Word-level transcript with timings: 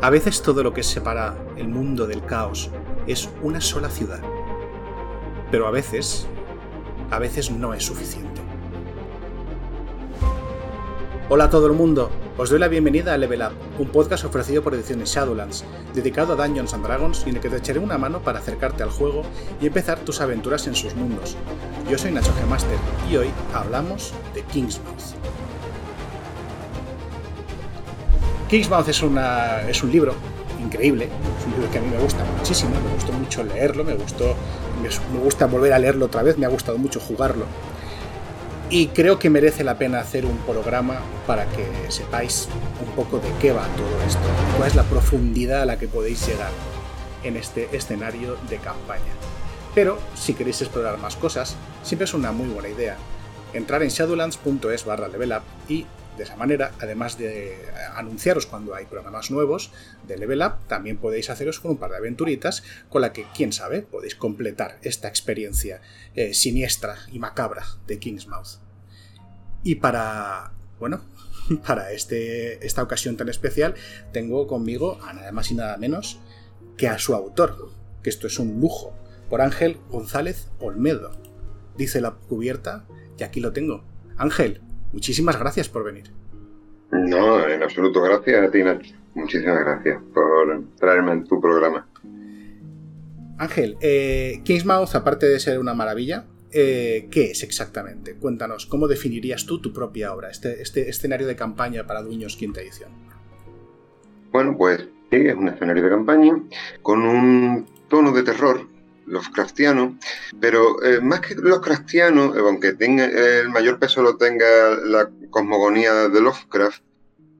A 0.00 0.10
veces 0.10 0.42
todo 0.42 0.62
lo 0.62 0.72
que 0.72 0.84
separa 0.84 1.36
el 1.56 1.66
mundo 1.66 2.06
del 2.06 2.24
caos 2.24 2.70
es 3.08 3.28
una 3.42 3.60
sola 3.60 3.90
ciudad. 3.90 4.20
Pero 5.50 5.66
a 5.66 5.72
veces, 5.72 6.28
a 7.10 7.18
veces 7.18 7.50
no 7.50 7.74
es 7.74 7.84
suficiente. 7.84 8.40
Hola 11.28 11.44
a 11.44 11.50
todo 11.50 11.66
el 11.66 11.72
mundo, 11.72 12.10
os 12.36 12.48
doy 12.48 12.60
la 12.60 12.68
bienvenida 12.68 13.12
a 13.12 13.18
Level 13.18 13.42
Up, 13.42 13.80
un 13.80 13.88
podcast 13.88 14.24
ofrecido 14.24 14.62
por 14.62 14.72
Ediciones 14.72 15.12
Shadowlands, 15.12 15.64
dedicado 15.92 16.34
a 16.34 16.46
Dungeons 16.46 16.74
and 16.74 16.86
Dragons 16.86 17.24
y 17.26 17.30
en 17.30 17.36
el 17.36 17.42
que 17.42 17.50
te 17.50 17.56
echaré 17.56 17.80
una 17.80 17.98
mano 17.98 18.20
para 18.20 18.38
acercarte 18.38 18.84
al 18.84 18.90
juego 18.90 19.24
y 19.60 19.66
empezar 19.66 19.98
tus 19.98 20.20
aventuras 20.20 20.68
en 20.68 20.76
sus 20.76 20.94
mundos. 20.94 21.36
Yo 21.90 21.98
soy 21.98 22.12
Nacho 22.12 22.32
Gemaster 22.38 22.78
y 23.10 23.16
hoy 23.16 23.30
hablamos 23.52 24.14
de 24.32 24.42
Kingsmouth. 24.44 25.47
Kingsmouth 28.48 28.88
es, 28.88 29.02
es 29.68 29.82
un 29.82 29.92
libro 29.92 30.14
increíble, 30.62 31.04
es 31.04 31.46
un 31.46 31.52
libro 31.52 31.70
que 31.70 31.78
a 31.78 31.80
mí 31.80 31.88
me 31.88 31.98
gusta 31.98 32.24
muchísimo, 32.36 32.70
me 32.80 32.94
gustó 32.94 33.12
mucho 33.12 33.42
leerlo, 33.42 33.84
me 33.84 33.94
gustó 33.94 34.34
me 34.82 35.18
gusta 35.18 35.46
volver 35.46 35.72
a 35.72 35.78
leerlo 35.78 36.06
otra 36.06 36.22
vez, 36.22 36.38
me 36.38 36.46
ha 36.46 36.48
gustado 36.48 36.78
mucho 36.78 37.00
jugarlo. 37.00 37.46
Y 38.70 38.88
creo 38.88 39.18
que 39.18 39.30
merece 39.30 39.64
la 39.64 39.78
pena 39.78 39.98
hacer 39.98 40.26
un 40.26 40.36
programa 40.38 40.96
para 41.26 41.46
que 41.46 41.66
sepáis 41.90 42.48
un 42.86 42.94
poco 42.94 43.18
de 43.18 43.28
qué 43.40 43.52
va 43.52 43.66
todo 43.76 44.02
esto, 44.06 44.20
cuál 44.56 44.68
es 44.68 44.76
la 44.76 44.82
profundidad 44.84 45.62
a 45.62 45.66
la 45.66 45.78
que 45.78 45.88
podéis 45.88 46.26
llegar 46.26 46.50
en 47.24 47.36
este 47.36 47.74
escenario 47.74 48.36
de 48.48 48.58
campaña. 48.58 49.12
Pero 49.74 49.98
si 50.14 50.34
queréis 50.34 50.60
explorar 50.60 50.98
más 50.98 51.16
cosas, 51.16 51.56
siempre 51.82 52.04
es 52.04 52.14
una 52.14 52.30
muy 52.32 52.48
buena 52.48 52.68
idea 52.68 52.96
entrar 53.52 53.82
en 53.82 53.88
shadowlands.es 53.88 54.84
barra 54.84 55.08
level 55.08 55.32
up 55.32 55.42
y 55.68 55.86
de 56.18 56.24
esa 56.24 56.36
manera, 56.36 56.72
además 56.80 57.16
de 57.16 57.56
anunciaros 57.94 58.46
cuando 58.46 58.74
hay 58.74 58.84
programas 58.86 59.30
nuevos 59.30 59.70
de 60.06 60.18
Level 60.18 60.42
Up, 60.42 60.66
también 60.66 60.98
podéis 60.98 61.30
haceros 61.30 61.60
con 61.60 61.70
un 61.70 61.76
par 61.78 61.92
de 61.92 61.96
aventuritas 61.96 62.64
con 62.90 63.02
la 63.02 63.12
que, 63.12 63.26
quién 63.34 63.52
sabe, 63.52 63.82
podéis 63.82 64.16
completar 64.16 64.78
esta 64.82 65.08
experiencia 65.08 65.80
eh, 66.14 66.34
siniestra 66.34 66.96
y 67.12 67.20
macabra 67.20 67.64
de 67.86 67.98
Kingsmouth. 67.98 68.58
Y 69.62 69.76
para, 69.76 70.52
bueno, 70.78 71.04
para 71.66 71.92
este, 71.92 72.66
esta 72.66 72.82
ocasión 72.82 73.16
tan 73.16 73.28
especial, 73.28 73.74
tengo 74.12 74.46
conmigo 74.46 75.00
a 75.02 75.12
nada 75.12 75.32
más 75.32 75.50
y 75.50 75.54
nada 75.54 75.76
menos 75.76 76.18
que 76.76 76.88
a 76.88 76.98
su 76.98 77.14
autor, 77.14 77.70
que 78.02 78.10
esto 78.10 78.26
es 78.26 78.38
un 78.38 78.60
lujo, 78.60 78.94
por 79.30 79.40
Ángel 79.40 79.78
González 79.88 80.48
Olmedo. 80.58 81.12
Dice 81.76 82.00
la 82.00 82.10
cubierta, 82.12 82.86
y 83.18 83.22
aquí 83.22 83.40
lo 83.40 83.52
tengo. 83.52 83.84
Ángel, 84.16 84.62
Muchísimas 84.92 85.38
gracias 85.38 85.68
por 85.68 85.84
venir. 85.84 86.10
No, 86.90 87.46
en 87.46 87.62
absoluto, 87.62 88.02
gracias 88.02 88.48
a 88.48 88.50
ti, 88.50 88.62
Nacho. 88.62 88.94
Muchísimas 89.14 89.60
gracias 89.60 90.00
por 90.14 90.64
traerme 90.78 91.12
en 91.12 91.24
tu 91.24 91.40
programa. 91.40 91.86
Ángel, 93.38 93.76
eh, 93.80 94.40
Kingsmouth, 94.44 94.94
aparte 94.94 95.26
de 95.26 95.38
ser 95.38 95.58
una 95.58 95.74
maravilla, 95.74 96.26
eh, 96.50 97.08
¿qué 97.10 97.32
es 97.32 97.42
exactamente? 97.42 98.14
Cuéntanos, 98.16 98.66
¿cómo 98.66 98.88
definirías 98.88 99.44
tú 99.44 99.60
tu 99.60 99.72
propia 99.72 100.12
obra, 100.14 100.30
este, 100.30 100.62
este 100.62 100.88
escenario 100.88 101.26
de 101.26 101.36
campaña 101.36 101.86
para 101.86 102.02
Dueños 102.02 102.36
quinta 102.36 102.60
edición? 102.60 102.90
Bueno, 104.32 104.56
pues 104.56 104.88
sí, 105.10 105.16
es 105.16 105.34
un 105.34 105.48
escenario 105.48 105.84
de 105.84 105.90
campaña 105.90 106.42
con 106.82 107.02
un 107.02 107.66
tono 107.88 108.12
de 108.12 108.22
terror 108.22 108.66
Lovecraftiano, 109.08 109.98
pero 110.40 110.82
eh, 110.82 111.00
más 111.00 111.20
que 111.20 111.34
Lovecraftiano, 111.34 112.36
eh, 112.36 112.40
aunque 112.40 112.72
tenga, 112.74 113.06
el 113.06 113.48
mayor 113.48 113.78
peso 113.78 114.02
lo 114.02 114.16
tenga 114.16 114.76
la 114.84 115.10
cosmogonía 115.30 116.08
de 116.08 116.20
Lovecraft, 116.20 116.82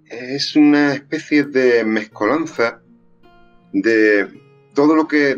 es 0.07 0.57
una 0.57 0.95
especie 0.95 1.45
de 1.45 1.85
mezcolanza 1.85 2.81
de 3.73 4.29
todo 4.75 4.97
lo 4.97 5.07
que, 5.07 5.37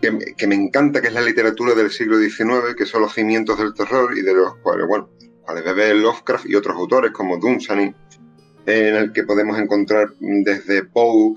que, 0.00 0.46
me 0.46 0.54
encanta, 0.54 1.00
que 1.00 1.08
es 1.08 1.14
la 1.14 1.22
literatura 1.22 1.74
del 1.74 1.90
siglo 1.90 2.18
XIX, 2.18 2.74
que 2.76 2.84
son 2.84 3.02
los 3.02 3.14
cimientos 3.14 3.58
del 3.58 3.74
terror 3.74 4.16
y 4.16 4.22
de 4.22 4.34
los 4.34 4.56
cuales, 4.56 4.86
bueno, 4.86 5.08
cuales 5.42 5.64
bebe 5.64 5.94
Lovecraft 5.94 6.46
y 6.46 6.54
otros 6.54 6.76
autores 6.76 7.12
como 7.12 7.38
Dunsany, 7.38 7.94
en 8.66 8.94
el 8.94 9.12
que 9.12 9.24
podemos 9.24 9.58
encontrar 9.58 10.12
desde 10.20 10.84
Poe 10.84 11.34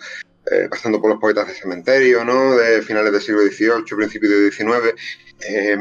eh, 0.51 0.67
pasando 0.69 1.00
por 1.00 1.09
los 1.09 1.19
poetas 1.19 1.47
de 1.47 1.53
cementerio, 1.53 2.25
¿no? 2.25 2.57
De 2.57 2.81
finales 2.81 3.13
del 3.13 3.22
siglo 3.22 3.41
XVIII, 3.41 3.95
principios 3.95 4.34
del 4.34 4.51
XIX, 4.51 4.94
eh, 5.47 5.78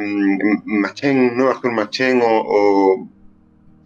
Machen, 0.64 1.36
¿no? 1.36 1.50
Arthur 1.50 1.72
Machen 1.72 2.22
o, 2.22 2.44
o 2.46 3.08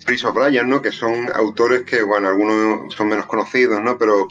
Fritz 0.04 0.24
O'Brien, 0.24 0.68
¿no? 0.68 0.82
Que 0.82 0.92
son 0.92 1.30
autores 1.34 1.84
que, 1.84 2.02
bueno, 2.02 2.28
algunos 2.28 2.94
son 2.94 3.08
menos 3.08 3.24
conocidos, 3.24 3.82
¿no? 3.82 3.96
Pero, 3.96 4.28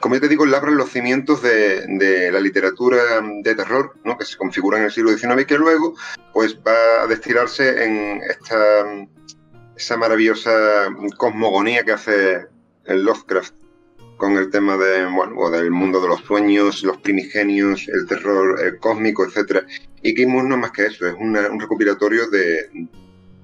como 0.00 0.16
yo 0.16 0.20
te 0.20 0.28
digo, 0.28 0.44
labran 0.44 0.76
los 0.76 0.90
cimientos 0.90 1.40
de, 1.40 2.30
la 2.30 2.40
literatura 2.40 3.22
de 3.42 3.54
terror, 3.54 3.94
¿no? 4.04 4.18
Que 4.18 4.26
se 4.26 4.36
configura 4.36 4.76
en 4.76 4.84
el 4.84 4.92
siglo 4.92 5.16
XIX 5.16 5.40
y 5.40 5.46
que 5.46 5.56
luego, 5.56 5.94
pues, 6.34 6.58
va 6.58 7.04
a 7.04 7.06
destilarse 7.06 7.84
en 7.84 8.20
esta 8.22 8.84
esa 9.76 9.96
maravillosa 9.96 10.88
cosmogonía 11.16 11.84
que 11.84 11.92
hace 11.92 12.46
Lovecraft 12.86 13.63
con 14.16 14.36
el 14.36 14.50
tema 14.50 14.76
de, 14.76 15.06
bueno, 15.06 15.50
del 15.50 15.70
mundo 15.70 16.00
de 16.00 16.08
los 16.08 16.20
sueños, 16.20 16.82
los 16.82 16.98
primigenios, 16.98 17.88
el 17.88 18.06
terror 18.06 18.58
eh, 18.64 18.78
cósmico, 18.78 19.26
etc. 19.26 19.64
Y 20.02 20.14
Kimus 20.14 20.44
no 20.44 20.56
más 20.56 20.70
que 20.70 20.86
eso, 20.86 21.06
es 21.06 21.14
un 21.18 21.34
recopilatorio 21.58 22.28
de, 22.30 22.88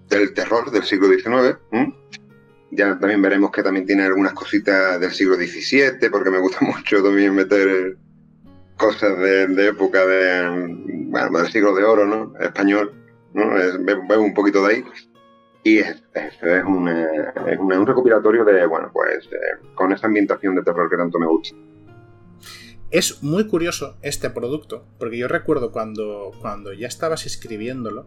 del 0.08 0.34
terror 0.34 0.70
del 0.70 0.84
siglo 0.84 1.08
XIX. 1.08 1.58
Ya 2.72 2.98
también 2.98 3.20
veremos 3.20 3.50
que 3.50 3.62
también 3.62 3.86
tiene 3.86 4.04
algunas 4.04 4.32
cositas 4.32 5.00
del 5.00 5.10
siglo 5.10 5.36
XVII, 5.36 6.10
porque 6.10 6.30
me 6.30 6.38
gusta 6.38 6.58
mucho 6.64 7.02
también 7.02 7.34
meter 7.34 7.96
cosas 8.76 9.18
de, 9.18 9.66
época 9.66 10.06
de, 10.06 10.76
bueno, 11.08 11.38
del 11.38 11.52
siglo 11.52 11.74
de 11.74 11.84
oro, 11.84 12.06
¿no? 12.06 12.32
Español, 12.40 12.92
¿no? 13.34 13.50
veo 13.50 14.22
un 14.22 14.34
poquito 14.34 14.66
de 14.66 14.74
ahí. 14.74 14.84
Y 15.62 15.78
es, 15.78 16.02
es, 16.14 16.34
es, 16.42 16.64
un 16.64 17.86
recopilatorio 17.86 18.44
de, 18.44 18.66
bueno, 18.66 18.90
pues 18.92 19.28
con 19.74 19.92
esa 19.92 20.06
ambientación 20.06 20.54
de 20.54 20.62
terror 20.62 20.88
que 20.88 20.96
tanto 20.96 21.18
me 21.18 21.26
gusta. 21.26 21.54
Es 22.90 23.22
muy 23.22 23.46
curioso 23.46 23.96
este 24.02 24.30
producto, 24.30 24.84
porque 24.98 25.18
yo 25.18 25.28
recuerdo 25.28 25.70
cuando, 25.70 26.32
cuando 26.40 26.72
ya 26.72 26.88
estabas 26.88 27.26
escribiéndolo, 27.26 28.06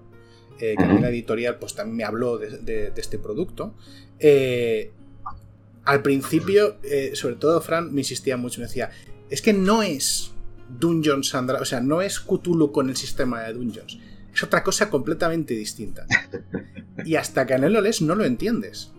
eh, 0.59 0.75
que 0.77 0.85
la 0.85 1.09
editorial 1.09 1.57
pues 1.57 1.73
también 1.73 1.97
me 1.97 2.03
habló 2.03 2.37
de, 2.37 2.91
este 2.95 3.17
producto. 3.17 3.73
Eh, 4.19 4.91
al 5.85 6.01
principio, 6.01 6.77
eh, 6.83 7.11
sobre 7.13 7.35
todo 7.35 7.61
Fran 7.61 7.93
me 7.93 8.01
insistía 8.01 8.35
mucho, 8.35 8.59
me 8.59 8.67
decía, 8.67 8.91
es 9.29 9.41
que 9.41 9.53
no 9.53 9.83
es 9.83 10.33
Dungeons 10.79 11.33
and 11.35 11.51
o 11.51 11.65
sea, 11.65 11.81
no 11.81 12.01
es 12.01 12.19
Cthulhu 12.19 12.71
con 12.71 12.89
el 12.89 12.95
sistema 12.97 13.43
de 13.43 13.53
Dungeons 13.53 13.99
es 14.33 14.43
otra 14.43 14.63
cosa 14.63 14.89
completamente 14.89 15.53
distinta. 15.53 16.05
Y 17.05 17.15
hasta 17.15 17.45
que 17.45 17.57
lo 17.57 17.81
lees 17.81 18.01
no 18.01 18.15
lo 18.15 18.25
entiendes. 18.25 18.91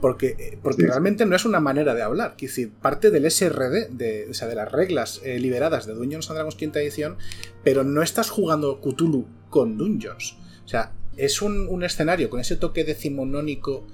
Porque, 0.00 0.36
eh, 0.38 0.58
porque 0.62 0.86
realmente 0.86 1.24
no 1.24 1.34
es 1.34 1.46
una 1.46 1.60
manera 1.60 1.94
de 1.94 2.02
hablar. 2.02 2.34
Quiero 2.36 2.52
decir, 2.52 2.70
parte 2.70 3.10
del 3.10 3.30
SRD, 3.30 3.88
de, 3.90 4.26
o 4.30 4.34
sea, 4.34 4.46
de 4.46 4.54
las 4.54 4.70
reglas 4.70 5.20
eh, 5.24 5.38
liberadas 5.38 5.86
de 5.86 5.94
Dungeons 5.94 6.28
and 6.28 6.36
Dragons 6.36 6.54
quinta 6.54 6.80
edición, 6.80 7.16
pero 7.64 7.82
no 7.82 8.02
estás 8.02 8.28
jugando 8.28 8.80
Cthulhu 8.80 9.26
con 9.48 9.78
Dungeons. 9.78 10.36
O 10.64 10.68
sea, 10.68 10.92
es 11.16 11.40
un, 11.40 11.82
escenario 11.82 12.28
con 12.28 12.40
ese 12.40 12.56
toque 12.56 12.84
decimonónico, 12.84 13.86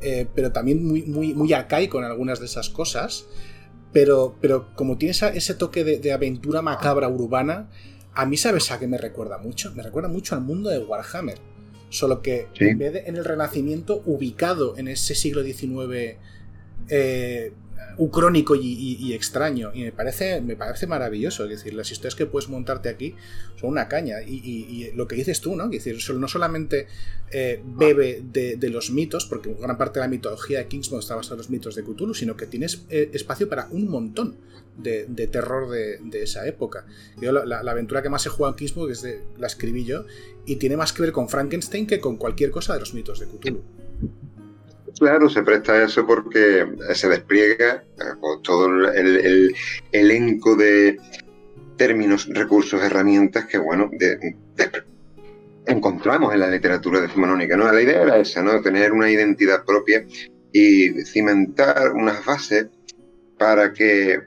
eh, 0.00 0.28
pero 0.34 0.52
también 0.52 0.86
muy, 0.86 1.02
muy, 1.02 1.34
muy 1.34 1.52
arcaico 1.52 1.98
en 1.98 2.04
algunas 2.04 2.38
de 2.38 2.46
esas 2.46 2.70
cosas. 2.70 3.26
Pero, 3.92 4.36
pero 4.40 4.68
como 4.76 4.98
tiene 4.98 5.16
ese 5.34 5.54
toque 5.54 5.82
de, 5.82 5.98
de 5.98 6.12
aventura 6.12 6.62
macabra 6.62 7.08
urbana, 7.08 7.68
a 8.14 8.26
mí, 8.26 8.36
¿sabes 8.36 8.70
a 8.70 8.78
qué 8.78 8.86
me 8.86 8.98
recuerda 8.98 9.38
mucho? 9.38 9.72
Me 9.74 9.82
recuerda 9.82 10.08
mucho 10.08 10.34
al 10.34 10.40
mundo 10.42 10.70
de 10.70 10.78
Warhammer. 10.78 11.38
Solo 11.88 12.22
que 12.22 12.46
en 12.56 12.78
vez 12.78 12.92
de 12.92 13.00
en 13.06 13.16
el 13.16 13.24
Renacimiento, 13.24 14.02
ubicado 14.06 14.76
en 14.78 14.88
ese 14.88 15.14
siglo 15.14 15.42
XIX 15.42 16.16
eh, 16.88 17.52
ucrónico 17.96 18.54
y, 18.56 19.12
extraño. 19.12 19.70
Y 19.74 19.82
me 19.82 19.92
parece, 19.92 20.40
me 20.40 20.56
parece 20.56 20.86
maravilloso. 20.86 21.44
Es 21.44 21.50
decir, 21.50 21.74
las 21.74 21.90
historias 21.90 22.14
que 22.14 22.26
puedes 22.26 22.48
montarte 22.48 22.88
aquí 22.88 23.14
son 23.56 23.70
una 23.70 23.88
caña. 23.88 24.22
Y, 24.22 24.90
lo 24.94 25.06
que 25.06 25.16
dices 25.16 25.40
tú, 25.40 25.54
¿no? 25.56 25.64
Es 25.64 25.84
decir, 25.84 26.14
no 26.14 26.28
solamente 26.28 26.86
eh, 27.30 27.62
bebe 27.64 28.22
de, 28.32 28.70
los 28.70 28.90
mitos, 28.90 29.26
porque 29.26 29.54
gran 29.54 29.76
parte 29.76 30.00
de 30.00 30.06
la 30.06 30.10
mitología 30.10 30.58
de 30.58 30.66
Kingsmouth 30.66 31.00
está 31.00 31.14
basada 31.14 31.34
en 31.34 31.38
los 31.38 31.50
mitos 31.50 31.74
de 31.74 31.82
Cthulhu, 31.82 32.14
sino 32.14 32.36
que 32.36 32.46
tienes 32.46 32.84
eh, 32.88 33.10
espacio 33.12 33.48
para 33.48 33.68
un 33.70 33.88
montón 33.88 34.36
de, 34.78 35.04
terror 35.26 35.68
de, 35.70 36.22
esa 36.22 36.46
época. 36.46 36.86
Yo 37.20 37.32
la, 37.32 37.58
aventura 37.58 38.02
que 38.02 38.08
más 38.08 38.24
he 38.26 38.30
jugado 38.30 38.54
en 38.54 38.58
Kingsmouth 38.58 38.90
es 38.90 39.02
de, 39.02 39.20
la 39.38 39.46
escribí 39.46 39.84
yo 39.84 40.06
y 40.46 40.56
tiene 40.56 40.76
más 40.76 40.92
que 40.92 41.02
ver 41.02 41.12
con 41.12 41.28
Frankenstein 41.28 41.86
que 41.86 42.00
con 42.00 42.16
cualquier 42.16 42.50
cosa 42.50 42.74
de 42.74 42.80
los 42.80 42.94
mitos 42.94 43.20
de 43.20 43.26
Cthulhu. 43.26 43.62
Claro, 45.00 45.30
se 45.30 45.42
presta 45.42 45.72
a 45.72 45.84
eso 45.84 46.06
porque 46.06 46.66
se 46.92 47.08
despliega 47.08 47.82
eh, 47.96 48.36
todo 48.42 48.66
el, 48.66 49.54
elenco 49.92 50.54
de 50.56 50.98
términos, 51.78 52.28
recursos, 52.28 52.82
herramientas 52.82 53.46
que, 53.46 53.56
bueno, 53.56 53.90
encontramos 55.64 56.34
en 56.34 56.40
la 56.40 56.50
literatura 56.50 57.00
decimonónica, 57.00 57.56
¿no? 57.56 57.72
La 57.72 57.80
idea 57.80 58.02
era 58.02 58.18
esa, 58.18 58.42
¿no? 58.42 58.60
Tener 58.60 58.92
una 58.92 59.10
identidad 59.10 59.64
propia 59.64 60.04
y 60.52 60.90
cimentar 61.06 61.92
unas 61.92 62.22
bases 62.26 62.66
para 63.38 63.72
que 63.72 64.20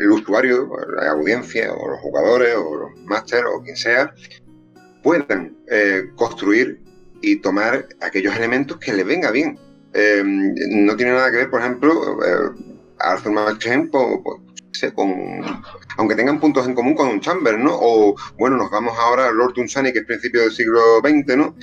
el 0.00 0.10
usuario, 0.10 0.68
la 0.96 1.12
audiencia, 1.12 1.72
o 1.72 1.90
los 1.90 2.00
jugadores, 2.00 2.56
o 2.56 2.74
los 2.74 3.00
máster, 3.04 3.44
o 3.46 3.62
quien 3.62 3.76
sea, 3.76 4.12
puedan 5.04 5.56
eh, 5.70 6.10
construir 6.16 6.80
y 7.22 7.36
tomar 7.36 7.86
aquellos 8.00 8.34
elementos 8.34 8.78
que 8.78 8.92
le 8.92 9.04
venga 9.04 9.30
bien. 9.30 9.56
Eh, 10.00 10.22
no 10.24 10.94
tiene 10.96 11.10
nada 11.10 11.28
que 11.32 11.38
ver, 11.38 11.50
por 11.50 11.60
ejemplo, 11.60 12.20
eh, 12.24 12.50
Arthur 13.00 13.32
Machen 13.32 13.90
aunque 15.96 16.14
tengan 16.14 16.38
puntos 16.38 16.68
en 16.68 16.74
común 16.74 16.94
con 16.94 17.20
Chamber, 17.20 17.58
¿no? 17.58 17.72
O, 17.72 18.14
bueno, 18.38 18.56
nos 18.56 18.70
vamos 18.70 18.96
ahora 18.96 19.26
a 19.26 19.32
Lord 19.32 19.54
Dunsany, 19.54 19.92
que 19.92 19.98
es 19.98 20.04
principio 20.04 20.42
del 20.42 20.52
siglo 20.52 21.00
XX, 21.00 21.36
¿no? 21.36 21.56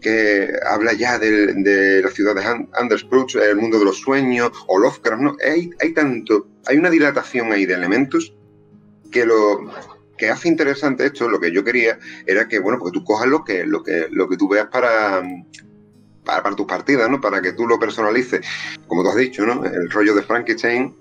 que 0.00 0.50
habla 0.68 0.92
ya 0.92 1.18
de, 1.18 2.00
la 2.02 2.10
ciudad 2.10 2.34
de 2.34 2.66
Andersbrooks, 2.74 3.36
el 3.36 3.56
mundo 3.56 3.78
de 3.78 3.86
los 3.86 4.00
sueños, 4.00 4.50
o 4.66 4.78
Lovecraft, 4.78 5.22
¿no? 5.22 5.36
Hay, 5.44 5.70
hay 5.80 5.94
tanto, 5.94 6.48
hay 6.66 6.76
una 6.76 6.90
dilatación 6.90 7.52
ahí 7.52 7.66
de 7.66 7.74
elementos 7.74 8.34
que 9.10 9.24
lo 9.24 9.70
que 10.16 10.28
hace 10.28 10.48
interesante 10.48 11.06
esto, 11.06 11.28
lo 11.28 11.40
que 11.40 11.50
yo 11.50 11.64
quería, 11.64 11.98
era 12.26 12.46
que, 12.46 12.58
bueno, 12.58 12.78
porque 12.78 12.98
tú 12.98 13.04
cojas 13.04 13.28
lo 13.28 13.42
que, 13.42 13.64
lo 13.64 13.82
que, 13.82 14.06
lo 14.10 14.28
que 14.28 14.36
tú 14.36 14.48
veas 14.48 14.68
para, 14.68 15.22
para, 16.26 16.42
para 16.42 16.56
tus 16.56 16.66
partidas, 16.66 17.08
¿no? 17.08 17.20
Para 17.20 17.40
que 17.40 17.54
tú 17.54 17.66
lo 17.66 17.78
personalices. 17.78 18.44
Como 18.86 19.02
tú 19.02 19.08
has 19.08 19.16
dicho, 19.16 19.46
¿no? 19.46 19.64
El 19.64 19.90
rollo 19.90 20.14
de 20.14 20.22
Frankenstein, 20.22 20.94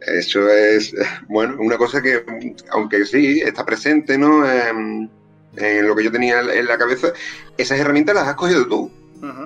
eso 0.00 0.48
es, 0.48 0.94
bueno, 1.28 1.56
una 1.58 1.76
cosa 1.76 2.02
que, 2.02 2.24
aunque 2.70 3.04
sí, 3.04 3.40
está 3.40 3.64
presente, 3.64 4.16
¿no? 4.18 4.44
En 4.48 5.10
lo 5.86 5.96
que 5.96 6.04
yo 6.04 6.12
tenía 6.12 6.40
en 6.40 6.66
la 6.66 6.78
cabeza, 6.78 7.12
esas 7.56 7.80
herramientas 7.80 8.14
las 8.14 8.28
has 8.28 8.34
cogido 8.34 8.66
tú, 8.66 8.90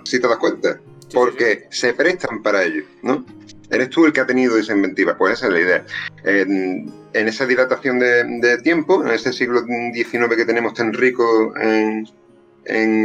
si 0.05 0.21
te 0.21 0.27
das 0.27 0.39
cuenta, 0.39 0.81
porque 1.13 1.67
se 1.71 1.95
prestan 1.95 2.43
para 2.43 2.65
ello, 2.65 2.85
¿no? 3.03 3.25
Eres 3.71 3.91
tú 3.91 4.05
el 4.05 4.13
que 4.13 4.21
ha 4.21 4.27
tenido 4.27 4.59
esa 4.59 4.73
inventiva, 4.73 5.17
pues 5.17 5.35
esa 5.35 5.47
es 5.47 5.53
la 5.53 5.61
idea. 5.61 5.85
En, 6.25 6.93
esa 7.13 7.47
dilatación 7.47 8.01
de, 8.01 8.59
tiempo, 8.63 9.05
en 9.05 9.13
ese 9.13 9.33
siglo 9.33 9.63
XIX 9.63 10.35
que 10.37 10.45
tenemos 10.45 10.75
tan 10.75 10.93
rico 10.93 11.55
en, 11.57 12.09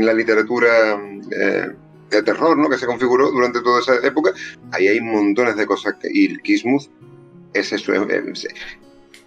la 0.05 0.13
literatura 0.13 0.99
eh, 1.31 1.71
de 2.15 2.23
terror, 2.23 2.57
¿no? 2.57 2.69
Que 2.69 2.77
se 2.77 2.85
configuró 2.85 3.31
durante 3.31 3.61
toda 3.61 3.81
esa 3.81 3.95
época, 4.05 4.31
ahí 4.71 4.87
hay 4.87 4.99
montones 5.01 5.55
de 5.55 5.65
cosas 5.65 5.95
y 6.03 6.37
Kismuth 6.39 6.89
es 7.53 7.71
eso, 7.71 7.93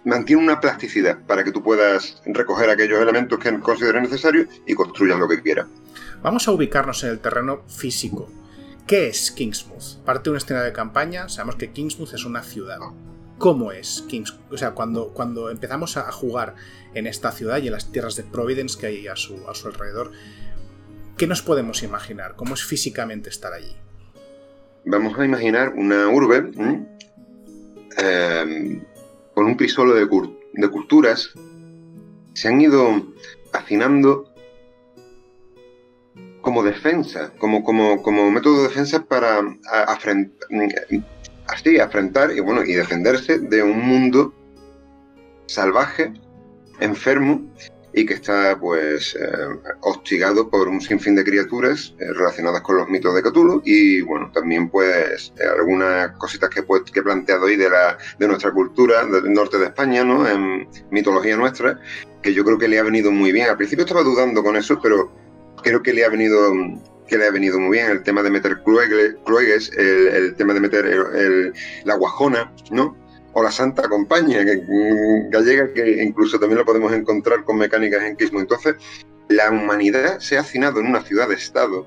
mantiene 0.05 0.41
una 0.41 0.59
plasticidad 0.59 1.19
para 1.25 1.43
que 1.43 1.51
tú 1.51 1.61
puedas 1.61 2.21
recoger 2.25 2.69
aquellos 2.69 2.99
elementos 3.01 3.39
que 3.39 3.59
consideres 3.59 4.03
necesarios 4.03 4.47
y 4.65 4.73
construyas 4.73 5.19
lo 5.19 5.27
que 5.27 5.41
quieras. 5.41 5.67
Vamos 6.21 6.47
a 6.47 6.51
ubicarnos 6.51 7.03
en 7.03 7.11
el 7.11 7.19
terreno 7.19 7.63
físico. 7.67 8.29
¿Qué 8.87 9.07
es 9.07 9.31
Kingsmouth? 9.31 10.03
Parte 10.03 10.25
de 10.25 10.29
un 10.31 10.37
escenario 10.37 10.65
de 10.65 10.73
campaña, 10.73 11.29
sabemos 11.29 11.55
que 11.55 11.71
Kingsmouth 11.71 12.13
es 12.13 12.25
una 12.25 12.41
ciudad. 12.43 12.79
¿Cómo 13.37 13.71
es 13.71 14.03
Kingsmouth? 14.07 14.51
O 14.51 14.57
sea, 14.57 14.71
cuando, 14.71 15.09
cuando 15.09 15.49
empezamos 15.49 15.95
a 15.97 16.11
jugar 16.11 16.55
en 16.93 17.07
esta 17.07 17.31
ciudad 17.31 17.61
y 17.61 17.67
en 17.67 17.73
las 17.73 17.91
tierras 17.91 18.15
de 18.15 18.23
Providence 18.23 18.79
que 18.79 18.87
hay 18.87 19.07
a 19.07 19.15
su, 19.15 19.47
a 19.47 19.53
su 19.53 19.67
alrededor, 19.67 20.11
¿qué 21.19 21.27
nos 21.27 21.41
podemos 21.41 21.83
imaginar? 21.83 22.35
¿Cómo 22.37 22.53
es 22.53 22.63
físicamente 22.63 23.29
estar 23.29 23.51
allí? 23.51 23.75
Vamos 24.85 25.19
a 25.19 25.25
imaginar 25.25 25.73
una 25.75 26.07
urbe 26.07 26.49
con 29.33 29.45
un 29.45 29.55
crisolo 29.55 29.95
de, 29.95 30.07
culturas, 30.69 31.31
se 32.33 32.47
han 32.47 32.61
ido 32.61 33.05
afinando 33.51 34.33
como 36.39 36.63
defensa, 36.63 37.33
como, 37.37 37.65
como, 37.65 38.01
como 38.01 38.31
método 38.31 38.61
de 38.61 38.69
defensa 38.69 39.03
para 39.03 39.41
así, 41.47 41.79
afrontar 41.79 42.31
y, 42.31 42.39
bueno, 42.39 42.63
y 42.63 42.73
defenderse 42.73 43.39
de 43.39 43.61
un 43.61 43.77
mundo 43.85 44.33
salvaje, 45.47 46.13
enfermo 46.79 47.45
y 47.93 48.05
que 48.05 48.13
está 48.13 48.57
pues 48.59 49.15
eh, 49.15 49.27
hostigado 49.81 50.49
por 50.49 50.67
un 50.67 50.79
sinfín 50.79 51.15
de 51.15 51.23
criaturas 51.23 51.95
eh, 51.99 52.05
relacionadas 52.13 52.61
con 52.61 52.77
los 52.77 52.87
mitos 52.87 53.15
de 53.15 53.23
Cthulhu 53.23 53.61
y 53.65 54.01
bueno, 54.01 54.31
también 54.33 54.69
pues 54.69 55.33
eh, 55.39 55.43
algunas 55.57 56.11
cositas 56.17 56.49
que, 56.49 56.63
pues, 56.63 56.83
que 56.83 56.99
he 56.99 57.03
planteado 57.03 57.47
ahí 57.47 57.55
de, 57.55 57.69
la, 57.69 57.97
de 58.17 58.27
nuestra 58.27 58.51
cultura 58.51 59.05
del 59.05 59.33
norte 59.33 59.57
de 59.57 59.65
España, 59.65 60.03
¿no? 60.03 60.27
En 60.27 60.67
mitología 60.91 61.35
nuestra, 61.35 61.79
que 62.21 62.33
yo 62.33 62.43
creo 62.45 62.57
que 62.57 62.67
le 62.67 62.79
ha 62.79 62.83
venido 62.83 63.11
muy 63.11 63.31
bien. 63.31 63.49
Al 63.49 63.57
principio 63.57 63.85
estaba 63.85 64.03
dudando 64.03 64.43
con 64.43 64.55
eso, 64.55 64.79
pero 64.81 65.11
creo 65.63 65.81
que 65.81 65.93
le 65.93 66.05
ha 66.05 66.09
venido 66.09 66.53
que 67.07 67.17
le 67.17 67.25
ha 67.25 67.31
venido 67.31 67.59
muy 67.59 67.77
bien 67.77 67.89
el 67.89 68.03
tema 68.03 68.21
de 68.21 68.29
meter 68.29 68.61
cluegues, 68.61 69.71
el, 69.75 70.35
tema 70.35 70.53
de 70.53 70.59
meter 70.59 71.53
la 71.83 71.95
guajona, 71.95 72.53
¿no? 72.69 72.95
O 73.33 73.43
la 73.43 73.51
Santa 73.51 73.87
Compañía 73.87 74.45
que, 74.45 74.57
mm, 74.57 75.29
gallega, 75.29 75.73
que 75.73 76.03
incluso 76.03 76.39
también 76.39 76.59
lo 76.59 76.65
podemos 76.65 76.91
encontrar 76.93 77.43
con 77.43 77.57
mecánicas 77.57 78.03
en 78.03 78.15
Quismo. 78.15 78.39
Entonces, 78.39 78.75
la 79.27 79.51
humanidad 79.51 80.19
se 80.19 80.37
ha 80.37 80.41
hacinado 80.41 80.79
en 80.79 80.87
una 80.87 81.01
ciudad 81.01 81.29
de 81.29 81.35
Estado 81.35 81.85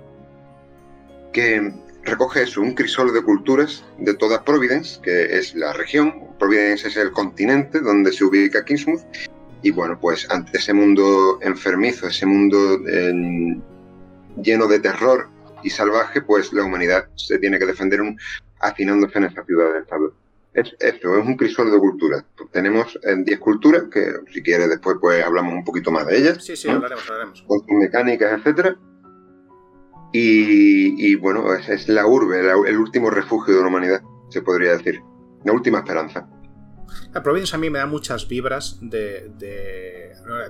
que 1.32 1.72
recoge 2.04 2.42
eso, 2.42 2.60
un 2.60 2.74
crisol 2.74 3.12
de 3.12 3.22
culturas 3.22 3.84
de 3.98 4.14
toda 4.14 4.44
Providence, 4.44 5.00
que 5.02 5.38
es 5.38 5.54
la 5.54 5.72
región. 5.72 6.14
Providence 6.38 6.88
es 6.88 6.96
el 6.96 7.10
continente 7.12 7.80
donde 7.80 8.12
se 8.12 8.24
ubica 8.24 8.64
Kingsmouth. 8.64 9.02
Y 9.62 9.70
bueno, 9.70 9.98
pues 10.00 10.28
ante 10.30 10.58
ese 10.58 10.72
mundo 10.72 11.38
enfermizo, 11.40 12.08
ese 12.08 12.26
mundo 12.26 12.78
lleno 14.42 14.66
de 14.66 14.80
terror 14.80 15.28
y 15.62 15.70
salvaje, 15.70 16.22
pues 16.22 16.52
la 16.52 16.64
humanidad 16.64 17.06
se 17.14 17.38
tiene 17.38 17.58
que 17.58 17.66
defender 17.66 18.00
un, 18.00 18.18
hacinándose 18.60 19.18
en 19.18 19.24
esa 19.24 19.44
ciudad 19.44 19.72
de 19.72 19.80
Estado 19.80 20.21
es 20.54 20.74
esto, 20.80 21.18
es 21.18 21.26
un 21.26 21.36
crisol 21.36 21.70
de 21.70 21.78
culturas. 21.78 22.24
Tenemos 22.50 22.98
10 23.02 23.26
eh, 23.26 23.38
culturas, 23.38 23.84
que 23.90 24.12
si 24.32 24.42
quieres 24.42 24.68
después 24.68 24.96
pues 25.00 25.24
hablamos 25.24 25.54
un 25.54 25.64
poquito 25.64 25.90
más 25.90 26.06
de 26.06 26.18
ellas. 26.18 26.44
Sí, 26.44 26.56
sí, 26.56 26.68
hablaremos, 26.68 27.08
hablaremos. 27.08 27.42
Con 27.46 27.60
sus 27.60 27.78
mecánicas, 27.78 28.38
etcétera. 28.38 28.76
Y, 30.14 31.14
bueno, 31.16 31.54
es, 31.54 31.88
la 31.88 32.06
urbe, 32.06 32.40
el 32.40 32.76
último 32.76 33.08
refugio 33.08 33.56
de 33.56 33.62
la 33.62 33.68
humanidad, 33.68 34.02
se 34.28 34.42
podría 34.42 34.76
decir. 34.76 35.00
La 35.44 35.52
última 35.52 35.78
esperanza. 35.78 36.28
La 37.12 37.22
Providence 37.22 37.54
a 37.54 37.58
mí 37.58 37.70
me 37.70 37.78
da 37.78 37.86
muchas 37.86 38.28
vibras 38.28 38.78
de, 38.80 39.30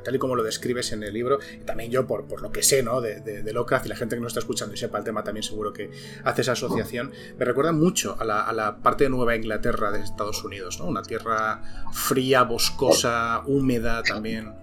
tal 0.04 0.14
y 0.14 0.18
como 0.18 0.36
lo 0.36 0.42
describes 0.42 0.92
en 0.92 1.02
el 1.02 1.12
libro, 1.12 1.38
también 1.64 1.90
yo 1.90 2.06
por, 2.06 2.26
por 2.26 2.42
lo 2.42 2.52
que 2.52 2.62
sé 2.62 2.82
¿no? 2.82 3.00
de, 3.00 3.20
de, 3.20 3.52
Lovecraft 3.52 3.86
y 3.86 3.88
la 3.88 3.96
gente 3.96 4.16
que 4.16 4.20
nos 4.20 4.30
está 4.30 4.40
escuchando 4.40 4.74
y 4.74 4.78
sepa 4.78 4.98
el 4.98 5.04
tema 5.04 5.24
también 5.24 5.42
seguro 5.42 5.72
que 5.72 5.90
hace 6.24 6.42
esa 6.42 6.52
asociación, 6.52 7.12
me 7.38 7.44
recuerda 7.44 7.72
mucho 7.72 8.16
a 8.18 8.24
la, 8.24 8.42
a 8.42 8.52
la 8.52 8.76
parte 8.78 9.04
de 9.04 9.10
Nueva 9.10 9.36
Inglaterra 9.36 9.90
de 9.90 10.00
Estados 10.00 10.42
Unidos, 10.44 10.78
¿no? 10.78 10.86
una 10.86 11.02
tierra 11.02 11.62
fría, 11.92 12.42
boscosa, 12.42 13.42
húmeda 13.46 14.02
también. 14.02 14.62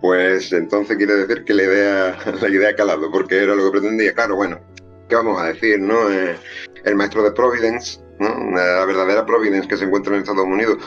Pues 0.00 0.52
entonces 0.52 0.98
quiere 0.98 1.14
decir 1.14 1.44
que 1.44 1.54
la 1.54 1.62
idea, 1.62 2.18
la 2.42 2.48
idea 2.48 2.68
ha 2.68 2.76
calado, 2.76 3.10
porque 3.10 3.42
era 3.42 3.54
lo 3.54 3.64
que 3.64 3.78
pretendía. 3.78 4.12
Claro, 4.12 4.36
bueno, 4.36 4.60
¿qué 5.08 5.14
vamos 5.14 5.40
a 5.40 5.46
decir? 5.46 5.80
no 5.80 6.10
eh, 6.10 6.36
El 6.84 6.94
maestro 6.96 7.22
de 7.22 7.32
Providence 7.32 8.03
la 8.18 8.84
verdadera 8.84 9.26
Providence 9.26 9.68
que 9.68 9.76
se 9.76 9.84
encuentra 9.84 10.14
en 10.14 10.20
Estados 10.20 10.44
Unidos, 10.44 10.78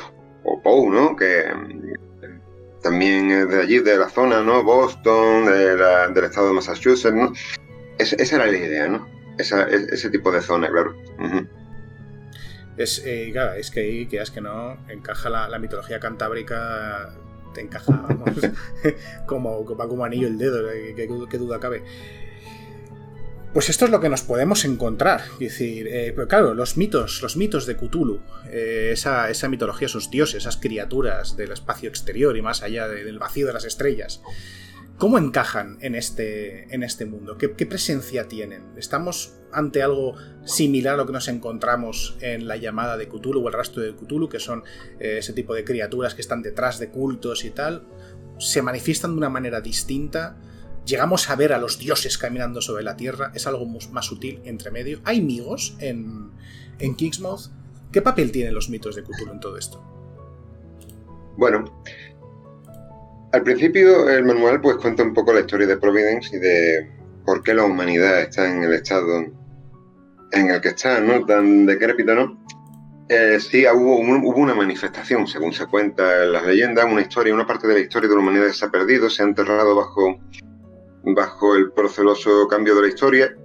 o 0.43 0.61
Poe, 0.61 0.89
¿no? 0.89 1.15
Que 1.15 1.45
mm, 1.53 2.81
también 2.81 3.31
es 3.31 3.49
de 3.49 3.61
allí, 3.61 3.79
de 3.79 3.97
la 3.97 4.09
zona, 4.09 4.41
¿no? 4.41 4.63
Boston, 4.63 5.45
del 5.45 6.23
estado 6.23 6.47
de 6.47 6.53
Massachusetts, 6.53 7.15
¿no? 7.15 7.33
esa 7.97 8.35
era 8.35 8.45
la 8.45 8.57
idea, 8.57 8.87
¿no? 8.87 9.07
ese 9.37 10.09
tipo 10.09 10.31
de 10.31 10.41
zona, 10.41 10.69
claro. 10.69 10.95
Es, 12.77 13.03
eh, 13.05 13.33
es 13.57 13.71
que 13.71 13.79
ahí, 13.79 14.07
que 14.07 14.21
es 14.21 14.31
que 14.31 14.41
no, 14.41 14.77
encaja 14.87 15.29
la, 15.29 15.59
mitología 15.59 15.99
cantábrica, 15.99 17.15
te 17.53 17.61
encaja, 17.61 18.07
como, 19.25 19.65
va 19.75 19.87
como 19.87 20.05
anillo 20.05 20.27
el 20.27 20.37
dedo, 20.37 20.67
qué 20.95 21.37
duda 21.37 21.59
cabe. 21.59 21.83
Pues 23.53 23.69
esto 23.69 23.85
es 23.85 23.91
lo 23.91 23.99
que 23.99 24.09
nos 24.09 24.21
podemos 24.21 24.65
encontrar. 24.65 25.21
Es 25.33 25.39
decir, 25.39 25.87
eh, 25.87 26.11
pero 26.15 26.27
claro, 26.27 26.53
los 26.53 26.77
mitos, 26.77 27.21
los 27.21 27.37
mitos 27.37 27.65
de 27.65 27.75
Cthulhu, 27.75 28.19
eh, 28.49 28.89
esa, 28.91 29.31
mitología, 29.49 29.87
esos 29.87 30.11
dioses, 30.11 30.43
esas 30.43 30.57
criaturas 30.57 31.37
del 31.37 31.51
espacio 31.51 31.89
exterior 31.89 32.35
y 32.37 32.41
más 32.41 32.61
allá 32.61 32.87
del 32.87 33.19
vacío 33.19 33.47
de 33.47 33.53
las 33.53 33.65
estrellas, 33.65 34.21
¿cómo 34.97 35.17
encajan 35.17 35.77
en 35.81 35.95
este, 35.95 36.73
en 36.73 36.83
este 36.83 37.05
mundo? 37.05 37.37
¿Qué, 37.37 37.49
presencia 37.49 38.27
tienen? 38.27 38.63
¿Estamos 38.77 39.33
ante 39.51 39.81
algo 39.81 40.15
similar 40.45 40.95
a 40.95 40.97
lo 40.97 41.05
que 41.05 41.13
nos 41.13 41.29
encontramos 41.29 42.17
en 42.21 42.47
la 42.47 42.57
llamada 42.57 42.97
de 42.97 43.07
Cthulhu 43.07 43.43
o 43.43 43.47
el 43.47 43.53
rastro 43.53 43.81
de 43.81 43.95
Cthulhu, 43.95 44.27
que 44.27 44.39
son 44.39 44.63
eh, 44.99 45.17
ese 45.19 45.33
tipo 45.33 45.55
de 45.55 45.63
criaturas 45.63 46.13
que 46.13 46.21
están 46.21 46.41
detrás 46.41 46.79
de 46.79 46.89
cultos 46.89 47.45
y 47.45 47.51
tal? 47.51 47.87
¿Se 48.39 48.61
manifiestan 48.61 49.11
de 49.11 49.17
una 49.17 49.29
manera 49.29 49.61
distinta? 49.61 50.37
Llegamos 50.87 51.29
a 51.29 51.35
ver 51.35 51.53
a 51.53 51.59
los 51.59 51.77
dioses 51.77 52.17
caminando 52.17 52.61
sobre 52.61 52.83
la 52.83 52.95
tierra, 52.95 53.31
es 53.35 53.45
algo 53.45 53.65
más 53.65 54.05
sutil 54.05 54.41
entre 54.45 54.71
medio. 54.71 54.99
¿Hay 55.03 55.21
migos 55.21 55.75
en, 55.79 56.31
en 56.79 56.95
Kingsmouth? 56.95 57.51
¿Qué 57.91 58.01
papel 58.01 58.31
tienen 58.31 58.53
los 58.53 58.69
mitos 58.69 58.95
de 58.95 59.03
Cthulhu 59.03 59.31
en 59.31 59.39
todo 59.39 59.57
esto? 59.57 59.83
Bueno, 61.37 61.83
al 63.31 63.43
principio 63.43 64.09
el 64.09 64.25
manual 64.25 64.61
pues 64.61 64.77
cuenta 64.77 65.03
un 65.03 65.13
poco 65.13 65.33
la 65.33 65.41
historia 65.41 65.67
de 65.67 65.77
Providence 65.77 66.35
y 66.35 66.39
de 66.39 66.89
por 67.25 67.43
qué 67.43 67.53
la 67.53 67.65
humanidad 67.65 68.21
está 68.21 68.49
en 68.49 68.63
el 68.63 68.73
estado 68.73 69.25
en 70.31 70.49
el 70.49 70.61
que 70.61 70.69
está, 70.69 70.99
¿no? 70.99 71.25
Tan 71.25 71.65
decrépita, 71.65 72.15
¿no? 72.15 72.43
Eh, 73.09 73.39
sí, 73.39 73.65
hubo, 73.67 73.99
hubo, 73.99 74.37
una 74.37 74.53
manifestación, 74.53 75.27
según 75.27 75.53
se 75.53 75.65
cuenta 75.65 76.23
en 76.23 76.33
las 76.33 76.45
leyendas, 76.45 76.85
una 76.85 77.01
historia, 77.01 77.33
una 77.33 77.47
parte 77.47 77.67
de 77.67 77.75
la 77.75 77.79
historia 77.79 78.09
de 78.09 78.15
la 78.15 78.21
humanidad 78.21 78.49
se 78.49 78.65
ha 78.65 78.69
perdido, 78.69 79.09
se 79.09 79.23
ha 79.23 79.25
enterrado 79.25 79.75
bajo, 79.75 80.19
bajo 81.03 81.55
el 81.55 81.71
proceloso 81.71 82.47
cambio 82.47 82.75
de 82.75 82.81
la 82.81 82.87
historia. 82.87 83.35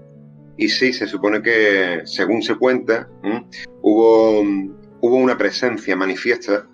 Y 0.57 0.69
sí, 0.69 0.93
se 0.93 1.07
supone 1.07 1.43
que, 1.43 2.03
según 2.05 2.43
se 2.43 2.57
cuenta, 2.57 3.09
hubo, 3.81 4.43
hubo 5.01 5.17
una 5.17 5.39
presencia 5.39 5.97
manifiesta 5.97 6.67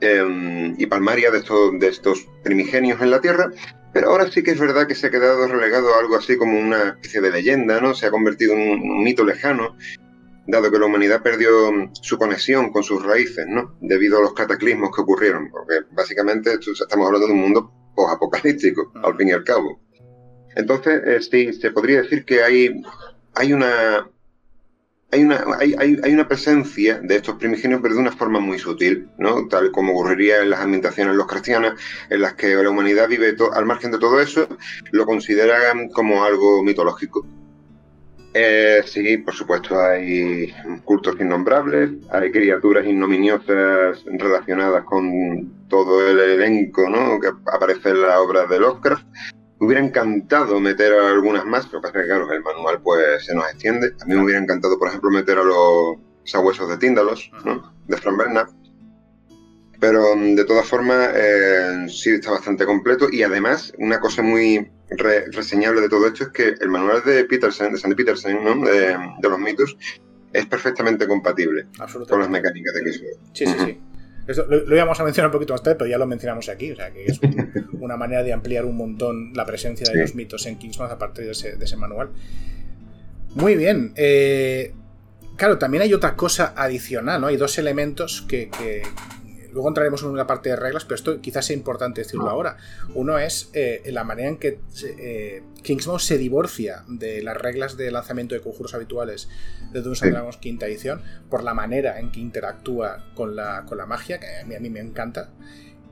em, 0.00 0.74
y 0.78 0.86
palmaria 0.86 1.30
de 1.30 1.38
estos, 1.38 1.78
de 1.78 1.88
estos 1.88 2.28
primigenios 2.44 3.00
en 3.00 3.10
la 3.10 3.20
Tierra, 3.20 3.50
pero 3.92 4.10
ahora 4.10 4.30
sí 4.30 4.42
que 4.42 4.50
es 4.50 4.60
verdad 4.60 4.86
que 4.86 4.94
se 4.94 5.06
ha 5.06 5.10
quedado 5.10 5.46
relegado 5.48 5.94
a 5.94 6.00
algo 6.00 6.16
así 6.16 6.36
como 6.36 6.60
una 6.60 6.90
especie 6.90 7.22
de 7.22 7.30
leyenda, 7.30 7.80
¿no? 7.80 7.94
Se 7.94 8.06
ha 8.06 8.10
convertido 8.10 8.52
en 8.52 8.60
un 8.60 9.02
mito 9.02 9.24
lejano 9.24 9.74
dado 10.46 10.70
que 10.70 10.78
la 10.78 10.86
humanidad 10.86 11.22
perdió 11.22 11.72
mm, 11.72 11.90
su 12.00 12.18
conexión 12.18 12.70
con 12.70 12.82
sus 12.82 13.02
raíces, 13.02 13.46
¿no? 13.48 13.76
Debido 13.80 14.18
a 14.18 14.22
los 14.22 14.34
cataclismos 14.34 14.90
que 14.94 15.02
ocurrieron, 15.02 15.50
porque 15.50 15.86
básicamente 15.92 16.54
estamos 16.54 17.06
hablando 17.06 17.26
de 17.26 17.32
un 17.32 17.40
mundo 17.40 17.72
post-apocalíptico, 17.96 18.92
al 19.02 19.16
fin 19.16 19.28
y 19.28 19.32
al 19.32 19.42
cabo. 19.42 19.80
Entonces, 20.54 21.02
eh, 21.04 21.20
sí, 21.20 21.52
se 21.52 21.70
podría 21.70 22.02
decir 22.02 22.24
que 22.24 22.42
hay, 22.42 22.82
hay 23.34 23.52
una... 23.52 24.08
Hay 25.12 25.22
una, 25.22 25.44
hay, 25.60 25.72
hay, 25.78 26.12
una 26.12 26.26
presencia 26.26 26.98
de 26.98 27.14
estos 27.14 27.36
primigenios, 27.36 27.80
pero 27.80 27.94
de 27.94 28.00
una 28.00 28.10
forma 28.10 28.40
muy 28.40 28.58
sutil, 28.58 29.08
¿no? 29.18 29.46
Tal 29.46 29.70
como 29.70 29.92
ocurriría 29.92 30.42
en 30.42 30.50
las 30.50 30.58
ambientaciones 30.60 31.14
los 31.14 31.28
cristianas, 31.28 31.80
en 32.10 32.20
las 32.20 32.34
que 32.34 32.56
la 32.56 32.68
humanidad 32.68 33.08
vive 33.08 33.36
al 33.54 33.66
margen 33.66 33.92
de 33.92 33.98
todo 33.98 34.20
eso, 34.20 34.48
lo 34.90 35.06
consideran 35.06 35.90
como 35.90 36.24
algo 36.24 36.62
mitológico. 36.64 37.24
Eh, 38.38 38.82
sí, 38.84 39.16
por 39.16 39.32
supuesto, 39.32 39.80
hay 39.80 40.54
cultos 40.84 41.16
innombrables, 41.18 41.92
hay 42.10 42.30
criaturas 42.30 42.84
ignominiosas 42.84 44.04
relacionadas 44.04 44.84
con 44.84 45.66
todo 45.68 46.06
el 46.06 46.18
elenco 46.18 46.86
¿no? 46.90 47.18
que 47.18 47.28
aparece 47.50 47.88
en 47.88 48.02
la 48.02 48.20
obra 48.20 48.44
de 48.44 48.60
Lovecraft. 48.60 49.06
Me 49.58 49.66
hubiera 49.66 49.82
encantado 49.82 50.60
meter 50.60 50.92
a 50.92 51.12
algunas 51.12 51.46
más, 51.46 51.64
que 51.64 51.78
pasa 51.78 51.94
que, 51.94 52.00
el 52.00 52.42
manual 52.42 52.82
pues 52.82 53.24
se 53.24 53.34
nos 53.34 53.48
extiende. 53.48 53.94
A 54.02 54.04
mí 54.04 54.14
me 54.14 54.24
hubiera 54.24 54.42
encantado, 54.42 54.78
por 54.78 54.88
ejemplo, 54.88 55.08
meter 55.08 55.38
a 55.38 55.42
los 55.42 55.96
sabuesos 56.24 56.68
de 56.68 56.76
Tíndalos, 56.76 57.30
¿no? 57.42 57.72
de 57.88 57.96
Frank 57.96 58.18
Bernard. 58.18 58.50
Pero 59.80 60.14
de 60.14 60.44
todas 60.44 60.68
formas, 60.68 61.08
eh, 61.14 61.86
sí 61.88 62.10
está 62.10 62.32
bastante 62.32 62.66
completo 62.66 63.08
y 63.10 63.22
además, 63.22 63.72
una 63.78 63.98
cosa 63.98 64.20
muy 64.20 64.70
reseñable 64.88 65.80
de 65.80 65.88
todo 65.88 66.06
esto 66.06 66.24
es 66.24 66.30
que 66.30 66.54
el 66.60 66.68
manual 66.68 67.02
de 67.04 67.24
Peterson, 67.24 67.72
de 67.72 67.78
Sandy 67.78 67.96
Peterson, 67.96 68.62
de, 68.62 69.28
los 69.28 69.38
mitos, 69.38 69.76
es 70.32 70.46
perfectamente 70.46 71.06
compatible 71.06 71.66
con 72.08 72.20
las 72.20 72.28
mecánicas 72.28 72.74
de 72.74 72.82
Kingsmouth. 72.84 73.18
Sí, 73.32 73.46
sí, 73.46 73.54
sí. 73.64 74.42
lo, 74.48 74.76
íbamos 74.76 75.00
a 75.00 75.04
mencionar 75.04 75.28
un 75.28 75.32
poquito 75.32 75.54
más 75.54 75.62
tarde, 75.62 75.76
pero 75.76 75.90
ya 75.90 75.98
lo 75.98 76.06
mencionamos 76.06 76.48
aquí. 76.48 76.72
O 76.72 76.76
sea, 76.76 76.92
que 76.92 77.06
es 77.06 77.20
una 77.80 77.96
manera 77.96 78.22
de 78.22 78.32
ampliar 78.32 78.64
un 78.64 78.76
montón 78.76 79.32
la 79.34 79.44
presencia 79.44 79.86
de 79.90 80.00
los 80.00 80.14
mitos 80.14 80.46
en 80.46 80.58
Kingsmouth 80.58 80.90
a 80.90 80.98
partir 80.98 81.24
de 81.24 81.32
ese, 81.32 81.76
manual. 81.76 82.10
Muy 83.34 83.54
bien. 83.56 83.92
Eh, 83.96 84.72
claro, 85.36 85.58
también 85.58 85.82
hay 85.82 85.94
otra 85.94 86.16
cosa 86.16 86.54
adicional, 86.56 87.20
¿no? 87.20 87.26
Hay 87.26 87.36
dos 87.36 87.58
elementos 87.58 88.22
que, 88.22 88.50
Luego 89.56 89.68
entraremos 89.68 90.02
en 90.02 90.10
una 90.10 90.26
parte 90.26 90.50
de 90.50 90.56
reglas, 90.56 90.84
pero 90.84 90.96
esto 90.96 91.18
quizás 91.22 91.46
sea 91.46 91.56
importante 91.56 92.02
decirlo 92.02 92.28
ahora. 92.28 92.58
Uno 92.94 93.18
es 93.18 93.48
eh, 93.54 93.80
la 93.86 94.04
manera 94.04 94.28
en 94.28 94.36
que 94.36 94.60
eh, 94.98 95.42
Kingsmouth 95.62 96.00
se 96.00 96.18
divorcia 96.18 96.84
de 96.88 97.22
las 97.22 97.38
reglas 97.38 97.78
de 97.78 97.90
lanzamiento 97.90 98.34
de 98.34 98.42
conjuros 98.42 98.74
habituales 98.74 99.30
de 99.72 99.80
Dungeons 99.80 100.02
and 100.02 100.12
Dragons 100.12 100.36
quinta 100.36 100.66
edición 100.66 101.00
por 101.30 101.42
la 101.42 101.54
manera 101.54 101.98
en 101.98 102.12
que 102.12 102.20
interactúa 102.20 103.06
con 103.14 103.34
la, 103.34 103.64
con 103.64 103.78
la 103.78 103.86
magia, 103.86 104.20
que 104.20 104.26
a 104.26 104.44
mí, 104.44 104.54
a 104.54 104.60
mí 104.60 104.68
me 104.68 104.80
encanta. 104.80 105.30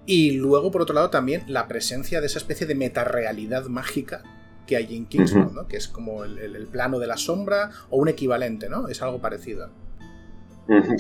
Y 0.05 0.33
luego, 0.33 0.71
por 0.71 0.83
otro 0.83 0.95
lado, 0.95 1.09
también 1.09 1.45
la 1.49 1.67
presencia 1.67 2.21
de 2.21 2.27
esa 2.27 2.39
especie 2.39 2.67
de 2.67 2.75
metarealidad 2.75 3.65
mágica 3.69 4.23
que 4.67 4.77
hay 4.77 4.95
en 4.95 5.07
Kingsmouth, 5.07 5.53
¿no? 5.53 5.69
que 5.69 5.79
es 5.79 5.89
como 5.89 6.25
el, 6.25 6.69
plano 6.71 6.99
de 6.99 7.07
la 7.07 7.17
sombra 7.17 7.71
o 7.89 7.97
un 7.97 8.09
equivalente, 8.09 8.69
¿no? 8.69 8.89
Es 8.89 9.01
algo 9.01 9.23
parecido. 9.23 9.71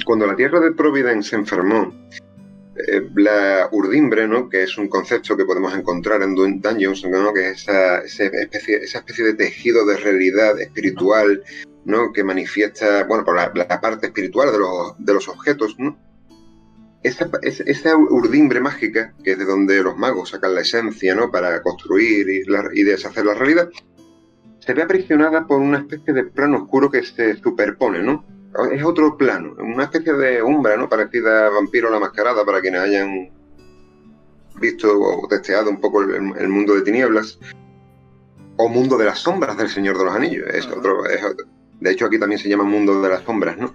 Cuando 0.06 0.26
la 0.26 0.34
Tierra 0.34 0.60
de 0.60 0.72
Providence 0.72 1.28
se 1.28 1.36
enfermó 1.36 1.92
eh, 2.76 3.08
la 3.16 3.68
urdimbre, 3.70 4.26
¿no? 4.26 4.48
que 4.48 4.64
es 4.64 4.76
un 4.78 4.88
concepto 4.88 5.36
que 5.36 5.44
podemos 5.44 5.74
encontrar 5.74 6.22
en 6.22 6.34
Dungeons, 6.34 7.04
¿no? 7.06 7.32
que 7.32 7.50
es 7.50 7.62
esa, 7.62 7.98
especie, 7.98 8.78
esa 8.78 8.98
especie 8.98 9.24
de 9.24 9.34
tejido 9.34 9.86
de 9.86 9.96
realidad 9.96 10.60
espiritual 10.60 11.42
¿no? 11.84 12.12
que 12.12 12.24
manifiesta 12.24 13.04
bueno, 13.04 13.24
por 13.24 13.36
la, 13.36 13.80
parte 13.80 14.06
espiritual 14.06 14.50
de 14.50 14.58
los, 14.58 14.94
de 14.98 15.14
los 15.14 15.28
objetos. 15.28 15.76
¿no? 15.78 15.96
Esa, 17.02 17.30
esa, 17.42 17.96
urdimbre 17.96 18.60
mágica, 18.60 19.14
que 19.22 19.32
es 19.32 19.38
de 19.38 19.44
donde 19.44 19.82
los 19.82 19.96
magos 19.96 20.30
sacan 20.30 20.54
la 20.54 20.62
esencia 20.62 21.14
¿no? 21.14 21.30
para 21.30 21.62
construir 21.62 22.28
y, 22.28 22.42
y 22.72 22.82
deshacer 22.82 23.24
la 23.24 23.34
realidad, 23.34 23.68
se 24.58 24.72
ve 24.72 24.82
aprisionada 24.82 25.46
por 25.46 25.60
una 25.60 25.78
especie 25.78 26.12
de 26.12 26.24
plano 26.24 26.62
oscuro 26.62 26.90
que 26.90 27.02
se 27.02 27.36
superpone, 27.36 28.02
¿no? 28.02 28.24
Es 28.72 28.84
otro 28.84 29.16
plano, 29.16 29.54
una 29.58 29.84
especie 29.84 30.12
de 30.12 30.42
umbra, 30.42 30.76
¿no? 30.76 30.88
Parecida 30.88 31.46
a 31.46 31.50
Vampiro 31.50 31.90
la 31.90 31.98
Mascarada, 31.98 32.44
para 32.44 32.60
quienes 32.60 32.82
hayan 32.82 33.30
visto 34.60 35.00
o 35.00 35.26
testeado 35.28 35.70
un 35.70 35.80
poco 35.80 36.02
el, 36.02 36.48
mundo 36.48 36.74
de 36.74 36.82
tinieblas. 36.82 37.38
O 38.56 38.68
mundo 38.68 38.96
de 38.96 39.06
las 39.06 39.18
sombras 39.18 39.56
del 39.56 39.68
Señor 39.68 39.98
de 39.98 40.04
los 40.04 40.14
Anillos. 40.14 40.46
Es 40.54 40.66
otro, 40.68 41.02
de 41.80 41.90
hecho, 41.90 42.06
aquí 42.06 42.18
también 42.20 42.38
se 42.38 42.48
llama 42.48 42.62
mundo 42.62 43.02
de 43.02 43.08
las 43.08 43.24
sombras, 43.24 43.58
¿no? 43.58 43.74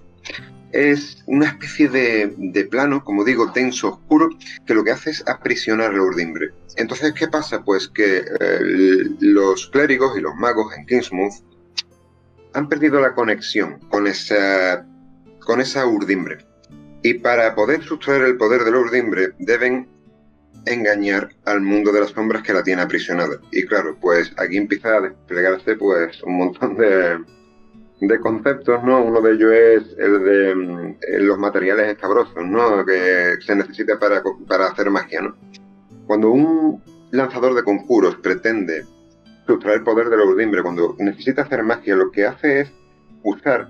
Es 0.71 1.23
una 1.25 1.47
especie 1.47 1.89
de, 1.89 2.67
plano, 2.69 3.03
como 3.03 3.25
digo, 3.25 3.51
tenso, 3.51 3.89
oscuro, 3.89 4.29
que 4.65 4.73
lo 4.73 4.83
que 4.83 4.91
hace 4.91 5.09
es 5.09 5.27
aprisionar 5.27 5.93
el 5.93 5.99
urdimbre. 5.99 6.51
Entonces, 6.77 7.13
¿qué 7.13 7.27
pasa? 7.27 7.63
Pues 7.63 7.89
que 7.89 8.19
eh, 8.19 8.59
los 9.19 9.67
clérigos 9.67 10.17
y 10.17 10.21
los 10.21 10.35
magos 10.35 10.73
en 10.77 10.85
Kingsmouth 10.85 11.48
han 12.53 12.67
perdido 12.67 12.99
la 12.99 13.13
conexión 13.13 13.79
con 13.89 14.07
esa, 14.07 14.85
con 15.39 15.61
esa 15.61 15.85
urdimbre. 15.85 16.39
Y 17.01 17.15
para 17.15 17.55
poder 17.55 17.83
sustraer 17.83 18.23
el 18.23 18.37
poder 18.37 18.63
de 18.63 18.71
la 18.71 18.79
urdimbre 18.79 19.29
deben 19.39 19.87
engañar 20.65 21.29
al 21.45 21.61
mundo 21.61 21.91
de 21.91 22.01
las 22.01 22.09
sombras 22.11 22.43
que 22.43 22.53
la 22.53 22.63
tiene 22.63 22.81
aprisionada. 22.81 23.39
Y 23.51 23.65
claro, 23.65 23.97
pues 23.99 24.33
aquí 24.37 24.57
empieza 24.57 24.97
a 24.97 25.01
desplegarse 25.01 25.75
pues 25.75 26.21
un 26.23 26.37
montón 26.37 26.77
de, 26.77 27.19
de 28.01 28.19
conceptos, 28.19 28.83
¿no? 28.83 29.03
Uno 29.03 29.21
de 29.21 29.33
ellos 29.33 29.51
es 29.53 29.97
el 29.97 30.23
de 30.23 30.55
mm, 30.55 30.97
los 31.19 31.37
materiales 31.37 31.87
escabrosos, 31.87 32.45
¿no? 32.45 32.85
Que 32.85 33.35
se 33.45 33.55
necesita 33.55 33.97
para, 33.97 34.21
para 34.47 34.67
hacer 34.67 34.89
magia, 34.89 35.21
¿no? 35.21 35.35
Cuando 36.05 36.29
un 36.31 36.83
lanzador 37.11 37.53
de 37.55 37.63
conjuros 37.63 38.15
pretende 38.17 38.85
sustraer 39.49 39.79
el 39.79 39.83
poder 39.83 40.09
de 40.09 40.17
la 40.17 40.25
urdimbre. 40.25 40.61
Cuando 40.61 40.95
necesita 40.99 41.41
hacer 41.41 41.63
magia, 41.63 41.95
lo 41.95 42.11
que 42.11 42.25
hace 42.25 42.61
es 42.61 42.73
usar 43.23 43.67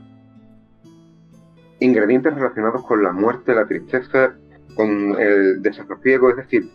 ingredientes 1.79 2.33
relacionados 2.33 2.85
con 2.85 3.01
la 3.01 3.13
muerte, 3.13 3.55
la 3.55 3.65
tristeza, 3.65 4.35
con 4.75 5.15
el 5.19 5.61
desasosiego, 5.61 6.29
es 6.29 6.35
decir, 6.35 6.69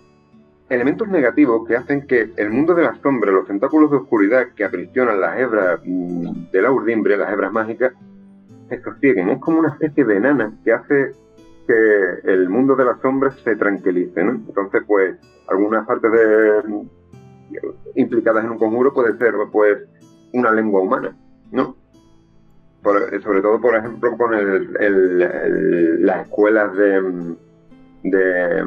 elementos 0.71 1.07
negativos 1.09 1.69
que 1.69 1.77
hacen 1.77 2.07
que 2.07 2.33
el 2.37 2.51
mundo 2.51 2.75
de 2.75 2.85
la 2.85 2.95
sombra, 3.03 3.31
los 3.31 3.47
tentáculos 3.47 3.91
de 3.91 3.99
oscuridad 3.99 4.49
que 4.57 4.65
aprisionan 4.65 5.21
las 5.21 5.39
hebras 5.39 5.81
mm, 5.85 6.51
de 6.51 6.63
la 6.63 6.73
urdimbre, 6.73 7.19
las 7.19 7.33
hebras 7.33 7.53
mágicas, 7.53 7.93
se 8.71 8.83
sosieguen. 8.83 9.29
Es 9.29 9.41
como 9.41 9.59
una 9.59 9.69
especie 9.69 10.05
de 10.05 10.17
enana 10.17 10.55
que 10.65 10.73
hace 10.73 11.13
que 11.67 12.31
el 12.33 12.49
mundo 12.49 12.75
de 12.75 12.87
la 12.87 12.99
sombra 13.01 13.31
se 13.31 13.57
tranquilice, 13.57 14.25
¿no? 14.25 14.33
Entonces, 14.33 14.83
pues, 14.87 15.17
algunas 15.49 15.87
partes 15.87 16.11
de, 16.11 16.63
implicadas 17.95 18.45
en 18.45 18.51
un 18.51 18.59
conjuro 18.59 18.93
puede 18.93 19.17
ser 19.19 19.35
pues 19.53 19.79
una 20.33 20.51
lengua 20.51 20.81
humana, 20.81 21.17
¿no? 21.51 21.77
sobre 23.23 23.41
todo, 23.41 23.61
por 23.61 23.77
ejemplo, 23.77 24.17
con 24.17 24.33
las 26.05 26.27
escuelas 26.27 26.77
de... 26.77 27.37
de 28.03 28.65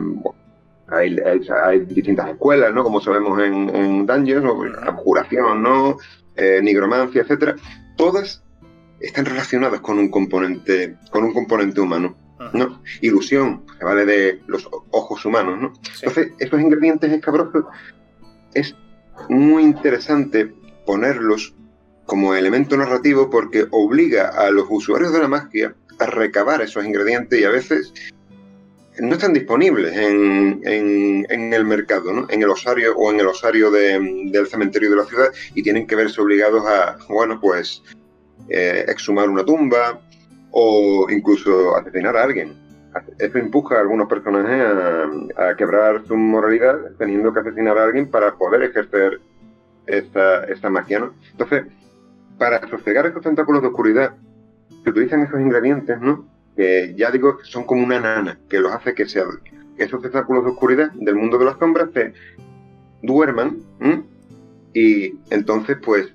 hay, 0.89 1.79
distintas 1.85 2.29
escuelas, 2.29 2.73
¿no? 2.73 2.83
Como 2.83 3.01
sabemos 3.01 3.39
en, 3.39 3.69
en 3.75 4.05
Dungeons, 4.05 4.43
¿no? 4.43 4.63
Abjuración, 4.81 5.61
¿no? 5.61 5.97
Eh, 6.35 6.61
nigromancia, 6.63 7.21
etcétera. 7.21 7.55
Todas 7.97 8.43
están 8.99 9.25
relacionadas 9.25 9.81
con 9.81 9.99
un 9.99 10.09
componente, 10.09 10.95
con 11.11 11.25
un 11.25 11.33
componente 11.33 11.81
humano. 11.81 12.15
¿no? 12.53 12.81
Ilusión, 13.01 13.63
se 13.77 13.83
vale 13.83 14.05
de 14.05 14.41
los 14.47 14.69
ojos 14.91 15.25
humanos, 15.25 15.59
¿no? 15.59 15.73
Entonces, 16.01 16.33
esos 16.39 16.61
ingredientes 16.61 17.11
escabrosos 17.11 17.65
es 18.59 18.75
muy 19.29 19.63
interesante 19.63 20.53
ponerlos 20.85 21.53
como 22.05 22.35
elemento 22.35 22.77
narrativo 22.77 23.29
porque 23.29 23.67
obliga 23.71 24.29
a 24.29 24.49
los 24.51 24.67
usuarios 24.69 25.11
de 25.11 25.19
la 25.19 25.27
magia 25.27 25.75
a 25.99 26.05
recabar 26.05 26.61
esos 26.61 26.85
ingredientes 26.85 27.39
y 27.39 27.43
a 27.43 27.49
veces 27.49 27.93
no 28.99 29.13
están 29.13 29.33
disponibles 29.33 29.95
en, 29.95 31.25
el 31.29 31.65
mercado, 31.65 32.13
¿no? 32.13 32.27
en 32.29 32.41
el 32.41 32.49
osario 32.49 32.95
o 32.95 33.11
en 33.11 33.19
el 33.19 33.27
osario 33.27 33.69
del 33.69 34.47
cementerio 34.47 34.89
de 34.89 34.95
la 34.95 35.05
ciudad 35.05 35.27
y 35.53 35.61
tienen 35.61 35.85
que 35.85 35.95
verse 35.95 36.21
obligados 36.21 36.65
a, 36.65 36.97
bueno, 37.09 37.39
pues 37.39 37.83
eh, 38.49 38.85
exhumar 38.87 39.29
una 39.29 39.45
tumba, 39.45 40.01
o 40.51 41.07
incluso 41.09 41.75
asesinar 41.75 42.17
a 42.17 42.23
alguien. 42.23 42.55
Eso 43.17 43.37
empuja 43.37 43.75
a 43.75 43.81
algunos 43.81 44.07
personajes 44.07 44.61
a, 45.37 45.55
quebrar 45.55 46.05
su 46.05 46.15
moralidad 46.15 46.77
teniendo 46.97 47.33
que 47.33 47.39
asesinar 47.39 47.77
a 47.77 47.83
alguien 47.83 48.09
para 48.09 48.35
poder 48.35 48.63
ejercer 48.63 49.19
esa 49.85 50.69
magia, 50.69 50.99
¿no? 50.99 51.13
Entonces, 51.31 51.65
para 52.37 52.67
sosegar 52.67 53.05
esos 53.05 53.21
tentáculos 53.21 53.61
de 53.61 53.69
oscuridad, 53.69 54.15
se 54.83 54.89
utilizan 54.89 55.21
esos 55.23 55.39
ingredientes, 55.39 55.99
¿no? 55.99 56.27
Que 56.55 56.93
ya 56.95 57.11
digo 57.11 57.37
que 57.37 57.45
son 57.45 57.63
como 57.63 57.83
una 57.83 57.99
nana, 57.99 58.37
que 58.49 58.59
los 58.59 58.71
hace 58.73 58.93
que, 58.93 59.03
esos 59.03 60.01
tentáculos 60.01 60.43
de 60.43 60.51
oscuridad 60.51 60.91
del 60.93 61.15
mundo 61.15 61.37
de 61.37 61.45
las 61.45 61.57
sombras 61.57 61.89
se 61.93 62.13
duerman 63.01 63.57
y 64.73 65.13
entonces 65.29 65.77
pues 65.83 66.13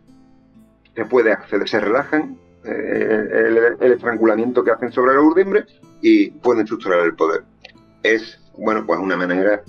se 0.95 1.05
puede 1.07 1.33
acceder, 1.33 1.69
se 1.69 1.81
relajan 1.81 2.37
eh, 2.65 3.77
el, 3.81 3.93
estrangulamiento 3.93 4.63
que 4.63 4.71
hacen 4.71 4.93
sobre 4.93 5.15
la 5.15 5.21
urdimbre 5.21 5.65
y 6.03 6.31
pueden 6.31 6.67
sustraer 6.67 7.05
el 7.07 7.15
poder. 7.15 7.45
Es, 8.03 8.39
bueno, 8.59 8.85
pues 8.85 8.99
una 9.01 9.17
manera, 9.17 9.63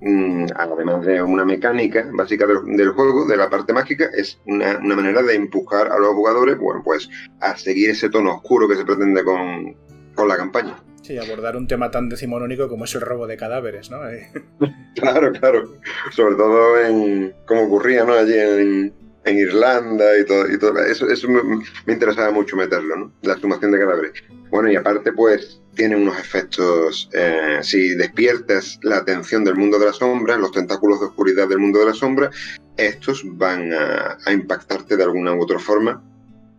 mm, 0.00 0.46
además 0.56 1.04
de 1.04 1.22
una 1.22 1.44
mecánica 1.44 2.08
básica 2.12 2.46
del, 2.46 2.88
juego, 2.90 3.26
de 3.26 3.36
la 3.36 3.50
parte 3.50 3.72
mágica, 3.72 4.08
es 4.16 4.40
una, 4.46 4.78
manera 4.80 5.22
de 5.22 5.34
empujar 5.34 5.92
a 5.92 5.98
los 5.98 6.14
jugadores, 6.14 6.58
bueno, 6.58 6.82
pues 6.82 7.08
a 7.40 7.56
seguir 7.56 7.90
ese 7.90 8.08
tono 8.08 8.36
oscuro 8.36 8.66
que 8.66 8.76
se 8.76 8.84
pretende 8.84 9.22
con, 9.22 9.76
con 10.14 10.26
la 10.28 10.36
campaña. 10.36 10.82
Sí, 11.02 11.16
abordar 11.16 11.56
un 11.56 11.66
tema 11.66 11.90
tan 11.90 12.08
decimonónico 12.08 12.68
como 12.68 12.84
es 12.84 12.94
el 12.94 13.00
robo 13.02 13.26
de 13.26 13.36
cadáveres, 13.36 13.90
¿no? 13.90 13.98
claro, 14.96 15.32
claro. 15.32 15.74
Sobre 16.10 16.34
todo 16.34 16.80
en, 16.80 17.34
como 17.46 17.62
ocurría, 17.62 18.04
¿no? 18.04 18.14
Allí 18.14 18.34
en, 18.34 18.92
en 19.28 19.38
Irlanda 19.38 20.18
y 20.18 20.24
todo, 20.24 20.50
y 20.50 20.58
todo 20.58 20.78
eso, 20.84 21.08
eso 21.08 21.28
me, 21.28 21.92
interesaba 21.92 22.30
mucho 22.30 22.56
meterlo, 22.56 22.96
¿no? 22.96 23.12
La 23.22 23.36
sumación 23.36 23.72
de 23.72 23.78
cadáveres. 23.78 24.12
Bueno, 24.50 24.70
y 24.70 24.76
aparte, 24.76 25.12
pues, 25.12 25.60
tiene 25.74 25.96
unos 25.96 26.18
efectos, 26.18 27.08
eh, 27.12 27.58
si 27.62 27.94
despiertas 27.94 28.78
la 28.82 28.96
atención 28.96 29.44
del 29.44 29.54
mundo 29.54 29.78
de 29.78 29.86
la 29.86 29.92
sombra, 29.92 30.36
los 30.36 30.52
tentáculos 30.52 31.00
de 31.00 31.06
oscuridad 31.06 31.48
del 31.48 31.58
mundo 31.58 31.78
de 31.78 31.86
la 31.86 31.94
sombra, 31.94 32.30
estos 32.76 33.22
van 33.24 33.72
a, 33.72 34.32
impactarte 34.32 34.96
de 34.96 35.04
alguna 35.04 35.34
u 35.34 35.42
otra 35.42 35.58
forma. 35.58 36.02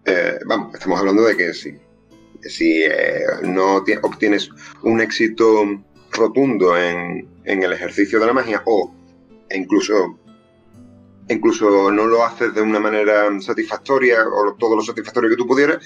Eh, 0.06 0.40
vamos, 0.46 0.74
estamos 0.74 1.00
hablando 1.00 1.24
de 1.24 1.36
que 1.36 1.54
si, 1.54 1.78
si 2.42 2.84
eh, 2.84 3.26
no 3.44 3.84
obtienes 4.02 4.50
un 4.84 5.02
éxito 5.02 5.66
rotundo 6.12 6.78
en, 6.78 7.28
en 7.44 7.64
el 7.64 7.74
ejercicio 7.74 8.20
de 8.20 8.28
la 8.28 8.34
magia 8.34 8.62
o 8.66 8.94
incluso 9.52 10.18
incluso 11.30 11.92
no 11.92 12.08
lo 12.08 12.26
haces 12.26 12.54
de 12.54 12.62
una 12.62 12.80
manera 12.80 13.30
satisfactoria 13.40 14.28
o 14.28 14.56
todo 14.56 14.76
lo 14.76 14.82
satisfactorio 14.82 15.30
que 15.30 15.36
tú 15.36 15.46
pudieras, 15.46 15.78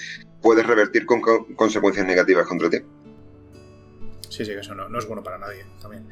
puedes 0.44 0.66
revertir 0.66 1.06
con, 1.06 1.22
consecuencias 1.56 2.06
negativas 2.06 2.46
contra 2.46 2.68
ti. 2.68 2.76
Sí, 4.28 4.44
sí, 4.44 4.52
que 4.52 4.58
eso 4.58 4.74
no, 4.74 4.98
es 4.98 5.06
bueno 5.06 5.22
para 5.22 5.38
nadie 5.38 5.64
también. 5.80 6.06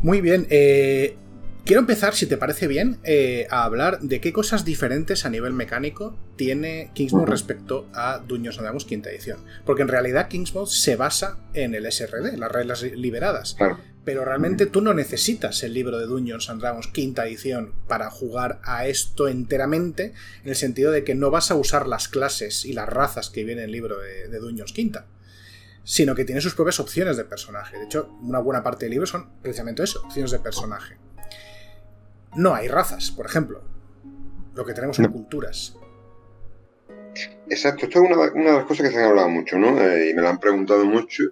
Muy 0.00 0.22
bien, 0.22 0.46
eh, 0.48 1.14
quiero 1.64 1.80
empezar, 1.80 2.14
si 2.14 2.26
te 2.26 2.36
parece 2.36 2.66
bien, 2.66 2.98
eh, 3.04 3.46
a 3.50 3.64
hablar 3.64 4.00
de 4.00 4.20
qué 4.20 4.32
cosas 4.32 4.64
diferentes 4.64 5.24
a 5.24 5.30
nivel 5.30 5.52
mecánico 5.52 6.18
tiene 6.36 6.90
Kingsmode 6.94 7.26
respecto 7.26 7.88
a 7.94 8.18
Dungeons 8.18 8.58
and 8.58 8.64
Dragons 8.64 8.84
quinta 8.84 9.10
edición. 9.10 9.44
Porque 9.64 9.82
en 9.82 9.88
realidad 9.88 10.28
Kingsmode 10.28 10.70
se 10.70 10.96
basa 10.96 11.38
en 11.54 11.74
el 11.74 11.90
SRD, 11.90 12.36
las 12.36 12.52
reglas 12.52 12.82
liberadas. 12.82 13.54
Claro 13.54 13.78
pero 14.04 14.24
realmente 14.24 14.66
tú 14.66 14.80
no 14.80 14.94
necesitas 14.94 15.62
el 15.62 15.74
libro 15.74 15.98
de 15.98 16.06
Dungeons 16.06 16.48
and 16.48 16.60
Dragons 16.60 16.88
quinta 16.88 17.26
edición 17.26 17.74
para 17.86 18.10
jugar 18.10 18.60
a 18.64 18.86
esto 18.86 19.28
enteramente, 19.28 20.14
en 20.42 20.48
el 20.48 20.56
sentido 20.56 20.90
de 20.90 21.04
que 21.04 21.14
no 21.14 21.30
vas 21.30 21.50
a 21.50 21.54
usar 21.54 21.86
las 21.86 22.08
clases 22.08 22.64
y 22.64 22.72
las 22.72 22.88
razas 22.88 23.30
que 23.30 23.44
viene 23.44 23.62
en 23.62 23.66
el 23.66 23.72
libro 23.72 23.98
de, 23.98 24.28
de 24.28 24.38
Dungeons 24.38 24.72
quinta, 24.72 25.06
sino 25.84 26.14
que 26.14 26.24
tiene 26.24 26.40
sus 26.40 26.54
propias 26.54 26.80
opciones 26.80 27.16
de 27.16 27.24
personaje. 27.24 27.78
De 27.78 27.84
hecho, 27.84 28.08
una 28.22 28.38
buena 28.38 28.62
parte 28.62 28.86
del 28.86 28.92
libro 28.92 29.06
son 29.06 29.28
precisamente 29.42 29.82
eso, 29.82 30.02
opciones 30.04 30.30
de 30.30 30.38
personaje. 30.38 30.96
No 32.36 32.54
hay 32.54 32.68
razas, 32.68 33.10
por 33.10 33.26
ejemplo. 33.26 33.62
Lo 34.54 34.64
que 34.64 34.74
tenemos 34.74 34.96
son 34.96 35.06
culturas. 35.12 35.76
Exacto, 37.48 37.86
esto 37.86 38.04
es 38.04 38.10
una, 38.10 38.30
de 38.30 38.56
las 38.56 38.64
cosas 38.64 38.86
que 38.86 38.92
se 38.92 38.98
han 38.98 39.10
hablado 39.10 39.28
mucho, 39.28 39.58
¿no? 39.58 39.80
Eh, 39.80 40.10
y 40.10 40.14
me 40.14 40.22
lo 40.22 40.28
han 40.28 40.38
preguntado 40.38 40.84
mucho, 40.84 41.24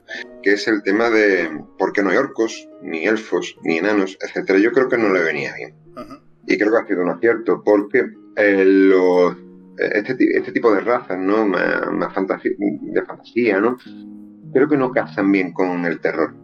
que 0.42 0.54
es 0.54 0.66
el 0.66 0.82
tema 0.82 1.10
de 1.10 1.48
por 1.78 1.92
qué 1.92 2.02
no 2.02 2.10
hay 2.10 2.16
orcos, 2.16 2.68
ni 2.82 3.06
elfos, 3.06 3.56
ni 3.62 3.78
enanos, 3.78 4.18
etcétera. 4.20 4.58
Yo 4.58 4.72
creo 4.72 4.88
que 4.88 4.98
no 4.98 5.12
le 5.12 5.20
venía 5.20 5.54
bien. 5.54 5.74
Y 6.46 6.56
creo 6.56 6.72
que 6.72 6.78
ha 6.78 6.86
sido 6.86 7.02
un 7.02 7.10
acierto, 7.10 7.62
porque 7.64 8.06
eh, 8.36 8.64
los, 8.64 9.36
eh, 9.78 9.90
este, 9.94 10.16
este, 10.36 10.52
tipo 10.52 10.74
de 10.74 10.80
razas, 10.80 11.18
¿no? 11.18 11.46
Más, 11.46 12.14
de 12.14 13.04
fantasía, 13.04 13.60
¿no? 13.60 13.76
Creo 14.52 14.68
que 14.68 14.76
no 14.76 14.90
casan 14.90 15.30
bien 15.30 15.52
con 15.52 15.84
el 15.84 16.00
terror. 16.00 16.34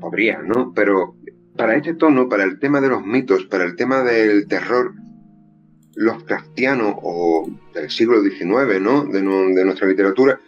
podría, 0.00 0.42
¿no? 0.42 0.72
Pero 0.74 1.14
para 1.60 1.76
este 1.76 1.92
tono, 1.92 2.26
para 2.26 2.44
el 2.44 2.58
tema 2.58 2.80
de 2.80 2.88
los 2.88 3.04
mitos, 3.04 3.44
para 3.44 3.64
el 3.64 3.76
tema 3.76 4.02
del 4.02 4.48
terror, 4.48 4.94
los 5.94 6.24
cristianos 6.24 6.94
o 7.02 7.50
del 7.74 7.90
siglo 7.90 8.22
XIX, 8.22 8.80
¿no? 8.80 9.04
De, 9.04 9.22
nuestra 9.22 9.86
literatura, 9.86 10.40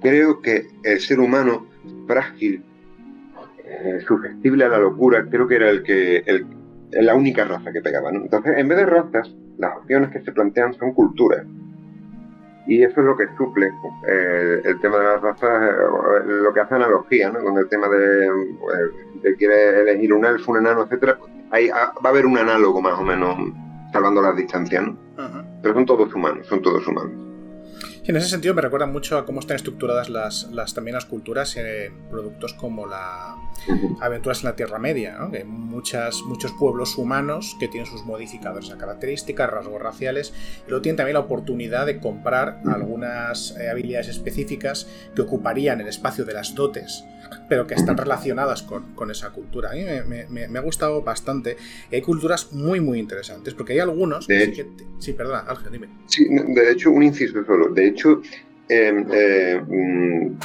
creo 0.00 0.40
que 0.40 0.68
el 0.84 1.00
ser 1.00 1.18
humano 1.18 1.66
frágil, 2.06 2.62
eh, 3.64 3.98
susceptible 4.06 4.64
a 4.64 4.68
la 4.68 4.78
locura, 4.78 5.26
creo 5.28 5.48
que 5.48 5.56
era 5.56 5.68
el 5.68 5.82
que 5.82 6.18
el, 6.18 6.46
la 6.92 7.16
única 7.16 7.44
raza 7.44 7.72
que 7.72 7.80
pegaba. 7.82 8.10
Entonces, 8.10 8.52
en 8.56 8.68
vez 8.68 8.78
de 8.78 8.86
razas, 8.86 9.34
las 9.58 9.76
opciones 9.78 10.10
que 10.10 10.20
se 10.20 10.30
plantean 10.30 10.74
son 10.74 10.94
culturas. 10.94 11.44
Y 12.66 12.82
eso 12.82 13.00
es 13.00 13.06
lo 13.06 13.16
que 13.16 13.28
suple 13.36 13.70
eh, 14.08 14.60
el 14.64 14.80
tema 14.80 14.98
de 14.98 15.04
las 15.04 15.22
razas, 15.22 15.70
eh, 15.70 16.24
lo 16.26 16.52
que 16.52 16.60
hace 16.60 16.74
analogía, 16.74 17.30
¿no? 17.30 17.40
Con 17.40 17.56
el 17.58 17.68
tema 17.68 17.88
de, 17.88 18.28
te 19.22 19.36
quiere 19.36 19.82
elegir 19.82 20.12
un 20.12 20.24
elfo, 20.24 20.52
un 20.52 20.58
enano, 20.58 20.82
etcétera, 20.82 21.18
ahí 21.50 21.68
ah, 21.72 21.92
va 22.04 22.10
a 22.10 22.12
haber 22.12 22.26
un 22.26 22.38
análogo 22.38 22.80
más 22.80 22.98
o 22.98 23.02
menos 23.02 23.36
salvando 23.92 24.20
las 24.20 24.36
distancias, 24.36 24.84
¿no? 24.84 24.96
Pero 25.62 25.74
son 25.74 25.86
todos 25.86 26.12
humanos, 26.14 26.46
son 26.46 26.60
todos 26.60 26.86
humanos. 26.86 27.25
En 28.04 28.16
ese 28.16 28.28
sentido 28.28 28.54
me 28.54 28.62
recuerda 28.62 28.86
mucho 28.86 29.18
a 29.18 29.26
cómo 29.26 29.40
están 29.40 29.56
estructuradas 29.56 30.08
las, 30.08 30.50
las 30.52 30.74
también 30.74 30.94
las 30.94 31.06
culturas 31.06 31.56
en 31.56 31.92
productos 32.08 32.54
como 32.54 32.86
la 32.86 33.36
Aventuras 34.00 34.40
en 34.40 34.50
la 34.50 34.56
Tierra 34.56 34.78
Media, 34.78 35.16
¿no? 35.18 35.30
que 35.30 35.38
hay 35.38 35.44
muchas, 35.44 36.22
muchos 36.22 36.52
pueblos 36.52 36.96
humanos 36.98 37.56
que 37.58 37.68
tienen 37.68 37.90
sus 37.90 38.04
modificadores 38.04 38.70
a 38.70 38.78
características, 38.78 39.50
rasgos 39.50 39.80
raciales, 39.82 40.32
y 40.66 40.70
luego 40.70 40.82
tienen 40.82 40.96
también 40.96 41.14
la 41.14 41.20
oportunidad 41.20 41.86
de 41.86 41.98
comprar 41.98 42.60
algunas 42.66 43.56
eh, 43.58 43.68
habilidades 43.68 44.08
específicas 44.08 44.88
que 45.14 45.22
ocuparían 45.22 45.80
el 45.80 45.88
espacio 45.88 46.24
de 46.24 46.34
las 46.34 46.54
dotes 46.54 47.04
pero 47.48 47.66
que 47.66 47.74
están 47.74 47.96
relacionadas 47.96 48.62
con, 48.62 49.10
esa 49.10 49.30
cultura. 49.30 49.70
A 49.70 49.74
mí 49.74 49.84
me, 50.28 50.58
ha 50.58 50.62
gustado 50.62 51.02
bastante. 51.02 51.56
hay 51.92 52.02
culturas 52.02 52.52
muy, 52.52 52.80
muy 52.80 52.98
interesantes, 52.98 53.54
porque 53.54 53.74
hay 53.74 53.78
algunos... 53.80 54.26
sí, 54.98 55.12
perdona, 55.12 55.44
Ángel, 55.48 55.72
dime. 55.72 55.88
Sí, 56.06 56.26
de 56.28 56.72
hecho, 56.72 56.90
un 56.90 57.02
inciso 57.02 57.44
solo. 57.44 57.65
De 57.68 57.86
hecho, 57.86 58.22
em, 58.68 59.06
eh, 59.12 59.60
mm, 59.60 60.38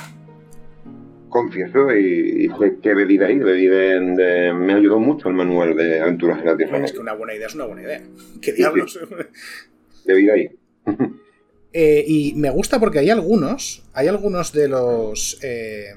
confieso 1.29 1.95
y, 1.95 2.49
que 2.81 2.93
bebí 2.93 3.17
de 3.17 3.25
ahí, 3.25 3.39
bebí 3.39 3.67
de, 3.67 4.53
me 4.53 4.73
ayudó 4.73 4.99
mucho 4.99 5.29
el 5.29 5.35
manual 5.35 5.75
de 5.75 6.01
aventuras 6.01 6.39
en 6.39 6.45
la 6.45 6.57
Tierra. 6.57 6.85
es 6.85 6.91
que 6.91 6.99
una 6.99 7.13
buena 7.13 7.33
idea 7.33 7.47
es 7.47 7.55
una 7.55 7.65
buena 7.65 7.81
idea. 7.83 8.01
¿Qué 8.41 8.53
diablos? 8.53 8.99
bebí 10.05 10.25
de 10.25 10.31
ahí. 10.31 10.49
Eh, 11.73 12.03
y 12.05 12.33
me 12.35 12.49
gusta 12.49 12.81
porque 12.81 12.99
hay 12.99 13.09
algunos, 13.09 13.83
hay 13.93 14.09
algunos 14.09 14.51
de 14.51 14.67
los... 14.67 15.39
Eh, 15.41 15.93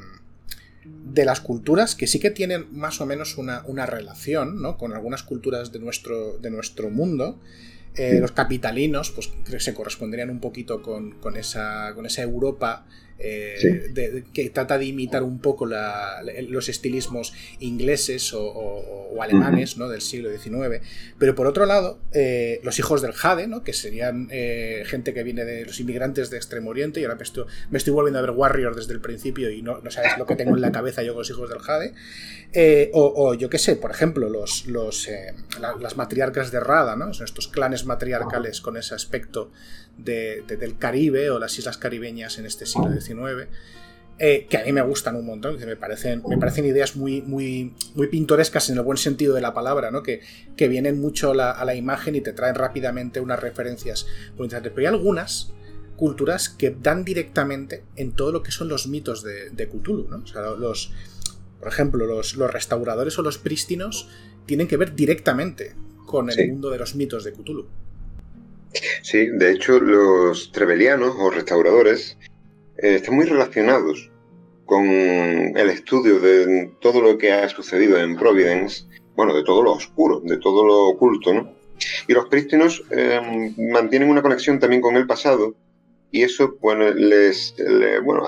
de 0.84 1.24
las 1.24 1.40
culturas 1.40 1.94
que 1.94 2.06
sí 2.06 2.20
que 2.20 2.30
tienen 2.30 2.66
más 2.70 3.00
o 3.00 3.06
menos 3.06 3.38
una, 3.38 3.86
relación 3.86 4.60
¿no? 4.60 4.76
con 4.76 4.92
algunas 4.92 5.22
culturas 5.22 5.72
de 5.72 5.78
nuestro, 5.78 6.38
de 6.38 6.50
nuestro 6.50 6.90
mundo. 6.90 7.40
Eh, 7.96 8.18
los 8.20 8.32
capitalinos, 8.32 9.10
pues 9.10 9.30
se 9.62 9.74
corresponderían 9.74 10.30
un 10.30 10.40
poquito 10.40 10.82
con, 10.82 11.12
con, 11.12 11.36
esa, 11.36 11.92
con 11.94 12.06
esa 12.06 12.22
Europa 12.22 12.86
eh, 13.26 14.24
que 14.34 14.50
trata 14.50 14.76
de 14.76 14.84
imitar 14.84 15.22
un 15.22 15.38
poco 15.38 15.66
los 15.66 16.68
estilismos 16.68 17.32
ingleses 17.58 18.32
o, 18.34 19.18
alemanes 19.22 19.78
¿no? 19.78 19.88
del 19.88 20.02
siglo 20.02 20.30
XIX. 20.30 20.84
Pero 21.18 21.34
por 21.34 21.46
otro 21.46 21.64
lado, 21.64 21.98
eh, 22.12 22.60
los 22.62 22.78
hijos 22.78 23.00
del 23.00 23.12
Jade, 23.12 23.46
¿no? 23.46 23.62
que 23.62 23.72
serían 23.72 24.28
eh, 24.30 24.82
gente 24.86 25.14
que 25.14 25.22
viene 25.22 25.44
de 25.44 25.64
los 25.64 25.80
inmigrantes 25.80 26.28
de 26.28 26.36
Extremo 26.36 26.70
Oriente, 26.70 27.00
y 27.00 27.04
ahora 27.04 27.16
me 27.16 27.78
estoy, 27.78 27.92
volviendo 27.94 28.18
a 28.18 28.22
ver 28.22 28.32
Warriors 28.32 28.76
desde 28.76 28.92
el 28.92 29.00
principio 29.00 29.50
y 29.50 29.62
no, 29.62 29.80
no 29.80 29.90
sabes 29.90 30.18
lo 30.18 30.26
que 30.26 30.36
tengo 30.36 30.54
en 30.54 30.60
la 30.60 30.72
cabeza 30.72 31.02
yo 31.02 31.14
con 31.14 31.20
los 31.20 31.30
hijos 31.30 31.48
del 31.48 31.60
Jade. 31.60 31.94
o, 32.92 33.34
yo 33.34 33.48
qué 33.48 33.58
sé, 33.58 33.76
por 33.76 33.90
ejemplo, 33.90 34.28
los, 34.28 34.66
los 34.66 35.08
las 35.80 35.96
matriarcas 35.96 36.50
de 36.50 36.60
Rada, 36.60 36.96
¿no? 36.96 37.14
son 37.14 37.24
estos 37.24 37.48
clanes 37.48 37.86
matriarcales 37.86 38.60
con 38.60 38.76
ese 38.76 38.94
aspecto 38.94 39.50
del 39.96 40.76
Caribe 40.78 41.30
o 41.30 41.38
las 41.38 41.58
islas 41.58 41.78
caribeñas 41.78 42.38
en 42.38 42.46
este 42.46 42.66
siglo 42.66 42.90
XIX. 42.92 43.13
Eh, 44.18 44.46
que 44.48 44.56
a 44.58 44.64
mí 44.64 44.72
me 44.72 44.82
gustan 44.82 45.16
un 45.16 45.26
montón, 45.26 45.58
que 45.58 45.66
me 45.66 45.74
parecen, 45.74 46.22
me 46.28 46.38
parecen 46.38 46.64
ideas 46.64 46.94
muy, 46.94 47.20
muy, 47.22 47.74
muy 47.96 48.06
pintorescas 48.06 48.70
en 48.70 48.76
el 48.76 48.82
buen 48.82 48.96
sentido 48.96 49.34
de 49.34 49.40
la 49.40 49.52
palabra, 49.52 49.90
¿no? 49.90 50.04
que, 50.04 50.20
que 50.56 50.68
vienen 50.68 51.00
mucho 51.00 51.32
a 51.32 51.64
la 51.64 51.74
imagen 51.74 52.14
y 52.14 52.20
te 52.20 52.32
traen 52.32 52.54
rápidamente 52.54 53.18
unas 53.18 53.40
referencias 53.40 54.06
muy 54.36 54.44
interesantes. 54.44 54.72
Pero 54.72 54.88
hay 54.88 54.94
algunas, 54.94 55.52
culturas 55.96 56.48
que 56.48 56.70
dan 56.70 57.04
directamente 57.04 57.84
en 57.96 58.12
todo 58.12 58.32
lo 58.32 58.42
que 58.42 58.50
son 58.50 58.68
los 58.68 58.86
mitos 58.86 59.22
de, 59.22 59.68
Cthulhu, 59.68 60.08
¿no? 60.08 60.18
O 60.18 60.26
sea, 60.26 60.42
los, 60.50 60.92
por 61.58 61.68
ejemplo, 61.68 62.06
los, 62.06 62.36
restauradores 62.36 63.18
o 63.18 63.22
los 63.22 63.38
prístinos 63.38 64.08
tienen 64.46 64.68
que 64.68 64.76
ver 64.76 64.94
directamente 64.94 65.74
con 66.06 66.30
el 66.30 66.50
mundo 66.50 66.70
de 66.70 66.78
los 66.78 66.94
mitos 66.94 67.24
de 67.24 67.32
Cthulhu. 67.32 67.66
Sí, 69.02 69.28
de 69.28 69.52
hecho, 69.52 69.78
los 69.78 70.50
trebelianos 70.50 71.14
o 71.16 71.30
restauradores 71.30 72.18
eh, 72.78 72.96
están 72.96 73.14
muy 73.14 73.26
relacionados 73.26 74.10
con 74.64 74.86
el 74.86 75.70
estudio 75.70 76.18
de 76.20 76.72
todo 76.80 77.00
lo 77.00 77.18
que 77.18 77.32
ha 77.32 77.48
sucedido 77.48 77.98
en 77.98 78.16
Providence, 78.16 78.84
bueno, 79.14 79.34
de 79.34 79.44
todo 79.44 79.62
lo 79.62 79.72
oscuro, 79.72 80.20
de 80.20 80.38
todo 80.38 80.64
lo 80.66 80.88
oculto, 80.88 81.34
¿no? 81.34 81.52
Y 82.08 82.12
los 82.12 82.26
prístinos 82.26 82.82
em, 82.90 83.54
mantienen 83.70 84.08
una 84.08 84.22
conexión 84.22 84.58
también 84.58 84.80
con 84.80 84.96
el 84.96 85.06
pasado 85.06 85.54
y 86.10 86.22
eso, 86.22 86.56
bueno, 86.60 86.90
les, 86.90 87.54
bueno, 88.04 88.22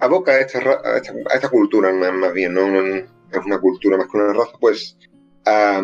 aboca 0.00 0.32
a 0.32 0.40
esta, 0.40 0.58
a 0.58 1.34
esta, 1.34 1.48
cultura 1.48 1.92
más, 1.92 2.32
bien, 2.32 2.54
¿no? 2.54 2.62
Es 2.66 3.44
una 3.44 3.60
cultura 3.60 3.96
más 3.96 4.08
que 4.08 4.16
una 4.16 4.32
raza, 4.32 4.52
pues, 4.58 4.96
a, 5.44 5.82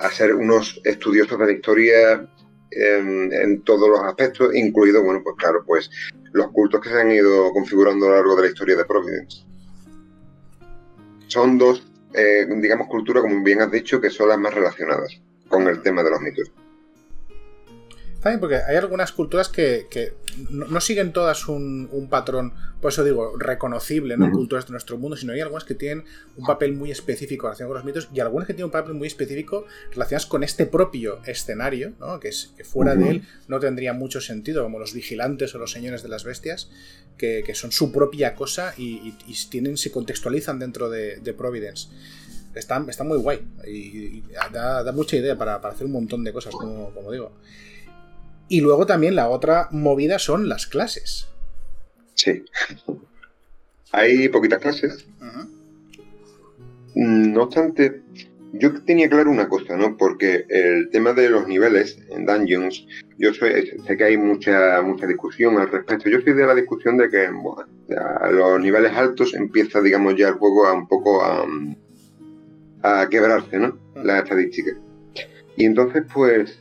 a 0.00 0.10
ser 0.10 0.34
unos 0.34 0.80
estudiosos 0.84 1.38
de 1.38 1.46
la 1.46 1.52
historia 1.52 2.28
en, 2.76 3.62
todos 3.62 3.88
los 3.88 4.00
aspectos, 4.00 4.54
incluido, 4.54 5.02
bueno, 5.02 5.20
pues 5.22 5.36
claro, 5.36 5.64
pues 5.66 5.90
los 6.32 6.50
cultos 6.50 6.80
que 6.80 6.90
se 6.90 7.00
han 7.00 7.12
ido 7.12 7.52
configurando 7.52 8.06
a 8.06 8.08
lo 8.10 8.14
largo 8.16 8.36
de 8.36 8.42
la 8.42 8.48
historia 8.48 8.76
de 8.76 8.84
Providence. 8.84 9.44
Son 11.28 11.58
dos, 11.58 11.86
eh, 12.14 12.46
digamos, 12.58 12.88
culturas, 12.88 13.22
como 13.22 13.42
bien 13.42 13.60
has 13.60 13.70
dicho, 13.70 14.00
que 14.00 14.10
son 14.10 14.28
las 14.28 14.38
más 14.38 14.54
relacionadas 14.54 15.20
con 15.48 15.66
el 15.68 15.82
tema 15.82 16.02
de 16.02 16.10
los 16.10 16.20
mitos. 16.20 16.50
También 18.24 18.40
porque 18.40 18.56
hay 18.56 18.76
algunas 18.76 19.12
culturas 19.12 19.50
que, 19.50 20.14
no, 20.48 20.80
siguen 20.80 21.12
todas 21.12 21.46
un, 21.46 22.08
patrón, 22.08 22.54
por 22.80 22.90
eso 22.90 23.04
digo, 23.04 23.36
reconocible, 23.36 24.16
¿no? 24.16 24.30
Culturas 24.30 24.64
de 24.64 24.70
nuestro 24.70 24.96
mundo, 24.96 25.14
sino 25.14 25.34
hay 25.34 25.42
algunas 25.42 25.64
que 25.64 25.74
tienen 25.74 26.06
un 26.38 26.46
papel 26.46 26.72
muy 26.72 26.90
específico 26.90 27.48
relacionado 27.48 27.74
con 27.74 27.76
los 27.76 27.84
mitos 27.84 28.08
y 28.14 28.20
algunas 28.20 28.46
que 28.46 28.54
tienen 28.54 28.68
un 28.68 28.70
papel 28.70 28.94
muy 28.94 29.08
específico 29.08 29.66
relacionadas 29.90 30.24
con 30.24 30.42
este 30.42 30.64
propio 30.64 31.20
escenario, 31.26 31.92
¿no? 32.00 32.18
Que, 32.18 32.28
es, 32.28 32.54
que 32.56 32.64
fuera 32.64 32.94
de 32.94 33.10
él 33.10 33.22
no 33.46 33.60
tendría 33.60 33.92
mucho 33.92 34.22
sentido, 34.22 34.62
como 34.62 34.78
los 34.78 34.94
vigilantes 34.94 35.54
o 35.54 35.58
los 35.58 35.70
señores 35.70 36.02
de 36.02 36.08
las 36.08 36.24
bestias, 36.24 36.70
que, 37.18 37.44
son 37.54 37.72
su 37.72 37.92
propia 37.92 38.34
cosa 38.34 38.72
y, 38.78 39.12
tienen, 39.50 39.76
se 39.76 39.92
contextualizan 39.92 40.58
dentro 40.58 40.88
de, 40.88 41.34
Providence. 41.36 41.88
Está, 42.54 42.82
está, 42.88 43.04
muy 43.04 43.18
guay 43.18 43.42
y, 43.66 44.22
da, 44.50 44.90
mucha 44.92 45.14
idea 45.16 45.36
para, 45.36 45.56
hacer 45.56 45.84
un 45.84 45.92
montón 45.92 46.24
de 46.24 46.32
cosas, 46.32 46.54
como, 46.54 46.88
como 46.94 47.12
digo. 47.12 47.30
Y 48.48 48.60
luego 48.60 48.86
también 48.86 49.16
la 49.16 49.28
otra 49.28 49.68
movida 49.70 50.18
son 50.18 50.48
las 50.48 50.66
clases. 50.66 51.28
Sí. 52.14 52.44
Hay 53.92 54.28
poquitas 54.28 54.60
clases. 54.60 55.06
No 56.94 57.42
obstante, 57.42 58.02
yo 58.52 58.82
tenía 58.84 59.08
claro 59.08 59.30
una 59.30 59.48
cosa, 59.48 59.76
¿no? 59.76 59.96
Porque 59.96 60.46
el 60.48 60.90
tema 60.90 61.12
de 61.12 61.28
los 61.28 61.48
niveles 61.48 61.98
en 62.10 62.24
Dungeons, 62.24 62.86
yo 63.18 63.34
sé, 63.34 63.74
que 63.96 64.04
hay 64.04 64.16
mucha, 64.16 64.80
mucha 64.82 65.06
discusión 65.06 65.58
al 65.58 65.70
respecto. 65.70 66.08
Yo 66.08 66.20
soy 66.20 66.34
de 66.34 66.46
la 66.46 66.54
discusión 66.54 66.96
de 66.96 67.08
que 67.08 67.26
a 67.26 68.30
los 68.30 68.60
niveles 68.60 68.92
altos 68.92 69.34
empieza, 69.34 69.80
digamos, 69.80 70.14
ya 70.16 70.28
el 70.28 70.34
juego 70.34 70.66
a 70.66 70.72
un 70.72 70.86
poco 70.86 71.24
a, 71.24 71.44
a 72.82 73.08
quebrarse, 73.08 73.58
¿no? 73.58 73.76
La 73.96 74.20
estadística. 74.20 74.70
Y 75.56 75.64
entonces, 75.64 76.04
pues, 76.12 76.60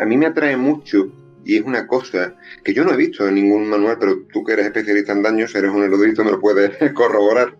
a 0.00 0.04
mí 0.06 0.16
me 0.16 0.26
atrae 0.26 0.56
mucho 0.56 1.12
y 1.44 1.56
es 1.56 1.62
una 1.62 1.86
cosa 1.86 2.36
que 2.62 2.72
yo 2.72 2.84
no 2.84 2.92
he 2.92 2.96
visto 2.96 3.28
en 3.28 3.34
ningún 3.34 3.68
manual, 3.68 3.96
pero 3.98 4.22
tú 4.32 4.44
que 4.44 4.52
eres 4.52 4.66
especialista 4.66 5.12
en 5.12 5.22
daños, 5.22 5.54
eres 5.54 5.70
un 5.70 5.82
erudito, 5.82 6.24
me 6.24 6.32
lo 6.32 6.40
puedes 6.40 6.92
corroborar. 6.94 7.56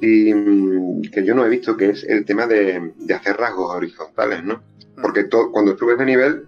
Y 0.00 0.32
mm, 0.34 1.02
que 1.12 1.24
yo 1.24 1.34
no 1.34 1.44
he 1.44 1.48
visto, 1.48 1.76
que 1.76 1.90
es 1.90 2.04
el 2.04 2.24
tema 2.24 2.46
de, 2.46 2.92
hacer 3.14 3.36
rasgos 3.36 3.74
horizontales, 3.74 4.44
¿no? 4.44 4.62
Porque 5.00 5.28
cuando 5.28 5.76
subes 5.76 5.98
de 5.98 6.04
nivel, 6.04 6.46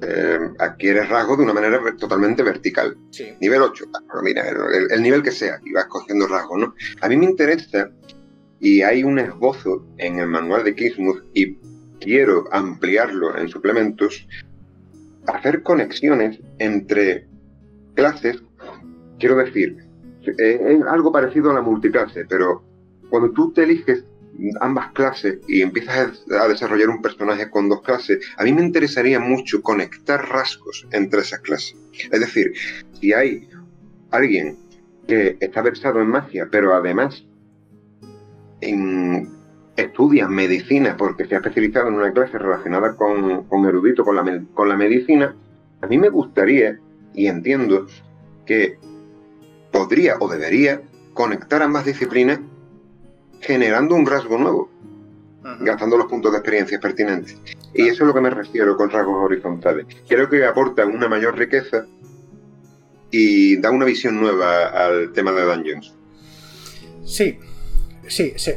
eh, 0.00 0.38
adquieres 0.58 1.08
rasgos 1.08 1.38
de 1.38 1.44
una 1.44 1.54
manera 1.54 1.80
totalmente 1.96 2.42
vertical. 2.42 2.96
Nivel 3.40 3.62
8, 3.62 3.84
mira, 4.22 4.44
el, 4.90 5.02
nivel 5.02 5.22
que 5.22 5.32
sea, 5.32 5.60
y 5.64 5.72
vas 5.72 5.86
cogiendo 5.86 6.28
rasgos, 6.28 6.58
¿no? 6.58 6.74
A 7.00 7.08
mí 7.08 7.16
me 7.16 7.24
interesa, 7.24 7.90
y 8.60 8.82
hay 8.82 9.02
un 9.02 9.18
esbozo 9.18 9.84
en 9.98 10.20
el 10.20 10.28
manual 10.28 10.64
de 10.64 10.76
Kismuth, 10.76 11.24
y 11.34 11.56
quiero 12.00 12.44
ampliarlo 12.52 13.36
en 13.36 13.48
suplementos, 13.48 14.26
hacer 15.28 15.62
conexiones 15.62 16.40
entre 16.58 17.26
clases, 17.94 18.42
quiero 19.18 19.36
decir, 19.36 19.76
eh, 20.26 20.60
es 20.60 20.82
algo 20.86 21.12
parecido 21.12 21.50
a 21.50 21.54
la 21.54 21.62
multiclase, 21.62 22.24
pero 22.26 22.64
cuando 23.10 23.32
tú 23.32 23.52
te 23.52 23.64
eliges 23.64 24.04
ambas 24.60 24.92
clases 24.92 25.38
y 25.48 25.62
empiezas 25.62 26.24
a 26.30 26.48
desarrollar 26.48 26.90
un 26.90 27.02
personaje 27.02 27.50
con 27.50 27.68
dos 27.68 27.82
clases, 27.82 28.18
a 28.36 28.44
mí 28.44 28.52
me 28.52 28.62
interesaría 28.62 29.18
mucho 29.18 29.62
conectar 29.62 30.28
rasgos 30.28 30.86
entre 30.92 31.20
esas 31.20 31.40
clases. 31.40 31.76
Es 32.10 32.20
decir, 32.20 32.52
si 33.00 33.12
hay 33.12 33.48
alguien 34.10 34.58
que 35.06 35.36
está 35.40 35.62
versado 35.62 36.00
en 36.00 36.08
magia, 36.08 36.48
pero 36.50 36.74
además 36.74 37.24
en 38.60 39.37
estudia 39.82 40.28
medicina 40.28 40.96
porque 40.96 41.24
se 41.26 41.34
ha 41.34 41.38
especializado 41.38 41.88
en 41.88 41.94
una 41.94 42.12
clase 42.12 42.36
relacionada 42.36 42.96
con, 42.96 43.46
erudito, 43.64 44.04
con 44.04 44.16
la, 44.16 44.42
con 44.52 44.68
la 44.68 44.76
medicina, 44.76 45.36
a 45.80 45.86
mí 45.86 45.98
me 45.98 46.08
gustaría 46.08 46.78
y 47.14 47.28
entiendo 47.28 47.86
que 48.44 48.78
podría 49.70 50.16
o 50.18 50.28
debería 50.28 50.82
conectar 51.14 51.62
ambas 51.62 51.84
disciplinas 51.84 52.40
generando 53.40 53.94
un 53.94 54.04
rasgo 54.04 54.36
nuevo, 54.36 54.68
gastando 55.60 55.96
los 55.96 56.06
puntos 56.06 56.32
de 56.32 56.38
experiencia 56.38 56.80
pertinentes. 56.80 57.38
Y 57.72 57.82
eso 57.82 58.02
es 58.02 58.08
lo 58.08 58.14
que 58.14 58.20
me 58.20 58.30
refiero 58.30 58.76
con 58.76 58.90
rasgos 58.90 59.24
horizontales. 59.24 59.86
Creo 60.08 60.28
que 60.28 60.44
aporta 60.44 60.86
una 60.86 61.08
mayor 61.08 61.38
riqueza 61.38 61.86
y 63.12 63.58
da 63.58 63.70
una 63.70 63.84
visión 63.84 64.20
nueva 64.20 64.66
al 64.66 65.12
tema 65.12 65.30
de 65.30 65.44
Dungeons. 65.44 65.94
Sí, 67.04 67.38
sí, 68.08 68.32
sí 68.36 68.54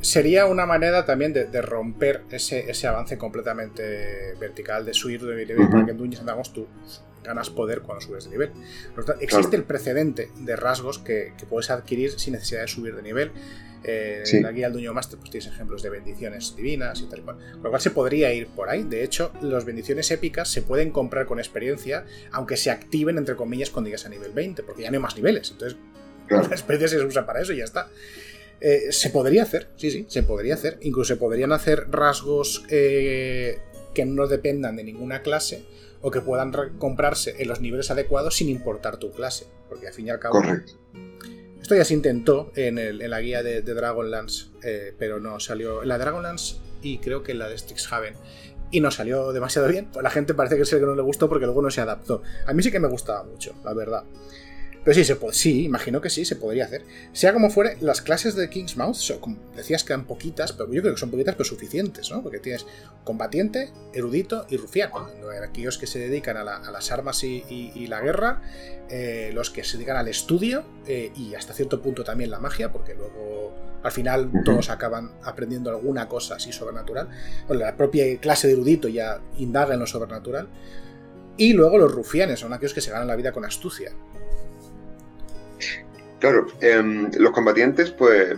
sería 0.00 0.46
una 0.46 0.66
manera 0.66 1.04
también 1.04 1.32
de, 1.32 1.62
romper 1.62 2.22
ese, 2.30 2.86
avance 2.86 3.18
completamente 3.18 4.34
vertical 4.38 4.84
de 4.84 4.94
subir 4.94 5.22
de 5.22 5.46
nivel 5.46 5.68
para 5.68 5.84
que 5.84 5.90
en 5.92 5.98
Dungeons 5.98 6.24
Dragons 6.24 6.52
tú 6.52 6.66
ganas 7.22 7.50
poder 7.50 7.80
cuando 7.82 8.00
subes 8.00 8.24
de 8.24 8.30
nivel. 8.30 8.50
existe 9.20 9.56
el 9.56 9.64
precedente 9.64 10.30
de 10.36 10.56
rasgos 10.56 10.98
que, 10.98 11.32
puedes 11.48 11.70
adquirir 11.70 12.18
sin 12.18 12.34
necesidad 12.34 12.62
de 12.62 12.68
subir 12.68 12.94
de 12.94 13.02
nivel. 13.02 13.32
Eh, 13.82 14.24
en 14.30 14.42
la 14.42 14.52
guía 14.52 14.66
del 14.66 14.74
Dueño 14.74 14.92
Master 14.92 15.18
pues 15.18 15.30
tienes 15.30 15.50
ejemplos 15.50 15.82
de 15.82 15.88
bendiciones 15.88 16.54
divinas 16.54 17.00
y 17.00 17.06
tal 17.06 17.20
y 17.20 17.22
cual. 17.22 17.36
Con 17.52 17.62
lo 17.62 17.70
cual 17.70 17.80
se 17.80 17.90
podría 17.90 18.32
ir 18.32 18.48
por 18.48 18.68
ahí. 18.68 18.82
De 18.82 19.02
hecho, 19.02 19.32
las 19.40 19.64
bendiciones 19.64 20.10
épicas 20.10 20.48
se 20.48 20.60
pueden 20.62 20.90
comprar 20.90 21.24
con 21.26 21.38
experiencia, 21.38 22.04
aunque 22.30 22.56
se 22.56 22.70
activen 22.70 23.16
entre 23.16 23.36
comillas 23.36 23.70
cuando 23.70 23.88
llegas 23.88 24.04
a 24.04 24.10
nivel 24.10 24.32
20, 24.32 24.62
porque 24.64 24.82
ya 24.82 24.90
no 24.90 24.96
hay 24.96 25.02
más 25.02 25.16
niveles. 25.16 25.50
Entonces, 25.50 25.78
la 26.28 26.40
experiencia 26.50 26.88
se 26.88 27.04
usa 27.04 27.24
para 27.24 27.40
eso 27.40 27.52
y 27.52 27.58
ya 27.58 27.64
está. 27.64 27.88
Eh, 28.60 28.92
se 28.92 29.10
podría 29.10 29.42
hacer, 29.42 29.68
sí, 29.76 29.90
sí, 29.90 30.06
se 30.08 30.22
podría 30.22 30.54
hacer. 30.54 30.78
Incluso 30.82 31.14
se 31.14 31.16
podrían 31.16 31.52
hacer 31.52 31.90
rasgos 31.90 32.64
eh, 32.68 33.58
que 33.94 34.04
no 34.04 34.26
dependan 34.26 34.76
de 34.76 34.84
ninguna 34.84 35.22
clase 35.22 35.64
o 36.02 36.10
que 36.10 36.20
puedan 36.20 36.52
comprarse 36.78 37.36
en 37.38 37.48
los 37.48 37.60
niveles 37.60 37.90
adecuados 37.90 38.36
sin 38.36 38.48
importar 38.48 38.98
tu 38.98 39.10
clase. 39.12 39.46
Porque 39.68 39.86
al 39.86 39.94
fin 39.94 40.06
y 40.06 40.10
al 40.10 40.18
cabo. 40.18 40.42
Esto 41.60 41.76
ya 41.76 41.84
se 41.84 41.94
intentó 41.94 42.52
en, 42.56 42.98
la 43.10 43.20
guía 43.20 43.42
de, 43.42 43.62
Dragonlance, 43.62 44.46
eh, 44.62 44.94
pero 44.98 45.20
no 45.20 45.40
salió. 45.40 45.82
En 45.82 45.88
la 45.88 45.98
de 45.98 46.04
Dragonlance 46.04 46.56
y 46.82 46.98
creo 46.98 47.22
que 47.22 47.32
en 47.32 47.38
la 47.38 47.48
de 47.48 47.56
Strixhaven. 47.56 48.14
Y 48.72 48.80
no 48.80 48.90
salió 48.90 49.32
demasiado 49.32 49.68
bien. 49.68 49.88
Pues 49.92 50.02
la 50.02 50.10
gente 50.10 50.34
parece 50.34 50.56
que 50.56 50.62
es 50.62 50.72
el 50.72 50.80
que 50.80 50.86
no 50.86 50.94
le 50.94 51.02
gustó 51.02 51.28
porque 51.28 51.44
luego 51.44 51.62
no 51.62 51.70
se 51.70 51.80
adaptó. 51.80 52.22
A 52.46 52.52
mí 52.52 52.62
sí 52.62 52.70
que 52.70 52.80
me 52.80 52.88
gustaba 52.88 53.24
mucho, 53.24 53.54
la 53.64 53.74
verdad. 53.74 54.04
Pero 54.84 54.94
sí, 54.94 55.04
se 55.04 55.16
puede, 55.16 55.34
sí, 55.34 55.64
imagino 55.64 56.00
que 56.00 56.08
sí, 56.08 56.24
se 56.24 56.36
podría 56.36 56.64
hacer. 56.64 56.84
Sea 57.12 57.34
como 57.34 57.50
fuere, 57.50 57.76
las 57.80 58.00
clases 58.00 58.34
de 58.34 58.48
Kingsmouth, 58.48 59.20
como 59.20 59.36
decías, 59.54 59.84
que 59.84 59.92
eran 59.92 60.06
poquitas, 60.06 60.52
pero 60.52 60.72
yo 60.72 60.80
creo 60.80 60.94
que 60.94 61.00
son 61.00 61.10
poquitas, 61.10 61.34
pero 61.34 61.44
suficientes, 61.44 62.10
¿no? 62.10 62.22
Porque 62.22 62.38
tienes 62.38 62.66
combatiente, 63.04 63.72
erudito 63.92 64.46
y 64.48 64.56
rufián. 64.56 64.90
Aquellos 65.46 65.76
que 65.76 65.86
se 65.86 65.98
dedican 65.98 66.38
a, 66.38 66.44
las 66.44 66.92
armas 66.92 67.22
y, 67.24 67.86
la 67.88 68.00
guerra, 68.00 68.42
eh, 68.88 69.30
los 69.34 69.50
que 69.50 69.64
se 69.64 69.76
dedican 69.76 69.96
al 69.96 70.08
estudio 70.08 70.64
eh, 70.86 71.12
y 71.14 71.34
hasta 71.34 71.52
cierto 71.52 71.82
punto 71.82 72.02
también 72.02 72.30
la 72.30 72.38
magia, 72.38 72.72
porque 72.72 72.94
luego 72.94 73.52
al 73.82 73.92
final 73.92 74.30
todos 74.44 74.70
acaban 74.70 75.12
aprendiendo 75.22 75.70
alguna 75.70 76.08
cosa 76.08 76.36
así 76.36 76.52
sobrenatural. 76.52 77.08
Bueno, 77.46 77.64
la 77.64 77.76
propia 77.76 78.18
clase 78.18 78.46
de 78.46 78.54
erudito 78.54 78.88
ya 78.88 79.20
indaga 79.38 79.74
en 79.74 79.80
lo 79.80 79.86
sobrenatural. 79.86 80.48
Y 81.36 81.54
luego 81.54 81.78
los 81.78 81.92
rufianes 81.92 82.40
son 82.40 82.52
aquellos 82.52 82.74
que 82.74 82.80
se 82.82 82.90
ganan 82.90 83.08
la 83.08 83.16
vida 83.16 83.32
con 83.32 83.44
astucia. 83.44 83.92
Claro, 86.20 86.46
em, 86.60 87.10
los 87.18 87.32
combatientes, 87.32 87.90
pues, 87.90 88.36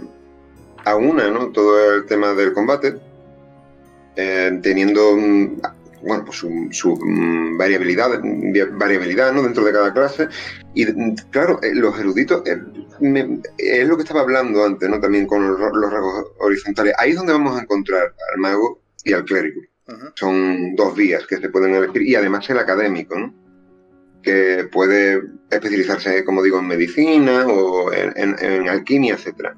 aunan 0.84 1.34
¿no? 1.34 1.48
todo 1.52 1.96
el 1.96 2.06
tema 2.06 2.32
del 2.32 2.52
combate, 2.52 2.96
em, 4.16 4.62
teniendo 4.62 5.16
bueno, 6.02 6.24
pues 6.24 6.38
su, 6.38 6.96
mm, 6.96 7.56
variabilidad, 7.56 8.20
variabilidad 8.72 9.32
¿no? 9.32 9.42
dentro 9.42 9.64
de 9.64 9.72
cada 9.72 9.92
clase. 9.92 10.28
Y 10.74 10.86
claro, 11.30 11.60
eh, 11.62 11.74
los 11.74 11.98
eruditos, 11.98 12.42
eh, 12.46 12.60
es 13.58 13.88
lo 13.88 13.96
que 13.96 14.02
estaba 14.02 14.22
hablando 14.22 14.64
antes, 14.64 14.88
¿no? 14.88 15.00
También 15.00 15.26
con 15.26 15.46
los, 15.46 15.60
rasgos 15.60 16.32
horizontales. 16.38 16.94
Ahí 16.98 17.10
es 17.10 17.16
donde 17.16 17.32
vamos 17.32 17.58
a 17.58 17.62
encontrar 17.62 18.14
al 18.32 18.40
mago 18.40 18.80
y 19.04 19.12
al 19.12 19.24
clérigo. 19.24 19.60
Son 20.14 20.74
dos 20.74 20.96
vías 20.96 21.26
que 21.26 21.36
se 21.36 21.50
pueden 21.50 21.74
elegir 21.74 22.02
y 22.02 22.14
además 22.14 22.48
el 22.48 22.58
académico, 22.58 23.18
¿no? 23.18 23.34
que 24.22 24.68
puede 24.70 25.20
especializarse, 25.56 26.24
como 26.24 26.42
digo, 26.42 26.58
en 26.58 26.66
medicina 26.66 27.46
o 27.46 27.92
en, 27.92 28.68
alquimia, 28.68 29.14
etc. 29.14 29.48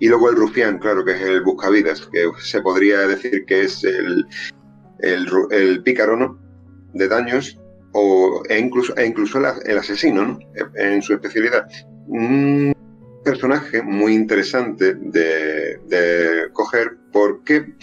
Y 0.00 0.08
luego 0.08 0.30
el 0.30 0.36
rufián, 0.36 0.78
claro, 0.78 1.04
que 1.04 1.12
es 1.12 1.22
el 1.22 1.42
buscavidas, 1.42 2.08
que 2.12 2.28
se 2.40 2.60
podría 2.60 3.06
decir 3.06 3.44
que 3.46 3.62
es 3.62 3.84
el, 3.84 4.26
el, 4.98 5.82
pícaro, 5.82 6.16
¿no? 6.16 6.38
De 6.94 7.08
daños, 7.08 7.58
o, 7.92 8.42
e 8.48 8.58
incluso, 8.58 8.96
e 8.96 9.06
incluso 9.06 9.38
el, 9.38 9.78
asesino, 9.78 10.24
¿no? 10.24 10.38
En 10.76 11.02
su 11.02 11.14
especialidad. 11.14 11.68
Un 12.06 12.74
personaje 13.24 13.82
muy 13.82 14.14
interesante 14.14 14.94
de, 14.94 15.78
de 15.86 16.48
coger 16.52 16.96
porque 17.12 17.74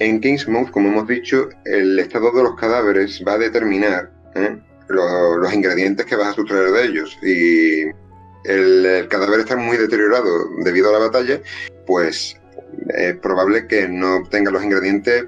en 0.00 0.20
Kingsmouth, 0.20 0.70
como 0.70 0.88
hemos 0.88 1.06
dicho, 1.06 1.48
el 1.64 1.98
estado 1.98 2.32
de 2.32 2.42
los 2.42 2.56
cadáveres 2.56 3.22
va 3.26 3.34
a 3.34 3.38
determinar 3.38 4.12
¿eh? 4.34 4.58
Los, 4.88 5.52
ingredientes 5.52 6.06
que 6.06 6.16
vas 6.16 6.28
a 6.28 6.34
sustraer 6.34 6.70
de 6.70 6.84
ellos. 6.84 7.18
Y 7.22 7.82
el, 8.44 9.08
cadáver 9.08 9.40
está 9.40 9.56
muy 9.56 9.76
deteriorado 9.76 10.48
debido 10.64 10.90
a 10.90 10.98
la 10.98 11.06
batalla, 11.06 11.40
pues 11.86 12.36
es 12.88 13.16
probable 13.18 13.66
que 13.66 13.88
no 13.88 14.22
tenga 14.28 14.50
los 14.50 14.62
ingredientes 14.64 15.26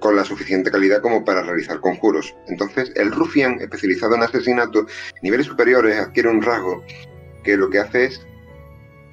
con 0.00 0.14
la 0.14 0.24
suficiente 0.24 0.70
calidad 0.70 1.00
como 1.00 1.24
para 1.24 1.42
realizar 1.42 1.80
conjuros. 1.80 2.34
Entonces, 2.46 2.92
el 2.94 3.10
rufián, 3.10 3.60
especializado 3.60 4.14
en 4.14 4.22
asesinato, 4.22 4.86
niveles 5.22 5.46
superiores, 5.46 5.98
adquiere 5.98 6.28
un 6.28 6.42
rasgo 6.42 6.84
que 7.42 7.56
lo 7.56 7.68
que 7.70 7.78
hace 7.78 8.04
es 8.04 8.20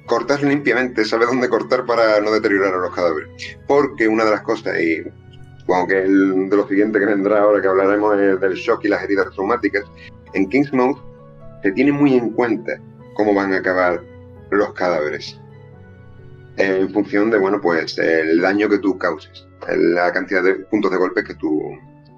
cortar 0.06 0.42
limpiamente, 0.42 1.04
sabe 1.04 1.26
dónde 1.26 1.48
cortar 1.48 1.84
para 1.84 2.20
no 2.20 2.30
deteriorar 2.30 2.74
a 2.74 2.78
los 2.78 2.94
cadáveres. 2.94 3.28
Porque 3.66 4.06
una 4.06 4.24
de 4.24 4.30
las 4.30 4.42
cosas, 4.42 4.80
y 4.80 5.02
supongo 5.66 5.88
que 5.88 6.02
el 6.02 6.48
de 6.48 6.56
lo 6.56 6.68
siguiente 6.68 7.00
que 7.00 7.06
vendrá 7.06 7.40
ahora 7.40 7.60
que 7.60 7.66
hablaremos 7.66 8.16
es 8.20 8.40
del 8.40 8.54
shock 8.54 8.84
y 8.84 8.88
las 8.88 9.02
heridas 9.02 9.30
traumáticas, 9.32 9.84
en 10.32 10.48
Kingsmouth 10.48 10.98
se 11.62 11.72
tiene 11.72 11.90
muy 11.90 12.14
en 12.14 12.30
cuenta 12.30 12.80
cómo 13.14 13.34
van 13.34 13.52
a 13.52 13.56
acabar 13.56 14.00
los 14.50 14.72
cadáveres. 14.74 15.40
En 16.56 16.88
función 16.92 17.30
de, 17.30 17.38
bueno, 17.38 17.60
pues 17.60 17.98
el 17.98 18.40
daño 18.40 18.68
que 18.68 18.78
tú 18.78 18.96
causes, 18.96 19.46
la 19.68 20.12
cantidad 20.12 20.44
de 20.44 20.54
puntos 20.54 20.92
de 20.92 20.98
golpe 20.98 21.24
que 21.24 21.34
tú, 21.34 21.60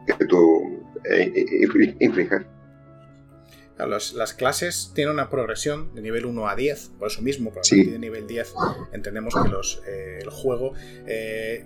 que 0.07 0.27
tú 0.27 0.85
eh, 1.05 1.67
las 3.79 4.35
clases 4.35 4.93
tienen 4.95 5.15
una 5.15 5.31
progresión 5.31 5.95
de 5.95 6.03
nivel 6.03 6.27
1 6.27 6.49
a 6.49 6.55
10, 6.55 6.93
por 6.99 7.09
eso 7.09 7.23
mismo, 7.23 7.51
por 7.51 7.65
sí. 7.65 7.85
de 7.85 7.99
nivel 7.99 8.27
10 8.27 8.55
entendemos 8.93 9.35
que 9.43 9.49
los, 9.49 9.83
eh, 9.87 10.19
el 10.21 10.29
juego... 10.29 10.75
Eh, 11.07 11.65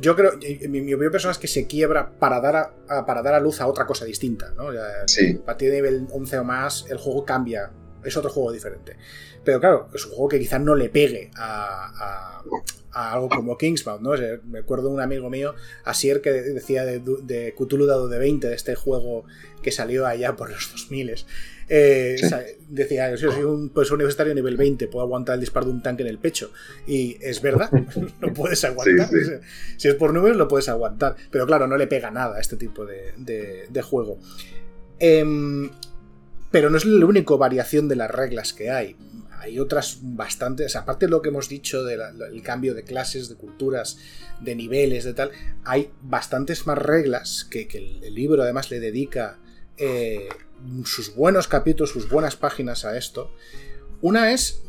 yo 0.00 0.16
creo, 0.16 0.32
mi, 0.68 0.80
mi, 0.80 0.94
opinión 0.94 1.12
personal 1.12 1.32
es 1.32 1.38
que 1.38 1.48
se 1.48 1.66
quiebra 1.66 2.10
para 2.18 2.40
dar 2.40 2.56
a, 2.88 3.06
para 3.06 3.22
dar 3.22 3.34
a 3.34 3.40
luz 3.40 3.60
a 3.60 3.66
otra 3.66 3.86
cosa 3.86 4.04
distinta. 4.04 4.52
¿no? 4.56 4.68
A 4.68 5.44
partir 5.44 5.70
de 5.70 5.76
nivel 5.76 6.06
11 6.10 6.38
o 6.38 6.44
más, 6.44 6.86
el 6.88 6.98
juego 6.98 7.24
cambia, 7.24 7.70
es 8.04 8.16
otro 8.16 8.30
juego 8.30 8.52
diferente. 8.52 8.96
Pero 9.44 9.60
claro, 9.60 9.88
es 9.94 10.04
un 10.06 10.12
juego 10.12 10.28
que 10.28 10.38
quizás 10.38 10.60
no 10.60 10.74
le 10.74 10.88
pegue 10.88 11.30
a, 11.36 12.42
algo 12.92 13.28
como 13.28 13.56
Kingsbound, 13.56 14.02
¿no? 14.02 14.12
me 14.44 14.58
acuerdo 14.58 14.88
de 14.88 14.94
un 14.94 15.00
amigo 15.00 15.30
mío, 15.30 15.54
Asier, 15.84 16.20
que 16.20 16.30
decía 16.30 16.84
de, 16.84 17.00
de 17.00 17.54
Cthulhu 17.56 17.86
dado 17.86 18.08
de 18.08 18.18
20, 18.18 18.48
de 18.48 18.54
este 18.54 18.74
juego 18.74 19.24
que 19.62 19.70
salió 19.72 20.06
allá 20.06 20.36
por 20.36 20.50
los 20.50 20.70
2000. 20.70 21.24
Eh, 21.68 22.16
decía, 22.68 23.14
yo 23.14 23.32
soy 23.32 23.44
un 23.44 23.70
profesor 23.70 23.94
universitario 23.94 24.34
nivel 24.34 24.56
20, 24.56 24.88
puedo 24.88 25.04
aguantar 25.04 25.34
el 25.36 25.40
disparo 25.40 25.66
de 25.66 25.72
un 25.72 25.82
tanque 25.82 26.02
en 26.02 26.08
el 26.08 26.18
pecho. 26.18 26.52
Y 26.86 27.16
es 27.20 27.40
verdad, 27.40 27.70
lo 28.20 28.34
puedes 28.34 28.62
aguantar. 28.64 29.08
Si 29.76 29.88
es 29.88 29.94
por 29.94 30.12
números, 30.12 30.36
lo 30.36 30.48
puedes 30.48 30.68
aguantar. 30.68 31.16
Pero 31.30 31.46
claro, 31.46 31.66
no 31.66 31.76
le 31.76 31.86
pega 31.86 32.10
nada 32.10 32.36
a 32.36 32.40
este 32.40 32.56
tipo 32.56 32.84
de, 32.84 33.82
juego. 33.82 34.18
Em, 34.98 35.70
pero 36.52 36.70
no 36.70 36.76
es 36.76 36.84
la 36.84 37.06
única 37.06 37.34
variación 37.34 37.88
de 37.88 37.96
las 37.96 38.10
reglas 38.10 38.52
que 38.52 38.70
hay. 38.70 38.94
Hay 39.40 39.58
otras 39.58 39.98
bastantes, 40.02 40.76
aparte 40.76 41.06
de 41.06 41.10
lo 41.10 41.20
que 41.20 41.30
hemos 41.30 41.48
dicho 41.48 41.82
del 41.82 42.42
cambio 42.44 42.74
de 42.74 42.84
clases, 42.84 43.28
de 43.28 43.34
culturas, 43.34 43.98
de 44.40 44.54
niveles, 44.54 45.04
de 45.04 45.14
tal, 45.14 45.32
hay 45.64 45.90
bastantes 46.02 46.64
más 46.66 46.78
reglas 46.78 47.44
que, 47.50 47.66
el, 47.72 48.14
libro 48.14 48.44
además 48.44 48.70
le 48.70 48.78
dedica 48.78 49.38
eh, 49.78 50.28
sus 50.84 51.16
buenos 51.16 51.48
capítulos, 51.48 51.90
sus 51.90 52.08
buenas 52.08 52.36
páginas 52.36 52.84
a 52.84 52.96
esto. 52.96 53.32
Una 54.00 54.32
es 54.32 54.62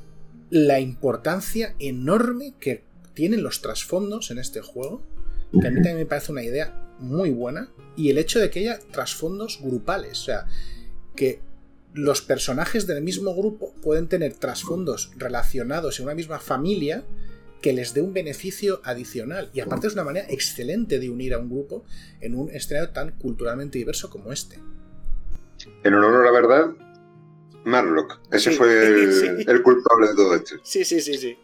la 0.50 0.80
importancia 0.80 1.76
enorme 1.78 2.56
que 2.60 2.84
tienen 3.14 3.44
los 3.44 3.62
trasfondos 3.62 4.32
en 4.32 4.40
este 4.40 4.62
juego, 4.62 5.04
que 5.52 5.68
a 5.68 5.70
mí 5.70 5.76
también 5.76 5.98
me 5.98 6.06
parece 6.08 6.32
una 6.32 6.44
idea 6.44 6.96
muy 6.98 7.30
buena, 7.30 7.70
y 7.96 8.10
el 8.10 8.18
hecho 8.18 8.40
de 8.40 8.50
que 8.50 8.62
haya 8.62 8.80
trasfondos 8.80 9.60
grupales, 9.62 10.22
o 10.22 10.24
sea, 10.24 10.48
que 11.16 11.42
los 11.94 12.22
personajes 12.22 12.88
del 12.88 13.02
mismo 13.02 13.36
grupo 13.36 13.74
pueden 13.82 14.08
tener 14.08 14.34
trasfondos 14.34 15.12
relacionados 15.16 16.00
en 16.00 16.06
una 16.06 16.16
misma 16.16 16.40
familia 16.40 17.04
que 17.62 17.74
les 17.74 17.94
dé 17.94 18.02
un 18.02 18.14
beneficio 18.14 18.82
adicional. 18.84 19.50
Y 19.54 19.62
aparte 19.62 19.88
es 19.88 19.94
una 19.94 20.04
manera 20.04 20.26
excelente 20.30 21.00
de 21.00 21.10
unir 21.10 21.34
a 21.34 21.40
un 21.40 21.50
grupo 21.50 21.86
en 22.20 22.36
un 22.36 22.50
escenario 22.52 22.90
tan 22.90 23.12
culturalmente 23.12 23.78
diverso 23.78 24.10
como 24.10 24.34
este. 24.34 24.60
En 25.84 25.94
honor 25.94 26.22
a 26.22 26.26
la 26.26 26.32
verdad, 26.32 26.72
Marlock. 27.64 28.20
Ese 28.32 28.52
fue 28.52 29.44
el, 29.48 29.64
culpable 29.64 30.10
de 30.10 30.16
todo 30.16 30.36
esto. 30.36 30.56
Sí, 30.64 30.84
sí, 30.84 31.00
sí, 31.00 31.14
sí. 31.14 31.38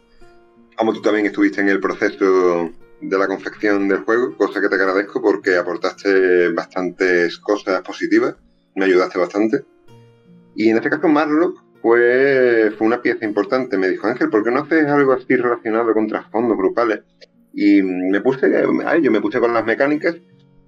Como 0.76 0.92
tú 0.92 1.00
también 1.00 1.26
estuviste 1.26 1.60
en 1.62 1.68
el 1.68 1.80
proceso 1.80 2.70
de 3.00 3.18
la 3.18 3.26
confección 3.26 3.88
del 3.88 4.00
juego, 4.00 4.36
cosa 4.36 4.60
que 4.60 4.68
te 4.68 4.74
agradezco 4.74 5.22
porque 5.22 5.56
aportaste 5.56 6.50
bastantes 6.50 7.38
cosas 7.38 7.80
positivas, 7.82 8.34
me 8.74 8.84
ayudaste 8.84 9.18
bastante. 9.18 9.64
Y 10.54 10.70
en 10.70 10.76
este 10.76 10.90
caso 10.90 11.08
Marlock 11.08 11.62
fue, 11.82 12.72
fue 12.76 12.86
una 12.86 13.02
pieza 13.02 13.24
importante. 13.24 13.78
Me 13.78 13.88
dijo, 13.88 14.06
Ángel, 14.06 14.30
¿por 14.30 14.44
qué 14.44 14.50
no 14.50 14.60
haces 14.60 14.86
algo 14.86 15.12
así 15.12 15.36
relacionado 15.36 15.92
con 15.92 16.06
trasfondos 16.06 16.56
grupales? 16.56 17.00
Y 17.52 17.82
me 17.82 18.20
puse 18.20 18.46
a 18.46 18.96
ello, 18.96 19.10
me 19.10 19.20
puse 19.20 19.40
con 19.40 19.52
las 19.52 19.64
mecánicas 19.64 20.16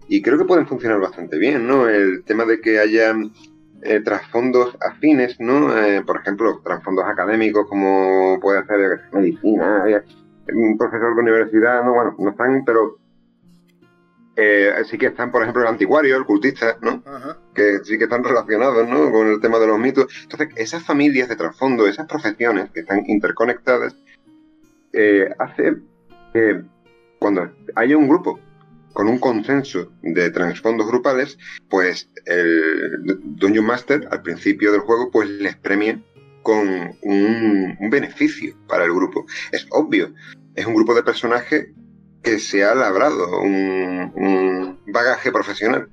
y 0.09 0.21
creo 0.21 0.39
que 0.39 0.45
pueden 0.45 0.67
funcionar 0.67 1.01
bastante 1.01 1.39
bien, 1.39 1.67
¿no? 1.67 1.89
El 1.89 2.25
tema 2.25 2.45
de 2.45 2.61
que 2.61 2.79
haya 2.79 3.15
eh, 3.83 4.01
trasfondos 4.01 4.77
afines, 4.81 5.41
¿no? 5.41 5.77
Eh, 5.77 6.03
por 6.05 6.21
ejemplo, 6.21 6.61
trasfondos 6.65 7.05
académicos 7.07 7.67
como 7.69 8.39
puede 8.41 8.65
ser 8.67 9.01
medicina, 9.13 9.85
un 10.55 10.77
profesor 10.77 11.15
de 11.15 11.23
universidad, 11.23 11.85
¿no? 11.85 11.95
Bueno, 11.95 12.17
no 12.19 12.31
están, 12.31 12.65
pero 12.65 12.99
eh, 14.37 14.73
sí 14.89 14.99
que 14.99 15.07
están, 15.07 15.31
por 15.31 15.43
ejemplo, 15.43 15.63
el 15.63 15.69
anticuario, 15.69 16.17
el 16.17 16.25
cultista, 16.25 16.79
¿no? 16.81 17.03
Que 17.55 17.79
sí 17.85 17.99
que 17.99 18.05
están 18.05 18.25
relacionados, 18.25 18.89
¿no? 18.89 19.11
Con 19.11 19.29
el 19.29 19.41
tema 19.41 19.59
de 19.59 19.67
los 19.67 19.79
mitos. 19.79 20.07
Entonces, 20.23 20.49
esas 20.57 20.83
familias 20.83 21.29
de 21.29 21.37
trasfondo, 21.37 21.87
esas 21.87 22.07
profesiones 22.07 22.71
que 22.71 22.81
están 22.81 23.05
interconectadas, 23.07 23.95
hace 25.39 25.77
que 26.33 26.63
cuando 27.19 27.51
haya 27.75 27.97
un 27.97 28.09
grupo 28.09 28.39
con 28.93 29.09
un 29.09 29.19
consenso 29.19 29.93
de 30.03 30.31
trasfondos 30.31 30.87
grupales, 30.87 31.39
pues 31.69 32.11
el 32.27 33.21
Dungeon 33.23 33.65
Master 33.65 34.07
al 34.11 34.23
principio 34.23 34.73
del 34.73 34.83
juego 34.83 35.11
pues 35.11 35.29
les 35.29 35.57
premia 35.57 36.01
con 36.43 36.97
un, 37.03 37.77
beneficio 37.91 38.55
para 38.69 38.85
el 38.85 38.93
grupo. 38.93 39.27
Es 39.53 39.67
obvio, 39.71 40.13
es 40.55 40.67
un 40.67 40.75
grupo 40.75 40.95
de 40.95 41.03
personajes 41.03 41.69
que 42.23 42.39
se 42.39 42.65
ha 42.65 42.75
labrado 42.75 43.41
un, 43.41 44.81
bagaje 44.87 45.33
profesional. 45.33 45.89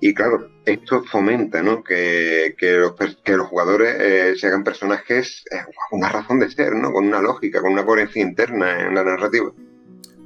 Y 0.00 0.12
claro, 0.12 0.50
esto 0.66 1.02
fomenta 1.04 1.62
¿no? 1.62 1.82
que, 1.82 2.54
los, 2.60 2.94
que 3.24 3.36
los 3.36 3.48
jugadores 3.48 3.96
eh, 3.98 4.34
se 4.36 4.48
hagan 4.48 4.62
personajes 4.62 5.44
con 5.50 5.58
eh, 5.58 5.64
una 5.92 6.08
razón 6.10 6.40
de 6.40 6.50
ser, 6.50 6.74
¿no? 6.74 6.92
con 6.92 7.06
una 7.06 7.22
lógica, 7.22 7.62
con 7.62 7.72
una 7.72 7.86
coherencia 7.86 8.20
interna 8.20 8.86
en 8.86 8.94
la 8.94 9.04
narrativa. 9.04 9.50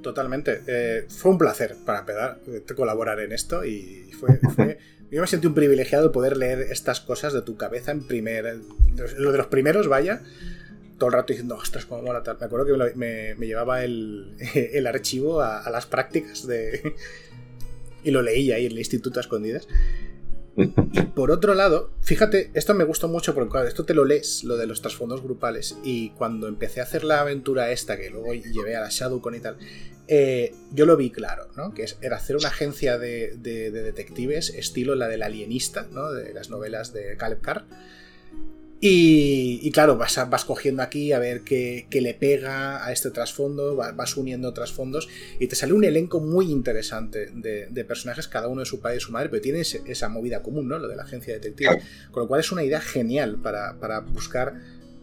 Totalmente. 0.02 0.62
Eh, 0.66 1.06
fue 1.08 1.30
un 1.30 1.38
placer 1.38 1.76
para 1.84 2.00
empezar 2.00 2.40
colaborar 2.76 3.20
en 3.20 3.32
esto 3.32 3.64
y 3.64 4.10
fue, 4.18 4.40
yo 5.10 5.20
me 5.20 5.26
sentí 5.26 5.46
un 5.46 5.54
privilegiado 5.54 6.12
poder 6.12 6.36
leer 6.36 6.60
estas 6.70 7.00
cosas 7.00 7.32
de 7.32 7.42
tu 7.42 7.56
cabeza 7.56 7.92
en 7.92 8.06
primer. 8.06 8.60
Lo 9.16 9.32
de 9.32 9.38
los 9.38 9.46
primeros, 9.48 9.86
vaya. 9.88 10.22
Todo 10.98 11.10
el 11.10 11.14
rato 11.14 11.32
diciendo, 11.32 11.56
ostras, 11.56 11.86
cómo 11.86 12.02
mola 12.02 12.22
tal. 12.22 12.38
Me 12.38 12.46
acuerdo 12.46 12.66
que 12.66 12.94
me, 12.96 13.46
llevaba 13.46 13.84
el, 13.84 14.36
archivo 14.86 15.40
a, 15.40 15.68
las 15.70 15.86
prácticas 15.86 16.46
de. 16.46 16.94
y 18.04 18.10
lo 18.10 18.22
leía 18.22 18.56
ahí 18.56 18.66
en 18.66 18.72
el 18.72 18.78
instituto 18.78 19.20
a 19.20 19.22
escondidas. 19.22 19.68
Y 20.56 21.02
por 21.02 21.30
otro 21.30 21.54
lado, 21.54 21.92
fíjate, 22.00 22.50
esto 22.52 22.74
me 22.74 22.82
gustó 22.82 23.06
mucho 23.06 23.32
porque 23.32 23.50
claro, 23.50 23.68
esto 23.68 23.84
te 23.84 23.94
lo 23.94 24.04
lees, 24.04 24.42
lo 24.42 24.56
de 24.56 24.66
los 24.66 24.82
trasfondos 24.82 25.22
grupales, 25.22 25.78
y 25.84 26.10
cuando 26.10 26.48
empecé 26.48 26.80
a 26.80 26.82
hacer 26.82 27.04
la 27.04 27.20
aventura 27.20 27.70
esta, 27.70 27.96
que 27.96 28.10
luego 28.10 28.34
llevé 28.34 28.74
a 28.74 28.80
la 28.80 28.88
Shadowcon 28.90 29.36
y 29.36 29.40
tal, 29.40 29.56
eh, 30.08 30.54
yo 30.72 30.86
lo 30.86 30.96
vi 30.96 31.10
claro, 31.10 31.48
¿no? 31.54 31.74
Que 31.74 31.84
era 32.00 32.16
hacer 32.16 32.34
una 32.34 32.48
agencia 32.48 32.98
de, 32.98 33.36
detectives, 33.36 34.50
estilo 34.50 34.94
la 34.94 35.06
del 35.06 35.22
alienista, 35.22 35.86
¿no? 35.92 36.10
De 36.10 36.32
las 36.32 36.48
novelas 36.48 36.94
de 36.94 37.16
Caleb 37.18 37.42
Carr. 37.42 37.64
Y, 38.80 39.70
claro, 39.72 39.96
vas, 39.96 40.20
vas, 40.30 40.44
cogiendo 40.44 40.82
aquí 40.82 41.12
a 41.12 41.18
ver 41.18 41.42
qué, 41.42 41.86
le 41.90 42.14
pega 42.14 42.84
a 42.84 42.92
este 42.92 43.10
trasfondo, 43.10 43.74
vas 43.74 44.16
uniendo 44.16 44.52
trasfondos 44.52 45.08
y 45.40 45.48
te 45.48 45.56
sale 45.56 45.72
un 45.72 45.82
elenco 45.82 46.20
muy 46.20 46.52
interesante 46.52 47.30
de, 47.34 47.84
personajes, 47.84 48.28
cada 48.28 48.46
uno 48.46 48.60
de 48.60 48.66
su 48.66 48.80
padre 48.80 48.98
y 48.98 49.00
su 49.00 49.10
madre, 49.10 49.30
pero 49.30 49.42
tiene 49.42 49.60
esa 49.60 50.08
movida 50.08 50.42
común, 50.42 50.68
¿no? 50.68 50.78
Lo 50.78 50.86
de 50.86 50.94
la 50.94 51.02
agencia 51.02 51.34
detective. 51.34 51.82
Con 52.12 52.22
lo 52.22 52.28
cual 52.28 52.40
es 52.40 52.52
una 52.52 52.62
idea 52.62 52.80
genial 52.80 53.40
para, 53.42 54.00
buscar 54.12 54.54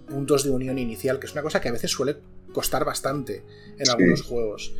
puntos 0.07 0.45
de 0.45 0.51
unión 0.51 0.77
inicial, 0.77 1.19
que 1.19 1.25
es 1.25 1.33
una 1.33 1.41
cosa 1.41 1.59
que 1.59 1.67
a 1.67 1.73
veces 1.73 1.91
suele 1.91 2.15
costar 2.53 2.85
bastante 2.85 3.43
en 3.77 3.89
algunos 3.89 4.21
juegos. 4.21 4.73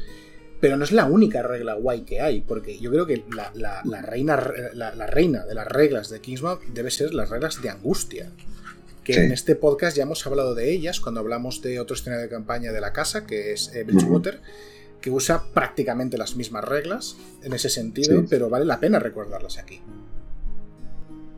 Pero 0.62 0.78
no 0.78 0.86
es 0.86 0.94
la 0.94 1.04
única 1.04 1.42
regla 1.42 1.74
guay 1.74 2.04
que 2.04 2.22
hay, 2.22 2.40
porque 2.40 2.80
yo 2.80 2.92
creo 2.92 3.06
que 3.06 3.26
la, 3.34 3.82
reina, 4.04 4.42
la, 4.74 5.08
reina 5.08 5.46
de 5.46 5.54
las 5.54 5.68
reglas 5.68 6.10
de 6.10 6.22
Kingsmouth 6.22 6.62
debe 6.68 6.92
ser 6.92 7.14
las 7.14 7.30
reglas 7.30 7.62
de 7.62 7.70
angustia 7.70 8.32
que 9.06 9.14
en 9.24 9.32
este 9.32 9.56
podcast 9.56 9.96
ya 9.96 10.04
hemos 10.04 10.26
hablado 10.26 10.56
de 10.56 10.74
ellas 10.74 11.00
cuando 11.00 11.22
hablamos 11.22 11.62
de 11.62 11.80
otro 11.80 11.96
escenario 11.96 12.24
de 12.24 12.30
campaña 12.30 12.72
de 12.72 12.82
la 12.82 12.92
casa, 12.92 13.26
que 13.26 13.54
es 13.54 13.74
eh, 13.74 13.84
Bridgewater, 13.84 14.42
que 15.00 15.12
usa 15.12 15.44
prácticamente 15.54 16.18
las 16.18 16.36
mismas 16.36 16.66
reglas 16.66 17.16
en 17.44 17.54
ese 17.54 17.70
sentido, 17.70 18.26
pero 18.28 18.50
vale 18.50 18.66
la 18.66 18.80
pena 18.80 18.98
recordarlas 18.98 19.60
aquí. 19.60 19.80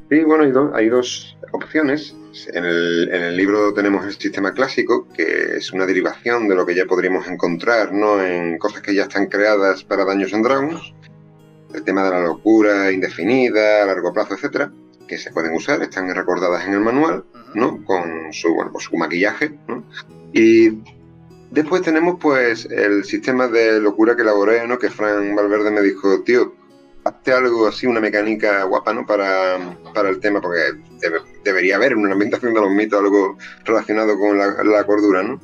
Sí, 0.09 0.23
bueno, 0.23 0.71
hay, 0.73 0.87
dos 0.87 1.37
opciones. 1.51 2.15
En 2.53 2.63
el, 2.63 3.35
libro 3.35 3.73
tenemos 3.73 4.05
el 4.05 4.13
sistema 4.13 4.53
clásico, 4.53 5.05
que 5.13 5.57
es 5.57 5.73
una 5.73 5.85
derivación 5.85 6.47
de 6.47 6.55
lo 6.55 6.65
que 6.65 6.73
ya 6.73 6.85
podríamos 6.85 7.27
encontrar 7.27 7.91
¿no? 7.91 8.23
en 8.23 8.57
cosas 8.57 8.81
que 8.81 8.95
ya 8.95 9.03
están 9.03 9.25
creadas 9.25 9.83
para 9.83 10.05
daños 10.05 10.31
en 10.31 10.43
Dragons. 10.43 10.93
El 11.73 11.83
tema 11.83 12.05
de 12.05 12.11
la 12.11 12.21
locura 12.21 12.89
indefinida, 12.93 13.83
a 13.83 13.85
largo 13.85 14.13
plazo, 14.13 14.35
etcétera, 14.35 14.71
que 15.09 15.17
se 15.17 15.31
pueden 15.31 15.53
usar, 15.53 15.81
están 15.81 16.07
recordadas 16.15 16.65
en 16.65 16.73
el 16.73 16.79
manual. 16.79 17.25
¿No? 17.53 17.83
Con 17.85 18.31
su, 18.31 18.53
bueno, 18.53 18.71
pues 18.71 18.85
su 18.85 18.97
maquillaje, 18.97 19.57
Y 20.33 20.81
después 21.51 21.81
tenemos 21.81 22.17
pues 22.19 22.65
el 22.65 23.03
sistema 23.05 23.47
de 23.47 23.79
locura 23.79 24.15
que 24.15 24.21
elaboré, 24.21 24.67
¿no? 24.67 24.77
Que 24.77 24.89
Fran 24.89 25.35
Valverde 25.35 25.71
me 25.71 25.81
dijo, 25.81 26.21
tío, 26.23 26.53
hazte 27.03 27.31
algo 27.31 27.67
así, 27.67 27.87
una 27.87 27.99
mecánica 27.99 28.63
guapa, 28.63 28.93
¿no? 28.93 29.05
Para, 29.05 29.57
para 29.93 30.09
el 30.09 30.19
tema, 30.19 30.41
porque 30.41 30.73
debería 31.43 31.77
haber 31.77 31.93
en 31.93 31.99
una 31.99 32.13
ambientación 32.13 32.53
de 32.53 32.61
los 32.61 32.71
mitos 32.71 32.99
algo 32.99 33.37
relacionado 33.65 34.17
con 34.19 34.37
la, 34.37 34.83
cordura, 34.85 35.23
¿no? 35.23 35.39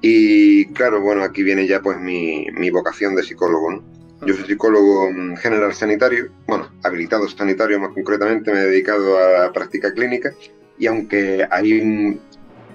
Y 0.00 0.66
claro, 0.72 1.00
bueno, 1.00 1.24
aquí 1.24 1.42
viene 1.42 1.66
ya 1.66 1.82
pues 1.82 1.98
mi, 1.98 2.46
mi 2.52 2.70
vocación 2.70 3.14
de 3.14 3.22
psicólogo, 3.22 3.72
¿no? 3.72 3.98
Yo 4.26 4.34
soy 4.34 4.46
psicólogo 4.46 5.10
mm, 5.12 5.36
general 5.36 5.74
sanitario, 5.74 6.30
bueno, 6.46 6.68
habilitado 6.82 7.28
sanitario 7.28 7.78
más 7.78 7.90
concretamente, 7.90 8.52
me 8.52 8.60
he 8.60 8.66
dedicado 8.66 9.16
a 9.16 9.44
la 9.44 9.52
práctica 9.52 9.92
clínica 9.92 10.32
y 10.78 10.86
aunque 10.86 11.46
hay 11.50 12.20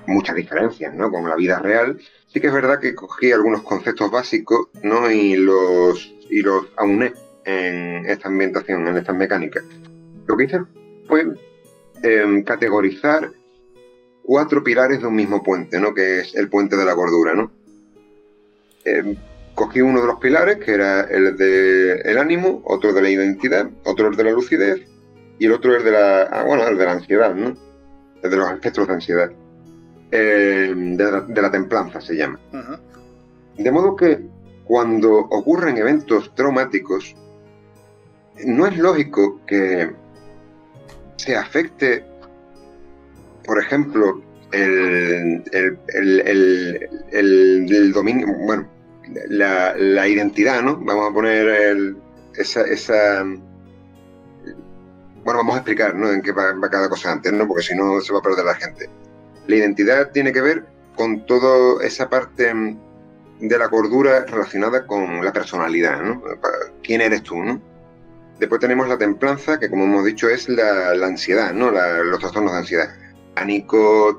muchas 0.05 0.35
diferencias 0.35 0.93
¿no? 0.93 1.11
con 1.11 1.27
la 1.27 1.35
vida 1.35 1.59
real, 1.59 1.99
sí 2.27 2.39
que 2.39 2.47
es 2.47 2.53
verdad 2.53 2.79
que 2.79 2.95
cogí 2.95 3.31
algunos 3.31 3.63
conceptos 3.63 4.11
básicos 4.11 4.67
¿no? 4.81 5.09
y 5.09 5.35
los 5.35 6.13
y 6.29 6.41
los 6.41 6.65
auné 6.77 7.13
en 7.45 8.05
esta 8.05 8.27
ambientación, 8.27 8.87
en 8.87 8.97
estas 8.97 9.15
mecánicas. 9.15 9.63
Lo 10.25 10.37
que 10.37 10.45
hice 10.45 10.61
fue 11.07 11.27
em, 12.01 12.43
categorizar 12.43 13.31
cuatro 14.23 14.63
pilares 14.63 15.01
de 15.01 15.07
un 15.07 15.15
mismo 15.15 15.43
puente, 15.43 15.79
¿no? 15.79 15.93
que 15.93 16.21
es 16.21 16.35
el 16.35 16.49
puente 16.49 16.75
de 16.77 16.85
la 16.85 16.93
gordura. 16.93 17.33
¿no? 17.33 17.51
Em, 18.85 19.15
cogí 19.53 19.81
uno 19.81 20.01
de 20.01 20.07
los 20.07 20.19
pilares, 20.19 20.57
que 20.57 20.73
era 20.73 21.01
el 21.01 21.37
del 21.37 22.17
ánimo, 22.17 22.61
otro 22.65 22.93
de 22.93 23.01
la 23.01 23.09
identidad, 23.09 23.69
otro 23.83 24.07
el 24.07 24.15
de 24.15 24.23
la 24.23 24.31
lucidez 24.31 24.81
y 25.39 25.45
el 25.45 25.51
otro 25.51 25.75
el 25.75 25.83
de 25.83 25.91
la, 25.91 26.23
ah, 26.23 26.43
bueno, 26.43 26.67
el 26.67 26.77
de 26.77 26.85
la 26.85 26.93
ansiedad. 26.93 27.35
¿no? 27.35 27.55
De 28.29 28.37
los 28.37 28.51
espectros 28.51 28.87
de 28.87 28.93
ansiedad, 28.93 29.31
eh, 30.11 30.73
de, 30.75 31.41
la, 31.41 31.51
templanza 31.51 31.99
se 32.01 32.15
llama. 32.15 32.39
De 33.57 33.71
modo 33.71 33.95
que 33.95 34.19
cuando 34.63 35.13
ocurren 35.13 35.77
eventos 35.77 36.33
traumáticos, 36.35 37.15
no 38.45 38.65
es 38.65 38.77
lógico 38.77 39.41
que 39.45 39.91
se 41.17 41.35
afecte, 41.35 42.05
por 43.45 43.59
ejemplo, 43.59 44.21
el, 44.51 45.43
el, 47.11 47.91
dominio, 47.93 48.27
bueno, 48.45 48.67
la, 49.29 50.07
identidad, 50.07 50.61
¿no? 50.61 50.77
Vamos 50.77 51.09
a 51.09 51.13
poner 51.13 51.95
esa, 52.35 52.61
esa 52.61 53.25
bueno, 55.23 55.39
vamos 55.39 55.55
a 55.55 55.57
explicar 55.59 55.95
¿no? 55.95 56.11
en 56.11 56.21
qué 56.21 56.31
va, 56.31 56.53
cada 56.69 56.89
cosa 56.89 57.11
antes, 57.11 57.31
¿no? 57.33 57.47
porque 57.47 57.63
si 57.63 57.75
no 57.75 58.01
se 58.01 58.13
va 58.13 58.19
a 58.19 58.21
perder 58.21 58.45
la 58.45 58.55
gente. 58.55 58.89
La 59.47 59.55
identidad 59.55 60.11
tiene 60.11 60.31
que 60.31 60.41
ver 60.41 60.65
con 60.95 61.25
toda 61.25 61.83
esa 61.83 62.09
parte 62.09 62.53
mm, 62.53 62.77
de 63.39 63.57
la 63.57 63.69
cordura 63.69 64.25
relacionada 64.25 64.85
con 64.85 65.23
la 65.23 65.33
personalidad, 65.33 66.01
¿no? 66.01 66.21
¿Quién 66.81 67.01
eres 67.01 67.23
tú, 67.23 67.43
no? 67.43 67.61
Después 68.39 68.61
tenemos 68.61 68.87
la 68.87 68.97
templanza, 68.97 69.59
que 69.59 69.69
como 69.69 69.85
hemos 69.85 70.05
dicho 70.05 70.29
es 70.29 70.49
la, 70.49 70.91
ansiedad, 71.05 71.53
¿no? 71.53 71.71
los 71.71 72.19
trastornos 72.19 72.53
de 72.53 72.57
ansiedad. 72.59 72.89
Pánico, 73.35 74.17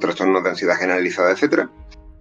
trastornos 0.00 0.44
de 0.44 0.50
ansiedad 0.50 0.76
generalizada, 0.76 1.32
etcétera. 1.32 1.70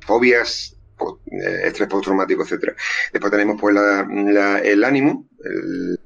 Fobias, 0.06 0.76
eh, 1.00 1.62
estrés 1.66 1.88
postraumático, 1.88 2.44
etcétera. 2.44 2.74
Después 3.12 3.32
tenemos 3.32 3.60
pues 3.60 3.76
el 3.76 4.84
ánimo, 4.84 5.28
el, 5.44 6.00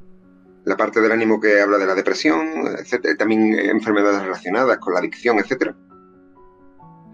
la 0.66 0.78
parte 0.78 1.02
del 1.02 1.12
ánimo 1.12 1.40
que 1.40 1.60
habla 1.62 1.78
de 1.78 1.86
la 1.86 1.96
depresión, 1.96 2.48
también 3.18 3.54
enfermedades 3.54 4.22
relacionadas 4.22 4.78
con 4.78 4.94
la 4.94 5.00
adicción, 5.00 5.40
etcétera. 5.40 5.76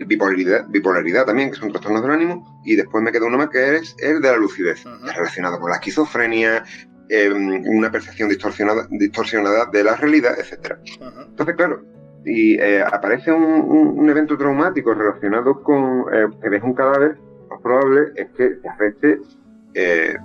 Bipolaridad, 0.06 0.66
bipolaridad 0.70 1.26
también, 1.26 1.52
que 1.52 1.58
son 1.58 1.72
trastornos 1.72 2.02
del 2.02 2.12
ánimo, 2.12 2.62
y 2.64 2.76
después 2.76 3.04
me 3.04 3.12
queda 3.12 3.26
uno 3.26 3.38
más 3.38 3.50
que 3.50 3.78
es 3.78 3.96
el 4.00 4.22
de 4.22 4.32
la 4.32 4.38
lucidez, 4.38 4.84
relacionado 5.16 5.60
con 5.60 5.70
la 5.70 5.78
esquizofrenia, 5.78 6.64
em, 7.10 7.64
una 7.66 7.92
percepción 7.92 8.30
distorsionada, 8.30 8.88
distorsionada 8.92 9.66
de 9.66 9.84
la 9.84 9.96
realidad, 9.96 10.40
etcétera. 10.40 10.80
Entonces, 11.28 11.56
claro, 11.56 11.84
si 12.24 12.56
eh, 12.56 12.82
aparece 12.82 13.32
un, 13.32 14.10
evento 14.10 14.38
traumático 14.38 14.94
relacionado 14.94 15.62
con 15.64 16.06
eh, 16.14 16.28
que 16.42 16.50
ves 16.50 16.64
un 16.64 16.74
cadáver, 16.74 17.18
lo 17.50 17.62
probable 17.62 18.12
es 18.16 18.30
que 18.38 18.50
te 18.50 18.70
afecte, 18.70 19.20
eh, 19.74 20.16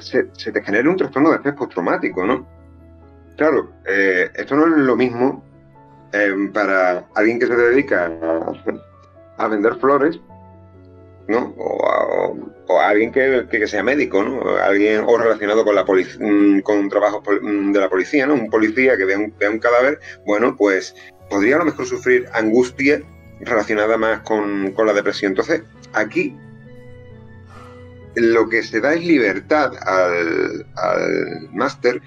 se, 0.00 0.24
te 0.24 0.62
genere 0.62 0.88
un 0.88 0.96
trastorno 0.96 1.30
de 1.30 1.36
estrés 1.36 1.54
postraumático, 1.54 2.24
¿no? 2.26 2.46
Claro, 3.36 3.72
eh, 3.86 4.30
esto 4.34 4.54
no 4.54 4.66
es 4.66 4.82
lo 4.82 4.96
mismo 4.96 5.44
em, 6.12 6.52
para 6.52 7.06
alguien 7.14 7.38
que 7.38 7.46
se 7.46 7.56
dedica 7.56 8.12
a, 9.38 9.48
vender 9.48 9.74
flores, 9.76 10.20
¿no? 11.26 11.52
O, 11.58 12.80
alguien 12.80 13.12
que, 13.12 13.66
sea 13.66 13.82
médico, 13.82 14.22
¿no? 14.22 14.56
Alguien 14.56 15.02
o 15.06 15.18
relacionado 15.18 15.64
con 15.64 15.74
la 15.74 15.84
mm, 15.84 16.60
con 16.60 16.88
trabajo 16.88 17.22
mm, 17.22 17.72
de 17.72 17.80
la 17.80 17.88
policía, 17.88 18.26
¿no? 18.26 18.34
Un 18.34 18.50
policía 18.50 18.96
que 18.96 19.04
vea 19.04 19.18
un, 19.18 19.34
un 19.50 19.58
cadáver, 19.58 19.98
bueno, 20.24 20.56
pues 20.56 20.94
podría 21.28 21.56
a 21.56 21.58
lo 21.60 21.64
mejor 21.64 21.86
sufrir 21.86 22.28
angustia 22.32 23.02
relacionada 23.40 23.96
más 23.96 24.20
con, 24.20 24.74
la 24.76 24.92
depresión. 24.92 25.32
Entonces, 25.32 25.62
aquí 25.92 26.36
lo 28.14 28.48
que 28.48 28.62
se 28.62 28.80
da 28.80 28.94
es 28.94 29.04
libertad 29.04 29.72
al, 29.86 30.66
al 30.76 31.48
máster 31.52 32.00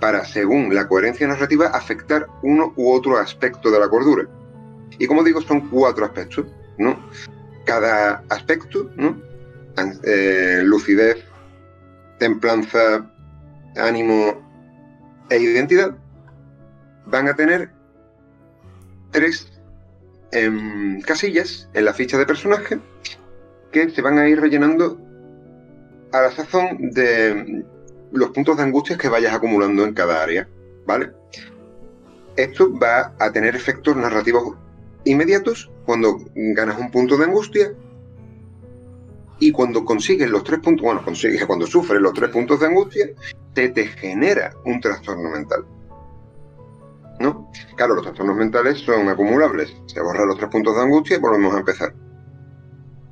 para, 0.00 0.24
según 0.24 0.74
la 0.74 0.86
coherencia 0.88 1.26
narrativa, 1.26 1.68
afectar 1.68 2.26
uno 2.42 2.72
u 2.76 2.92
otro 2.92 3.18
aspecto 3.18 3.70
de 3.70 3.80
la 3.80 3.88
cordura. 3.88 4.28
Y 4.98 5.06
como 5.06 5.24
digo, 5.24 5.40
son 5.40 5.68
cuatro 5.68 6.04
aspectos, 6.04 6.46
¿no? 6.78 6.98
Cada 7.64 8.22
aspecto, 8.28 8.90
¿no? 8.96 9.20
Eh, 10.04 10.62
lucidez, 10.64 11.24
templanza, 12.18 13.10
ánimo 13.76 14.42
e 15.30 15.38
identidad, 15.38 15.96
van 17.06 17.28
a 17.28 17.34
tener 17.34 17.70
tres 19.10 19.48
em, 20.32 21.00
casillas 21.02 21.68
en 21.74 21.84
la 21.84 21.94
ficha 21.94 22.18
de 22.18 22.26
personaje 22.26 22.78
que 23.72 23.88
se 23.90 24.02
van 24.02 24.18
a 24.18 24.28
ir 24.28 24.40
rellenando 24.40 24.98
a 26.12 26.22
la 26.22 26.30
sazón 26.32 26.90
de 26.90 27.64
los 28.12 28.30
puntos 28.30 28.56
de 28.56 28.62
angustia 28.62 28.98
que 28.98 29.08
vayas 29.08 29.34
acumulando 29.34 29.84
en 29.84 29.94
cada 29.94 30.22
área, 30.22 30.48
¿vale? 30.86 31.12
Esto 32.36 32.72
va 32.78 33.14
a 33.18 33.32
tener 33.32 33.56
efectos 33.56 33.96
narrativos 33.96 34.56
inmediatos 35.04 35.70
cuando 35.84 36.18
ganas 36.34 36.78
un 36.78 36.90
punto 36.90 37.16
de 37.16 37.24
angustia 37.24 37.72
y 39.40 39.52
cuando 39.52 39.84
consigues 39.84 40.30
los 40.30 40.44
tres 40.44 40.60
puntos, 40.60 40.84
bueno, 40.84 41.04
consigues 41.04 41.44
cuando 41.46 41.66
sufres 41.66 42.00
los 42.00 42.12
tres 42.12 42.30
puntos 42.30 42.60
de 42.60 42.66
angustia, 42.66 43.08
te, 43.54 43.68
te 43.70 43.86
genera 43.86 44.52
un 44.64 44.80
trastorno 44.80 45.30
mental. 45.30 45.64
¿no? 47.20 47.50
Claro, 47.76 47.94
los 47.94 48.04
trastornos 48.04 48.36
mentales 48.36 48.78
son 48.78 49.08
acumulables. 49.08 49.74
Se 49.86 50.00
borran 50.00 50.28
los 50.28 50.36
tres 50.36 50.50
puntos 50.50 50.74
de 50.76 50.82
angustia 50.82 51.16
y 51.16 51.20
volvemos 51.20 51.54
a 51.54 51.58
empezar. 51.58 51.94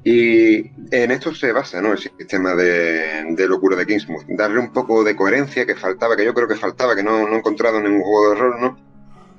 Y 0.08 0.70
en 0.92 1.10
esto 1.10 1.34
se 1.34 1.50
basa 1.50 1.82
¿no? 1.82 1.90
el 1.90 1.98
sistema 1.98 2.54
de, 2.54 3.44
locura 3.48 3.74
de 3.74 3.84
Kingsmouth. 3.84 4.24
Darle 4.28 4.60
un 4.60 4.72
poco 4.72 5.02
de 5.02 5.16
coherencia 5.16 5.66
que 5.66 5.74
faltaba, 5.74 6.14
que 6.14 6.24
yo 6.24 6.32
creo 6.32 6.46
que 6.46 6.54
faltaba, 6.54 6.94
que 6.94 7.02
no, 7.02 7.26
no 7.26 7.34
he 7.34 7.38
encontrado 7.38 7.78
en 7.78 7.84
ningún 7.86 8.02
juego 8.02 8.30
de 8.30 8.40
rol, 8.40 8.60
¿no? 8.60 8.78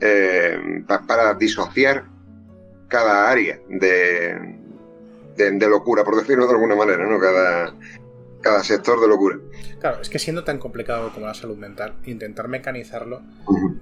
Eh, 0.01 0.83
para 1.07 1.35
disociar 1.35 2.03
cada 2.89 3.31
área 3.31 3.61
de, 3.69 4.57
de, 5.37 5.69
locura, 5.69 6.03
por 6.03 6.17
decirlo 6.17 6.45
de 6.47 6.51
alguna 6.55 6.75
manera, 6.75 7.07
¿no? 7.07 7.17
Cada, 7.17 7.73
cada 8.41 8.61
sector 8.61 8.99
de 8.99 9.07
locura. 9.07 9.37
Claro, 9.79 10.01
es 10.01 10.09
que 10.09 10.19
siendo 10.19 10.43
tan 10.43 10.59
complicado 10.59 11.13
como 11.13 11.27
la 11.27 11.33
salud 11.33 11.55
mental, 11.55 11.93
intentar 12.03 12.49
mecanizarlo 12.49 13.21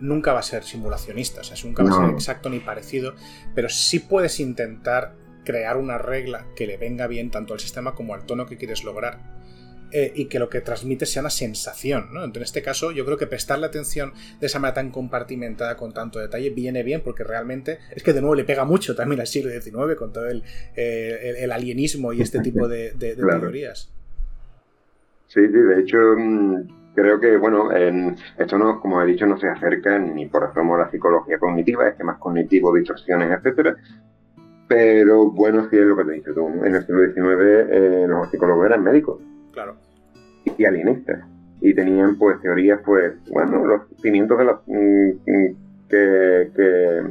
nunca 0.01 0.33
va 0.33 0.41
a 0.41 0.43
ser 0.43 0.63
simulacionista, 0.63 1.41
o 1.41 1.43
sea, 1.43 1.57
nunca 1.65 1.83
va 1.83 1.89
a 1.89 2.05
ser 2.05 2.09
exacto 2.11 2.47
ni 2.47 2.59
parecido, 2.59 3.15
pero 3.55 3.69
sí 3.69 3.97
puedes 3.97 4.39
intentar 4.39 5.24
crear 5.45 5.77
una 5.77 5.97
regla 5.97 6.45
que 6.55 6.67
le 6.67 6.77
venga 6.77 7.07
bien 7.07 7.31
tanto 7.31 7.53
al 7.53 7.61
sistema 7.61 7.95
como 7.95 8.13
al 8.13 8.25
tono 8.25 8.45
que 8.45 8.57
quieres 8.57 8.83
lograr 8.83 9.19
eh, 9.91 10.11
y 10.13 10.25
que 10.25 10.39
lo 10.39 10.49
que 10.49 10.59
transmite 10.59 11.05
sea 11.05 11.21
una 11.21 11.29
sensación. 11.29 12.07
¿no? 12.11 12.23
Entonces, 12.23 12.37
en 12.37 12.43
este 12.43 12.61
caso, 12.61 12.91
yo 12.91 13.05
creo 13.05 13.17
que 13.17 13.27
prestarle 13.27 13.65
atención 13.67 14.11
de 14.41 14.47
esa 14.47 14.59
manera 14.59 14.75
tan 14.75 14.91
compartimentada, 14.91 15.77
con 15.77 15.93
tanto 15.93 16.19
detalle, 16.19 16.49
viene 16.49 16.83
bien, 16.83 17.01
porque 17.01 17.23
realmente 17.23 17.79
es 17.95 18.03
que 18.03 18.11
de 18.11 18.19
nuevo 18.19 18.35
le 18.35 18.43
pega 18.43 18.65
mucho 18.65 18.95
también 18.95 19.21
al 19.21 19.27
siglo 19.27 19.51
XIX 19.51 19.95
con 19.95 20.11
todo 20.11 20.27
el, 20.27 20.43
eh, 20.75 21.35
el, 21.37 21.51
alienismo 21.51 22.11
y 22.11 22.21
este 22.21 22.39
tipo 22.39 22.67
de, 22.67 22.93
teorías. 22.99 23.89
Sí, 25.27 25.41
sí, 25.47 25.53
de 25.53 25.79
hecho. 25.79 25.97
Mm, 26.17 26.85
creo 26.95 27.19
que, 27.19 27.37
bueno, 27.37 27.71
en, 27.71 28.15
esto 28.37 28.57
no, 28.57 28.79
como 28.79 29.01
he 29.01 29.05
dicho, 29.05 29.25
no 29.25 29.37
se 29.37 29.47
acerca 29.47 29.99
ni 29.99 30.25
por 30.25 30.43
ejemplo 30.43 30.75
a 30.75 30.79
la 30.79 30.91
psicología 30.91 31.37
cognitiva, 31.37 31.87
es 31.87 31.95
que 31.95 32.03
más 32.03 32.17
cognitivo, 32.17 32.73
distorsiones, 32.73 33.31
etcétera. 33.31 33.75
Pero 34.67 35.29
bueno, 35.29 35.67
sí 35.69 35.77
es 35.77 35.85
lo 35.85 35.95
que 35.95 36.05
te 36.05 36.11
dicho 36.13 36.33
tú. 36.33 36.47
En 36.47 36.75
el 36.75 36.85
siglo 36.85 37.05
XIX 37.05 37.69
eh, 37.69 38.05
los 38.07 38.29
psicólogos 38.29 38.65
eran 38.65 38.83
médicos. 38.83 39.21
Claro. 39.51 39.75
Y 40.57 40.65
alienistas. 40.65 41.23
Y 41.61 41.73
tenían 41.73 42.17
pues 42.17 42.41
teorías, 42.41 42.79
pues, 42.85 43.13
bueno, 43.31 43.65
los 43.65 43.81
cimientos 44.01 44.37
de 44.37 44.45
los, 44.45 44.59
mm, 44.67 45.09
mm, 45.25 45.55
que, 45.89 47.03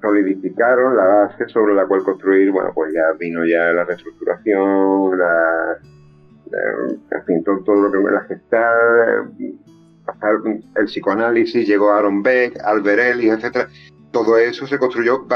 solidificaron 0.00 0.96
la 0.96 1.04
base 1.04 1.48
sobre 1.48 1.74
la 1.74 1.86
cual 1.86 2.02
construir, 2.02 2.50
bueno, 2.50 2.72
pues 2.74 2.92
ya 2.94 3.12
vino 3.18 3.44
ya 3.44 3.70
la 3.72 3.84
reestructuración, 3.84 5.18
la, 5.18 5.76
en 7.10 7.24
fin, 7.26 7.44
todo, 7.44 7.74
lo 7.74 7.92
que 7.92 8.10
la 8.10 8.20
gestal, 8.22 9.32
el 10.76 10.84
psicoanálisis, 10.86 11.68
llegó 11.68 11.92
Aaron 11.92 12.22
Beck, 12.22 12.58
Albert 12.64 13.00
Ellis, 13.00 13.32
etcétera. 13.32 13.68
Todo 14.10 14.38
eso 14.38 14.66
se 14.66 14.78
construyó 14.78 15.26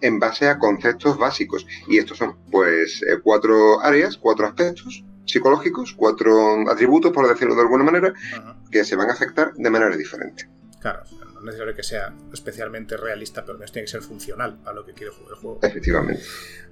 en 0.00 0.18
base 0.18 0.48
a 0.48 0.58
conceptos 0.58 1.16
básicos. 1.16 1.66
Y 1.88 1.98
estos 1.98 2.18
son, 2.18 2.36
pues, 2.50 3.02
eh, 3.02 3.18
cuatro 3.22 3.80
áreas, 3.80 4.16
cuatro 4.16 4.46
aspectos 4.46 5.04
psicológicos, 5.26 5.92
cuatro 5.92 6.70
atributos, 6.70 7.12
por 7.12 7.28
decirlo 7.28 7.54
de 7.54 7.62
alguna 7.62 7.84
manera, 7.84 8.14
que 8.70 8.84
se 8.84 8.96
van 8.96 9.10
a 9.10 9.12
afectar 9.12 9.52
de 9.54 9.70
manera 9.70 9.96
diferente. 9.96 10.48
Claro, 10.86 11.02
no 11.10 11.38
es 11.40 11.44
necesario 11.44 11.74
que 11.74 11.82
sea 11.82 12.12
especialmente 12.32 12.96
realista, 12.96 13.44
pero 13.44 13.58
menos 13.58 13.72
tiene 13.72 13.86
que 13.86 13.90
ser 13.90 14.02
funcional 14.02 14.58
a 14.64 14.72
lo 14.72 14.86
que 14.86 14.92
quiere 14.92 15.12
jugar 15.12 15.32
el 15.32 15.36
juego. 15.36 15.58
Efectivamente. 15.60 16.22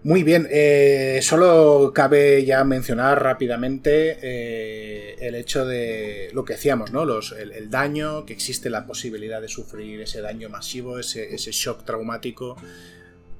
Muy 0.04 0.22
bien, 0.22 0.46
eh, 0.52 1.18
solo 1.20 1.90
cabe 1.92 2.44
ya 2.44 2.62
mencionar 2.62 3.20
rápidamente 3.20 4.18
eh, 4.22 5.16
el 5.18 5.34
hecho 5.34 5.66
de 5.66 6.30
lo 6.32 6.44
que 6.44 6.52
decíamos, 6.52 6.92
¿no? 6.92 7.04
Los, 7.04 7.32
el, 7.32 7.68
daño, 7.70 8.24
que 8.24 8.34
existe 8.34 8.70
la 8.70 8.86
posibilidad 8.86 9.40
de 9.40 9.48
sufrir 9.48 10.02
ese 10.02 10.20
daño 10.20 10.48
masivo, 10.48 11.00
ese, 11.00 11.34
ese 11.34 11.50
shock 11.50 11.84
traumático, 11.84 12.56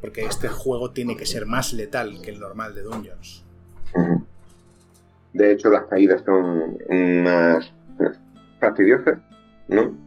porque 0.01 0.23
este 0.23 0.49
juego 0.49 0.91
tiene 0.91 1.17
que 1.17 1.25
ser 1.25 1.47
más 1.47 1.73
letal 1.73 2.21
que 2.21 2.33
el 2.33 2.41
normal 2.41 2.75
de 2.75 2.83
Dungeons. 2.83 3.45
De 5.35 5.53
hecho, 5.53 5.71
las 5.71 5.85
caídas 5.85 6.25
son 6.25 6.77
más 7.23 7.73
fastidiosas, 8.59 9.21
¿no? 9.69 10.03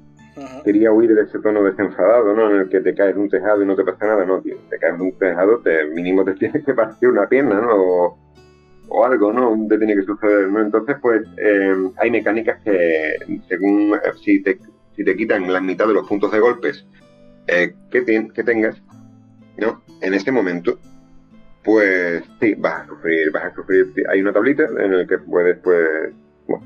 Quería 0.64 0.92
huir 0.92 1.16
de 1.16 1.24
ese 1.24 1.40
tono 1.40 1.64
desenfadado, 1.64 2.34
¿no? 2.34 2.52
En 2.52 2.62
el 2.62 2.70
que 2.70 2.80
te 2.82 2.94
caes 2.94 3.16
un 3.16 3.30
tejado 3.30 3.64
y 3.64 3.66
no 3.66 3.76
te 3.76 3.84
pasa 3.84 4.06
nada, 4.06 4.26
no, 4.26 4.42
tío. 4.42 4.58
Te 4.70 4.78
caes 4.78 5.00
un 5.00 5.18
tejado, 5.18 5.60
te, 5.60 5.86
mínimo 5.88 6.24
te 6.24 6.34
tienes 6.36 6.64
que 6.64 6.74
partir 6.74 7.10
una 7.10 7.28
pierna, 7.28 7.62
¿no? 7.62 8.18
O, 8.90 9.06
algo, 9.06 9.34
¿no? 9.34 9.68
Te 9.68 9.78
tiene 9.78 9.96
que 9.96 10.04
suceder, 10.04 10.48
¿no? 10.50 10.62
Entonces, 10.62 10.96
pues, 11.02 11.22
em, 11.38 11.92
hay 11.98 12.12
mecánicas 12.12 12.60
que, 12.64 13.16
según 13.48 13.94
eh, 13.96 14.12
si 14.24 14.42
te, 14.42 14.58
quitan 15.16 15.52
la 15.52 15.62
mitad 15.62 15.88
de 15.88 15.94
los 15.94 16.08
puntos 16.08 16.32
de 16.32 16.40
golpes 16.40 16.86
eh, 17.48 17.74
que, 17.92 18.06
que 18.06 18.44
tengas, 18.44 18.82
¿no? 19.58 19.82
En 20.02 20.14
ese 20.14 20.32
momento, 20.32 20.80
pues 21.64 22.24
sí, 22.40 22.56
vas 22.58 22.84
a 22.84 22.88
sufrir, 22.88 23.30
vas 23.32 23.46
a 23.46 23.56
sufrir. 23.56 23.92
Hay 24.10 24.22
una 24.22 24.32
tablita 24.32 24.64
en 24.64 24.98
la 24.98 25.06
que 25.06 25.18
puedes, 25.18 25.58
pues, 25.60 26.14
bueno, 26.48 26.66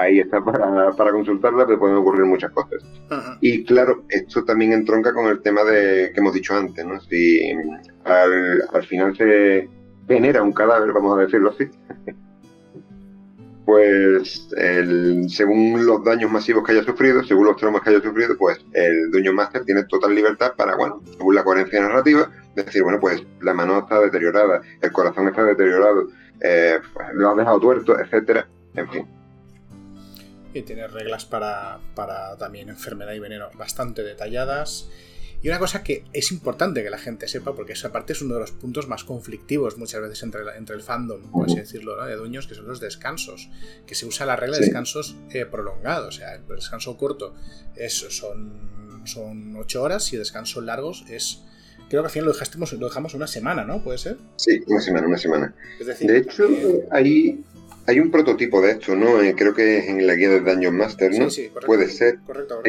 ahí 0.00 0.20
está 0.20 0.42
para, 0.42 0.92
para 0.92 1.12
consultarla, 1.12 1.66
pero 1.66 1.78
pueden 1.78 1.96
ocurrir 1.96 2.24
muchas 2.24 2.50
cosas. 2.52 2.82
Y 3.40 3.64
claro, 3.64 4.04
esto 4.08 4.44
también 4.44 4.72
entronca 4.72 5.12
con 5.12 5.26
el 5.26 5.40
tema 5.40 5.62
de 5.64 6.10
que 6.12 6.20
hemos 6.20 6.34
dicho 6.34 6.54
antes, 6.54 6.84
¿no? 6.84 7.00
Si 7.00 7.40
al, 8.04 8.62
al 8.72 8.86
final 8.86 9.16
se 9.16 9.68
genera 10.08 10.42
un 10.42 10.52
cadáver, 10.52 10.92
vamos 10.92 11.18
a 11.18 11.22
decirlo 11.22 11.50
así, 11.50 11.66
pues 13.64 14.48
según 15.28 15.86
los 15.86 16.02
daños 16.04 16.30
masivos 16.30 16.64
que 16.64 16.72
haya 16.72 16.82
sufrido, 16.82 17.22
según 17.22 17.46
los 17.46 17.56
traumas 17.56 17.82
que 17.82 17.90
haya 17.90 18.02
sufrido, 18.02 18.36
pues 18.36 18.58
el 18.72 19.10
dueño 19.10 19.32
máster 19.32 19.64
tiene 19.64 19.84
total 19.84 20.14
libertad 20.14 20.54
para, 20.56 20.76
bueno, 20.76 21.00
según 21.16 21.34
la 21.36 21.44
coherencia 21.44 21.80
narrativa, 21.80 22.30
decir, 22.56 22.82
bueno, 22.82 22.98
pues 23.00 23.22
la 23.40 23.54
mano 23.54 23.78
está 23.78 24.00
deteriorada, 24.00 24.60
el 24.80 24.92
corazón 24.92 25.28
está 25.28 25.44
deteriorado, 25.44 26.08
eh, 26.40 26.80
pues, 26.92 27.06
lo 27.14 27.30
has 27.30 27.36
dejado 27.36 27.60
tuerto, 27.60 27.98
etcétera, 27.98 28.48
en 28.74 28.90
fin. 28.90 29.19
Y 30.52 30.62
tiene 30.62 30.86
reglas 30.88 31.24
para, 31.24 31.78
para 31.94 32.36
también 32.36 32.68
enfermedad 32.68 33.12
y 33.12 33.18
veneno 33.18 33.50
bastante 33.56 34.02
detalladas 34.02 34.88
y 35.42 35.48
una 35.48 35.58
cosa 35.58 35.82
que 35.82 36.04
es 36.12 36.32
importante 36.32 36.82
que 36.82 36.90
la 36.90 36.98
gente 36.98 37.26
sepa, 37.26 37.54
porque 37.54 37.72
esa 37.72 37.90
parte 37.90 38.12
es 38.12 38.20
uno 38.20 38.34
de 38.34 38.40
los 38.40 38.52
puntos 38.52 38.88
más 38.88 39.04
conflictivos 39.04 39.78
muchas 39.78 40.02
veces 40.02 40.22
entre, 40.22 40.42
entre 40.56 40.76
el 40.76 40.82
fandom, 40.82 41.30
por 41.30 41.46
así 41.46 41.56
decirlo, 41.56 42.04
de 42.04 42.14
dueños, 42.14 42.46
que 42.46 42.54
son 42.54 42.66
los 42.66 42.78
descansos, 42.78 43.48
que 43.86 43.94
se 43.94 44.04
usa 44.04 44.26
la 44.26 44.36
regla 44.36 44.58
de 44.58 44.66
descansos 44.66 45.16
eh, 45.30 45.46
prolongados, 45.46 46.16
o 46.16 46.18
sea, 46.18 46.34
el 46.34 46.46
descanso 46.46 46.96
corto 46.98 47.34
es, 47.74 47.94
son, 47.94 49.00
son 49.06 49.56
8 49.56 49.82
horas 49.82 50.12
y 50.12 50.16
el 50.16 50.22
descanso 50.22 50.60
largos 50.60 51.04
es... 51.08 51.42
Creo 51.88 52.02
que 52.02 52.06
al 52.06 52.12
final 52.12 52.26
lo, 52.26 52.32
dejamos, 52.32 52.72
lo 52.74 52.86
dejamos 52.86 53.14
una 53.14 53.26
semana, 53.26 53.64
¿no? 53.64 53.82
¿Puede 53.82 53.98
ser? 53.98 54.16
Sí, 54.36 54.62
una 54.68 54.80
semana, 54.80 55.08
una 55.08 55.18
semana. 55.18 55.56
de 55.80 56.18
hecho, 56.18 56.46
hay, 56.92 57.42
hay 57.86 58.00
un 58.00 58.10
prototipo 58.10 58.60
de 58.60 58.72
esto, 58.72 58.94
¿no? 58.94 59.20
Eh, 59.20 59.34
creo 59.36 59.54
que 59.54 59.78
es 59.78 59.88
en 59.88 60.06
la 60.06 60.14
guía 60.14 60.30
de 60.30 60.40
Dungeon 60.40 60.76
Master, 60.76 61.10
¿no? 61.10 61.30
Sí, 61.30 61.42
sí, 61.44 61.48
correcto. 61.48 61.66
Puede 61.66 61.88
ser. 61.88 62.18
Correcto, 62.26 62.62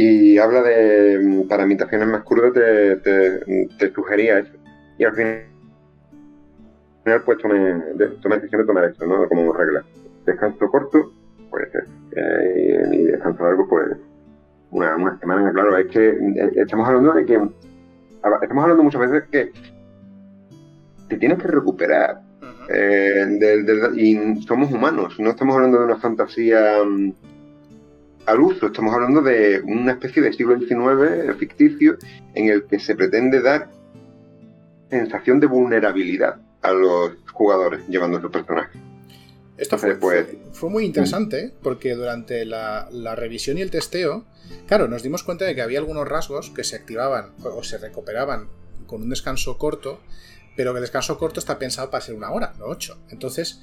y 0.00 0.38
habla 0.38 0.62
de, 0.62 1.18
mm, 1.18 1.48
para 1.48 1.64
imitaciones 1.64 2.06
más 2.06 2.22
crudas, 2.22 2.52
te, 2.54 3.92
sugería 3.92 4.38
eso. 4.38 4.52
Y 4.96 5.02
al 5.02 5.12
final, 5.12 5.42
pues 7.24 7.38
tomé, 7.38 7.82
tomé 8.22 8.36
decisión 8.36 8.60
de 8.60 8.66
tomar 8.68 8.84
esto, 8.84 9.04
¿no? 9.06 9.28
Como 9.28 9.52
regla. 9.52 9.84
Descanso 10.24 10.70
corto, 10.70 11.12
puede 11.50 11.68
ser. 11.72 11.84
Eh, 12.12 12.90
y 12.92 13.02
descanso 13.06 13.42
largo, 13.42 13.66
pues 13.68 13.88
una, 14.70 14.94
una 14.94 15.18
semana, 15.18 15.50
claro. 15.50 15.76
Es 15.76 15.88
que 15.88 16.10
eh, 16.10 16.50
estamos 16.54 16.86
hablando 16.86 17.14
de 17.14 17.24
que, 17.24 17.34
estamos 18.42 18.62
hablando 18.62 18.84
muchas 18.84 19.00
veces 19.00 19.24
que 19.32 19.50
te 21.08 21.16
tienes 21.16 21.42
que 21.42 21.48
recuperar. 21.48 22.20
Eh, 22.68 23.26
y 23.96 24.42
somos 24.42 24.70
humanos, 24.70 25.18
no 25.18 25.30
estamos 25.30 25.56
hablando 25.56 25.78
de 25.78 25.84
una 25.86 25.96
fantasía 25.96 26.82
mm, 26.84 27.12
al 28.26 28.40
uso. 28.40 28.66
Estamos 28.66 28.94
hablando 28.94 29.22
de 29.22 29.60
una 29.64 29.92
especie 29.92 30.22
de 30.22 30.32
siglo 30.32 30.58
XIX 30.58 31.34
ficticio 31.38 31.96
en 32.34 32.48
el 32.48 32.64
que 32.64 32.78
se 32.78 32.94
pretende 32.94 33.40
dar 33.40 33.70
sensación 34.90 35.40
de 35.40 35.46
vulnerabilidad 35.46 36.40
a 36.62 36.72
los 36.72 37.12
jugadores 37.32 37.86
llevando 37.88 38.20
su 38.20 38.30
personajes. 38.30 38.80
Esto 39.56 39.76
fue, 39.76 39.96
pues, 39.96 40.26
fue, 40.52 40.70
muy 40.70 40.84
interesante 40.84 41.40
¿eh? 41.40 41.54
porque 41.62 41.94
durante 41.96 42.44
la, 42.44 42.88
revisión 43.16 43.58
y 43.58 43.62
el 43.62 43.72
testeo, 43.72 44.24
claro, 44.68 44.86
nos 44.86 45.02
dimos 45.02 45.24
cuenta 45.24 45.46
de 45.46 45.56
que 45.56 45.62
había 45.62 45.80
algunos 45.80 46.06
rasgos 46.06 46.50
que 46.50 46.62
se 46.62 46.76
activaban 46.76 47.32
o 47.42 47.64
se 47.64 47.78
recuperaban 47.78 48.46
con 48.86 49.02
un 49.02 49.10
descanso 49.10 49.58
corto, 49.58 50.00
pero 50.58 50.72
que 50.72 50.78
el 50.78 50.82
descanso 50.82 51.16
corto 51.18 51.38
está 51.38 51.56
pensado 51.56 51.88
para 51.88 52.04
ser 52.04 52.16
una 52.16 52.32
hora, 52.32 52.52
no 52.58 52.64
ocho. 52.64 52.98
Entonces, 53.10 53.60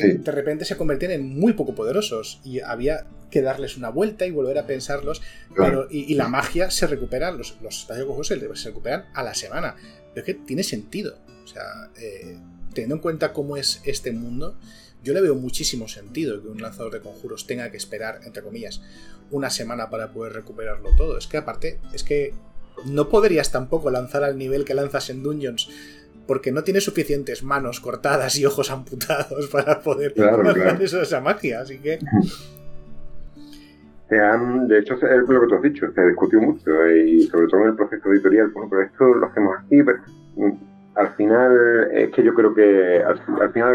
de 0.00 0.30
repente 0.30 0.64
se 0.64 0.76
convertían 0.76 1.10
en 1.10 1.36
muy 1.36 1.54
poco 1.54 1.74
poderosos 1.74 2.40
y 2.44 2.60
había 2.60 3.08
que 3.28 3.42
darles 3.42 3.76
una 3.76 3.88
vuelta 3.88 4.24
y 4.24 4.30
volver 4.30 4.56
a 4.56 4.64
pensarlos. 4.64 5.20
Pero, 5.56 5.88
y, 5.90 6.14
la 6.14 6.28
magia 6.28 6.70
se 6.70 6.86
recupera, 6.86 7.32
los, 7.32 7.56
los 7.60 7.80
espacios 7.80 8.28
se, 8.28 8.38
se 8.54 8.68
recuperan 8.68 9.06
a 9.14 9.24
la 9.24 9.34
semana. 9.34 9.74
Pero 10.14 10.24
es 10.24 10.24
que 10.24 10.34
tiene 10.34 10.62
sentido. 10.62 11.18
O 11.42 11.46
sea, 11.48 11.90
eh, 11.96 12.38
teniendo 12.72 12.94
en 12.94 13.00
cuenta 13.00 13.32
cómo 13.32 13.56
es 13.56 13.80
este 13.84 14.12
mundo, 14.12 14.56
yo 15.02 15.14
le 15.14 15.22
veo 15.22 15.34
muchísimo 15.34 15.88
sentido 15.88 16.40
que 16.40 16.46
un 16.46 16.62
lanzador 16.62 16.92
de 16.92 17.00
conjuros 17.00 17.48
tenga 17.48 17.68
que 17.72 17.78
esperar, 17.78 18.20
entre 18.22 18.44
comillas, 18.44 18.80
una 19.32 19.50
semana 19.50 19.90
para 19.90 20.12
poder 20.12 20.34
recuperarlo 20.34 20.90
todo. 20.96 21.18
Es 21.18 21.26
que 21.26 21.38
aparte, 21.38 21.80
es 21.92 22.04
que 22.04 22.32
no 22.84 23.08
podrías 23.08 23.50
tampoco 23.50 23.90
lanzar 23.90 24.22
al 24.22 24.38
nivel 24.38 24.64
que 24.64 24.74
lanzas 24.74 25.10
en 25.10 25.24
Dungeons 25.24 25.68
porque 26.26 26.52
no 26.52 26.62
tiene 26.62 26.80
suficientes 26.80 27.42
manos 27.42 27.80
cortadas 27.80 28.38
y 28.38 28.46
ojos 28.46 28.70
amputados 28.70 29.48
para 29.48 29.80
poder 29.80 30.14
claro, 30.14 30.42
esa 30.80 31.20
magia, 31.20 31.60
así 31.60 31.78
que... 31.78 31.98
de 34.68 34.78
hecho, 34.78 34.94
es 34.94 35.28
lo 35.28 35.40
que 35.40 35.46
tú 35.46 35.54
has 35.54 35.62
dicho, 35.62 35.90
se 35.92 36.06
discutió 36.06 36.40
mucho 36.40 36.86
y 36.86 37.22
sobre 37.28 37.46
todo 37.46 37.62
en 37.62 37.68
el 37.68 37.76
proceso 37.76 38.12
editorial, 38.12 38.50
bueno, 38.50 38.68
pero 38.68 38.82
esto 38.82 39.04
lo 39.04 39.26
hacemos 39.26 39.56
así, 39.58 39.82
pero 39.82 39.98
mm, 40.36 40.52
al 40.96 41.14
final 41.14 41.88
es 41.92 42.10
que 42.10 42.22
yo 42.22 42.34
creo 42.34 42.54
que 42.54 43.02
al, 43.02 43.52
final 43.52 43.74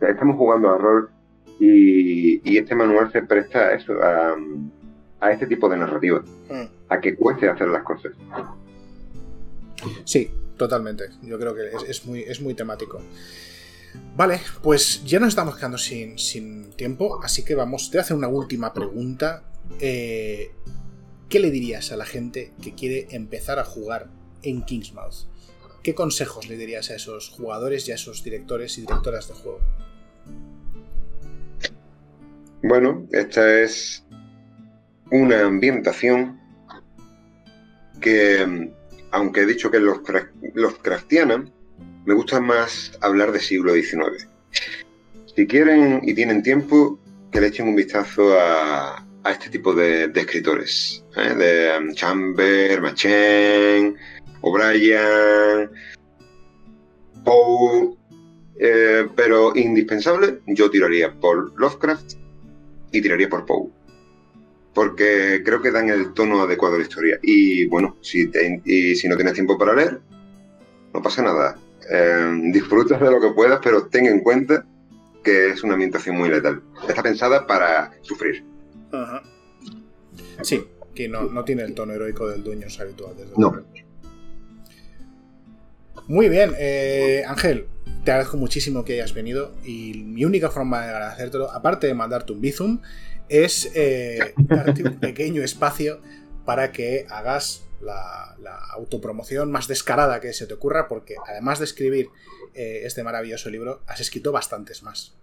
estamos, 0.00 0.36
jugando 0.36 0.70
a 0.70 0.78
rol 0.78 1.10
y, 1.60 2.56
este 2.56 2.74
manual 2.74 3.12
se 3.12 3.22
presta 3.22 3.58
a 3.58 3.72
eso, 3.74 3.92
a, 5.20 5.30
este 5.30 5.46
tipo 5.46 5.68
de 5.68 5.76
narrativa, 5.76 6.20
mm. 6.20 6.64
a 6.88 7.00
que 7.00 7.14
cueste 7.14 7.48
hacer 7.48 7.68
las 7.68 7.82
cosas. 7.82 8.12
Sí, 10.04 10.30
totalmente. 10.56 11.10
Yo 11.22 11.38
creo 11.38 11.54
que 11.54 11.70
es, 11.88 12.04
muy, 12.04 12.20
es 12.22 12.40
muy 12.40 12.54
temático. 12.54 13.00
Vale, 14.16 14.40
pues 14.62 15.02
ya 15.04 15.18
nos 15.18 15.30
estamos 15.30 15.56
quedando 15.56 15.78
sin, 15.78 16.18
sin 16.18 16.72
tiempo, 16.72 17.22
así 17.22 17.44
que 17.44 17.54
vamos, 17.54 17.90
te 17.90 17.96
voy 17.96 18.00
a 18.00 18.02
hacer 18.02 18.16
una 18.16 18.28
última 18.28 18.72
pregunta. 18.72 19.44
Eh, 19.80 20.50
¿Qué 21.28 21.40
le 21.40 21.50
dirías 21.50 21.92
a 21.92 21.96
la 21.96 22.06
gente 22.06 22.52
que 22.62 22.74
quiere 22.74 23.08
empezar 23.10 23.58
a 23.58 23.64
jugar 23.64 24.08
en 24.42 24.62
Kingsmouth? 24.62 25.26
¿Qué 25.82 25.94
consejos 25.94 26.48
le 26.48 26.56
dirías 26.56 26.90
a 26.90 26.94
esos 26.94 27.30
jugadores 27.30 27.88
y 27.88 27.92
a 27.92 27.94
esos 27.96 28.22
directores 28.22 28.78
y 28.78 28.82
directoras 28.82 29.28
de 29.28 29.34
juego? 29.34 29.60
Bueno, 32.62 33.06
esta 33.12 33.60
es 33.60 34.04
una 35.10 35.46
ambientación 35.46 36.40
que 38.00 38.72
aunque 39.10 39.42
he 39.42 39.46
dicho 39.46 39.70
que 39.70 39.80
los, 39.80 40.00
los 40.54 40.74
me 42.04 42.14
gusta 42.14 42.40
más 42.40 42.96
hablar 43.00 43.32
de 43.32 43.40
siglo 43.40 43.74
XIX. 43.74 44.28
Si 45.34 45.46
quieren 45.46 46.00
y 46.04 46.14
tienen 46.14 46.42
tiempo, 46.42 46.98
que 47.30 47.40
le 47.40 47.48
echen 47.48 47.68
un 47.68 47.76
vistazo 47.76 48.38
a, 48.38 49.02
este 49.28 49.50
tipo 49.50 49.74
de, 49.74 50.04
escritores, 50.14 51.04
¿eh? 51.16 51.34
de 51.34 51.78
um, 51.78 51.92
Chamber, 51.94 52.80
Machen, 52.80 53.96
O'Brien, 54.40 55.68
Poe, 57.24 57.96
eh, 58.60 59.08
pero 59.16 59.54
indispensable, 59.56 60.40
yo 60.46 60.70
tiraría 60.70 61.12
por 61.12 61.58
Lovecraft 61.60 62.12
y 62.92 63.02
tiraría 63.02 63.28
por 63.28 63.44
Poe 63.44 63.75
porque 64.76 65.40
creo 65.42 65.62
que 65.62 65.70
dan 65.70 65.88
el 65.88 66.12
tono 66.12 66.42
adecuado 66.42 66.74
a 66.74 66.78
la 66.78 66.84
historia. 66.84 67.18
Y 67.22 67.64
bueno, 67.64 67.96
si, 68.02 68.30
si 68.94 69.08
no 69.08 69.16
tienes 69.16 69.32
tiempo 69.32 69.56
para 69.56 69.74
leer, 69.74 70.00
no 70.92 71.00
pasa 71.00 71.22
nada. 71.22 71.56
Eh, 71.90 72.40
disfrutas 72.52 73.00
de 73.00 73.10
lo 73.10 73.18
que 73.18 73.30
puedas, 73.30 73.58
pero 73.64 73.86
ten 73.86 74.04
en 74.04 74.20
cuenta 74.20 74.66
que 75.24 75.48
es 75.48 75.64
una 75.64 75.72
ambientación 75.72 76.18
muy 76.18 76.28
letal. 76.28 76.62
Está 76.86 77.02
pensada 77.02 77.46
para 77.46 77.90
sufrir. 78.02 78.44
Sí, 80.42 80.62
que 80.94 81.08
no, 81.08 81.42
tiene 81.42 81.62
el 81.62 81.72
tono 81.72 81.94
heroico 81.94 82.28
del 82.28 82.44
dueño 82.44 82.66
habitual. 82.78 83.16
Desde 83.16 83.32
no. 83.38 83.64
Muy 86.06 86.28
bien, 86.28 86.52
eh, 86.58 87.24
Ángel, 87.26 87.66
te 88.04 88.10
agradezco 88.10 88.36
muchísimo 88.36 88.84
que 88.84 88.92
hayas 88.92 89.14
venido 89.14 89.54
y 89.64 89.94
mi 90.04 90.26
única 90.26 90.50
forma 90.50 90.84
de 90.84 90.90
agradecértelo, 90.90 91.50
aparte 91.50 91.86
de 91.86 91.94
mandarte 91.94 92.34
un 92.34 92.42
bizum, 92.42 92.80
es 93.28 93.70
eh, 93.74 94.34
darte 94.36 94.82
un 94.82 94.98
pequeño 95.00 95.42
espacio 95.42 96.00
para 96.44 96.72
que 96.72 97.06
hagas 97.10 97.64
la, 97.80 98.34
autopromoción 98.72 99.50
más 99.50 99.68
descarada 99.68 100.20
que 100.20 100.32
se 100.32 100.46
te 100.46 100.54
ocurra, 100.54 100.86
porque 100.86 101.16
además 101.26 101.58
de 101.58 101.64
escribir 101.64 102.08
eh, 102.54 102.82
este 102.84 103.02
maravilloso 103.02 103.48
libro, 103.50 103.82
has 103.86 104.00
escrito 104.00 104.32
bastantes 104.32 104.82
más. 104.82 105.14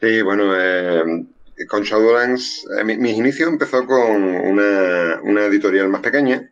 Sí, 0.00 0.22
bueno, 0.22 0.54
eh, 0.56 1.26
con 1.68 1.82
Shadowlands, 1.82 2.66
mi, 2.84 2.96
mis 2.96 3.16
inicios 3.16 3.50
empezó 3.50 3.86
con 3.86 4.22
una, 4.24 5.46
editorial 5.46 5.88
más 5.88 6.00
pequeña, 6.00 6.50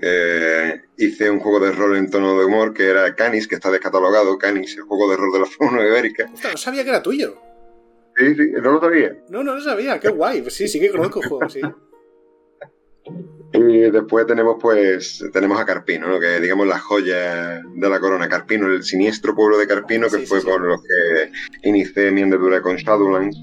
que 0.00 0.82
hice 0.96 1.28
un 1.28 1.40
juego 1.40 1.58
de 1.58 1.72
rol 1.72 1.96
en 1.96 2.08
tono 2.08 2.38
de 2.38 2.44
humor 2.44 2.72
que 2.72 2.88
era 2.88 3.14
Canis, 3.16 3.48
que 3.48 3.56
está 3.56 3.70
descatalogado, 3.70 4.38
Canis, 4.38 4.76
el 4.76 4.84
juego 4.84 5.10
de 5.10 5.16
rol 5.16 5.32
de 5.32 5.40
la 5.40 5.46
fauna 5.58 5.84
ibérica. 5.84 6.26
no 6.26 6.56
sabía 6.56 6.84
que 6.84 6.90
era 6.90 7.02
tuyo. 7.02 7.47
Sí, 8.18 8.34
sí, 8.34 8.50
no 8.60 8.72
lo 8.72 8.80
sabía. 8.80 9.16
No, 9.28 9.44
no 9.44 9.54
lo 9.54 9.60
sabía, 9.60 10.00
qué 10.00 10.08
guay. 10.08 10.42
Pues 10.42 10.54
sí, 10.54 10.66
sí 10.66 10.80
que 10.80 10.90
conozco 10.90 11.22
el 11.22 11.28
juego, 11.28 11.48
sí. 11.48 11.60
Y 13.52 13.90
después 13.90 14.26
tenemos 14.26 14.56
pues 14.60 15.24
tenemos 15.32 15.58
a 15.58 15.64
Carpino, 15.64 16.08
¿no? 16.08 16.20
que 16.20 16.38
digamos 16.40 16.66
la 16.66 16.78
joya 16.78 17.62
de 17.62 17.88
la 17.88 18.00
corona. 18.00 18.28
Carpino, 18.28 18.66
el 18.66 18.82
siniestro 18.82 19.34
pueblo 19.34 19.56
de 19.56 19.66
Carpino, 19.66 20.08
que 20.08 20.18
fue 20.18 20.42
por 20.42 20.60
lo 20.60 20.76
que 20.76 21.68
inicié 21.68 22.10
mi 22.10 22.22
andadura 22.22 22.60
con 22.60 22.76
Shadowlands, 22.76 23.38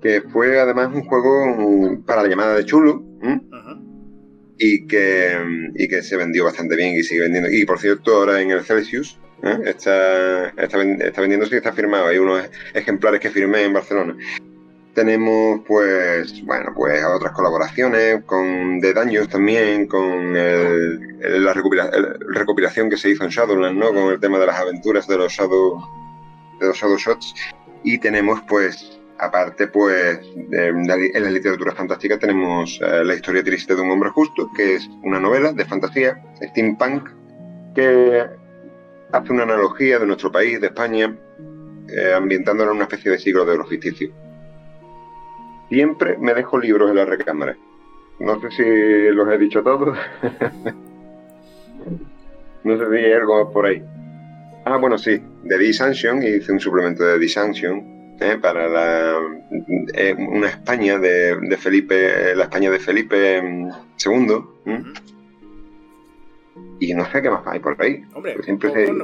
que 0.00 0.22
fue 0.22 0.58
además 0.58 0.92
un 0.92 1.04
juego 1.04 2.02
para 2.04 2.22
la 2.22 2.28
llamada 2.28 2.56
de 2.56 2.64
Chulo, 2.64 3.04
y, 4.58 4.86
que, 4.86 5.38
y 5.76 5.88
que 5.88 6.02
se 6.02 6.16
vendió 6.16 6.44
bastante 6.44 6.76
bien 6.76 6.94
y 6.96 7.02
sigue 7.02 7.22
vendiendo. 7.22 7.50
Y 7.50 7.64
por 7.64 7.78
cierto, 7.78 8.16
ahora 8.16 8.40
en 8.40 8.50
el 8.50 8.64
Celsius 8.64 9.18
¿eh? 9.42 9.58
Está, 9.66 10.48
está, 10.48 10.82
está 10.82 11.20
vendiéndose 11.20 11.54
y 11.54 11.58
está 11.58 11.72
firmado. 11.72 12.06
Hay 12.06 12.18
unos 12.18 12.48
ejemplares 12.74 13.20
que 13.20 13.30
firmé 13.30 13.64
en 13.64 13.72
Barcelona. 13.72 14.16
Tenemos, 14.94 15.62
pues, 15.66 16.44
bueno, 16.44 16.72
pues 16.76 17.02
otras 17.02 17.32
colaboraciones 17.32 18.24
con 18.24 18.78
The 18.80 18.92
Daños 18.92 19.28
también, 19.28 19.86
con 19.86 20.34
la 20.34 21.54
recopilación 21.54 22.90
que 22.90 22.98
se 22.98 23.08
hizo 23.10 23.24
en 23.24 23.30
Shadowland, 23.30 23.78
¿no? 23.78 23.88
Con 23.94 24.12
el 24.12 24.20
tema 24.20 24.38
de 24.38 24.46
las 24.46 24.60
aventuras 24.60 25.08
de 25.08 25.16
los 25.16 25.32
Shadow, 25.32 25.80
de 26.60 26.66
los 26.66 26.76
Shadow 26.76 26.98
Shots. 26.98 27.34
Y 27.84 27.96
tenemos, 27.98 28.42
pues, 28.46 29.00
aparte, 29.18 29.68
pues, 29.68 30.20
en 30.52 30.86
la 30.86 31.30
literatura 31.30 31.72
fantástica 31.72 32.18
tenemos 32.18 32.78
eh, 32.82 33.02
La 33.02 33.14
historia 33.14 33.42
triste 33.42 33.74
de 33.74 33.80
un 33.80 33.90
hombre 33.90 34.10
justo, 34.10 34.50
que 34.54 34.74
es 34.74 34.90
una 35.02 35.18
novela 35.18 35.54
de 35.54 35.64
fantasía, 35.64 36.22
steampunk, 36.42 37.08
que 37.74 38.26
hace 39.12 39.32
una 39.32 39.44
analogía 39.44 39.98
de 39.98 40.06
nuestro 40.06 40.32
país, 40.32 40.60
de 40.60 40.68
España, 40.68 41.14
eh, 41.88 42.14
ambientándolo 42.14 42.70
en 42.70 42.76
una 42.76 42.84
especie 42.84 43.10
de 43.10 43.18
siglo 43.18 43.44
de 43.44 43.52
oro 43.52 43.66
ficticio. 43.66 44.10
Siempre 45.68 46.16
me 46.18 46.34
dejo 46.34 46.58
libros 46.58 46.90
en 46.90 46.96
la 46.96 47.04
recámara. 47.04 47.56
No 48.18 48.40
sé 48.40 48.50
si 48.50 49.14
los 49.14 49.28
he 49.28 49.38
dicho 49.38 49.62
todos. 49.62 49.96
no 52.64 52.78
sé 52.78 52.90
si 52.90 52.96
hay 52.96 53.12
algo 53.12 53.52
por 53.52 53.66
ahí. 53.66 53.82
Ah, 54.64 54.76
bueno, 54.76 54.96
sí, 54.96 55.20
de 55.42 55.58
D-Sanction, 55.58 56.22
hice 56.22 56.52
un 56.52 56.60
suplemento 56.60 57.04
de 57.04 57.18
D-Sanction 57.18 58.16
eh, 58.20 58.38
para 58.40 58.68
la, 58.68 59.16
eh, 59.94 60.14
una 60.16 60.48
España 60.48 60.98
de, 60.98 61.56
Felipe, 61.58 62.34
la 62.36 62.44
España 62.44 62.70
de 62.70 62.78
Felipe 62.78 63.38
II. 63.38 64.44
Y 66.80 66.94
no 66.94 67.04
sé 67.10 67.22
qué 67.22 67.30
más 67.30 67.46
hay 67.46 67.60
por 67.60 67.80
ahí. 67.80 68.02
Hombre, 68.14 68.36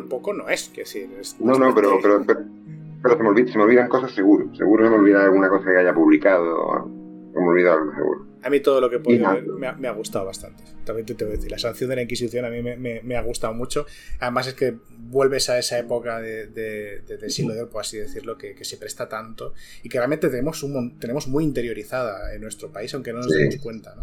poco, 0.08 0.34
no 0.34 0.48
es, 0.48 0.68
que 0.68 0.84
sí. 0.84 1.08
no, 1.38 1.54
no, 1.54 1.74
pero, 1.74 1.98
pero, 2.02 2.24
pero, 2.26 3.16
se, 3.16 3.22
me 3.22 3.52
se, 3.52 3.58
me 3.58 3.64
olvidan 3.64 3.88
cosas 3.88 4.12
seguro. 4.12 4.52
Seguro 4.56 4.84
se 4.84 4.90
me 4.90 4.96
olvida 4.96 5.24
alguna 5.24 5.48
cosa 5.48 5.70
que 5.70 5.76
haya 5.76 5.94
publicado. 5.94 6.90
Se 7.32 7.38
me 7.38 7.48
olvida 7.48 7.74
algo 7.74 7.94
seguro. 7.94 8.26
A 8.42 8.50
mí 8.50 8.60
todo 8.60 8.80
lo 8.80 8.88
que 8.88 8.96
he 8.96 9.00
podido 9.00 9.30
ver 9.32 9.44
me 9.78 9.88
ha, 9.88 9.92
gustado 9.92 10.24
bastante. 10.24 10.62
También 10.84 11.06
te, 11.06 11.12
voy 11.24 11.34
a 11.34 11.36
decir, 11.36 11.50
la 11.50 11.58
sanción 11.58 11.90
de 11.90 11.96
la 11.96 12.02
Inquisición 12.02 12.44
a 12.44 12.50
mí 12.50 12.62
me, 12.62 13.16
ha 13.16 13.22
gustado 13.22 13.52
mucho. 13.52 13.86
Además 14.20 14.46
es 14.46 14.54
que 14.54 14.76
vuelves 14.96 15.50
a 15.50 15.58
esa 15.58 15.78
época 15.78 16.20
de, 16.20 16.46
del 16.46 17.30
siglo 17.30 17.54
de 17.54 17.62
oro, 17.62 17.70
por 17.70 17.82
así 17.82 17.98
decirlo, 17.98 18.38
que, 18.38 18.56
se 18.64 18.76
presta 18.76 19.08
tanto 19.08 19.54
y 19.82 19.88
que 19.88 19.98
realmente 19.98 20.28
tenemos, 20.28 20.62
un, 20.62 20.98
tenemos 20.98 21.28
muy 21.28 21.44
interiorizada 21.44 22.34
en 22.34 22.40
nuestro 22.40 22.70
país, 22.70 22.92
aunque 22.94 23.12
no 23.12 23.18
nos 23.18 23.28
demos 23.28 23.56
cuenta. 23.56 23.94
¿no? 23.96 24.02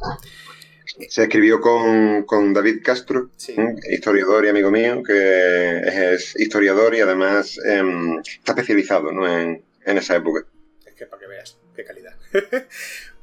Se 1.09 1.23
escribió 1.23 1.59
con, 1.61 2.53
David 2.53 2.81
Castro, 2.83 3.29
historiador 3.89 4.45
y 4.45 4.49
amigo 4.49 4.71
mío, 4.71 5.01
que 5.03 5.81
es 6.13 6.35
historiador 6.35 6.95
y 6.95 7.01
además 7.01 7.59
em, 7.65 8.19
está 8.19 8.51
especializado 8.51 9.09
en, 9.27 9.63
esa 9.85 10.15
época. 10.15 10.45
Es 10.85 10.93
que 10.93 11.05
para 11.05 11.21
que 11.21 11.27
veas, 11.27 11.57
qué 11.75 11.83
calidad. 11.83 12.15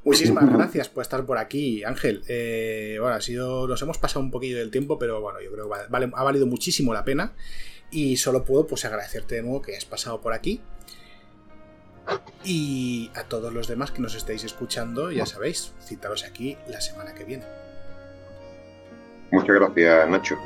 Muchísimas 0.03 0.51
gracias 0.53 0.89
por 0.89 1.01
estar 1.01 1.25
por 1.25 1.37
aquí, 1.37 1.83
Ángel. 1.83 2.23
Eh, 2.27 2.97
bueno, 2.99 3.15
ha 3.15 3.21
sido, 3.21 3.67
nos 3.67 3.81
hemos 3.81 3.97
pasado 3.97 4.21
un 4.21 4.31
poquillo 4.31 4.57
del 4.57 4.71
tiempo, 4.71 4.99
pero 4.99 5.21
bueno, 5.21 5.41
yo 5.41 5.51
creo 5.51 5.69
que 5.69 6.09
ha 6.13 6.23
valido 6.23 6.45
muchísimo 6.45 6.93
la 6.93 7.05
pena. 7.05 7.33
Y 7.91 8.17
solo 8.17 8.43
puedo 8.43 8.65
pues 8.65 8.85
agradecerte 8.85 9.35
de 9.35 9.43
nuevo 9.43 9.61
que 9.61 9.71
hayas 9.71 9.85
pasado 9.85 10.19
por 10.19 10.33
aquí. 10.33 10.61
Y 12.43 13.11
a 13.15 13.23
todos 13.23 13.53
los 13.53 13.67
demás 13.67 13.91
que 13.91 14.01
nos 14.01 14.15
estáis 14.15 14.43
escuchando, 14.43 15.11
ya 15.11 15.25
sabéis, 15.25 15.73
citaros 15.81 16.25
aquí 16.25 16.57
la 16.67 16.81
semana 16.81 17.13
que 17.13 17.23
viene. 17.23 17.45
Muchas 19.31 19.55
gracias, 19.55 20.09
Nacho. 20.09 20.37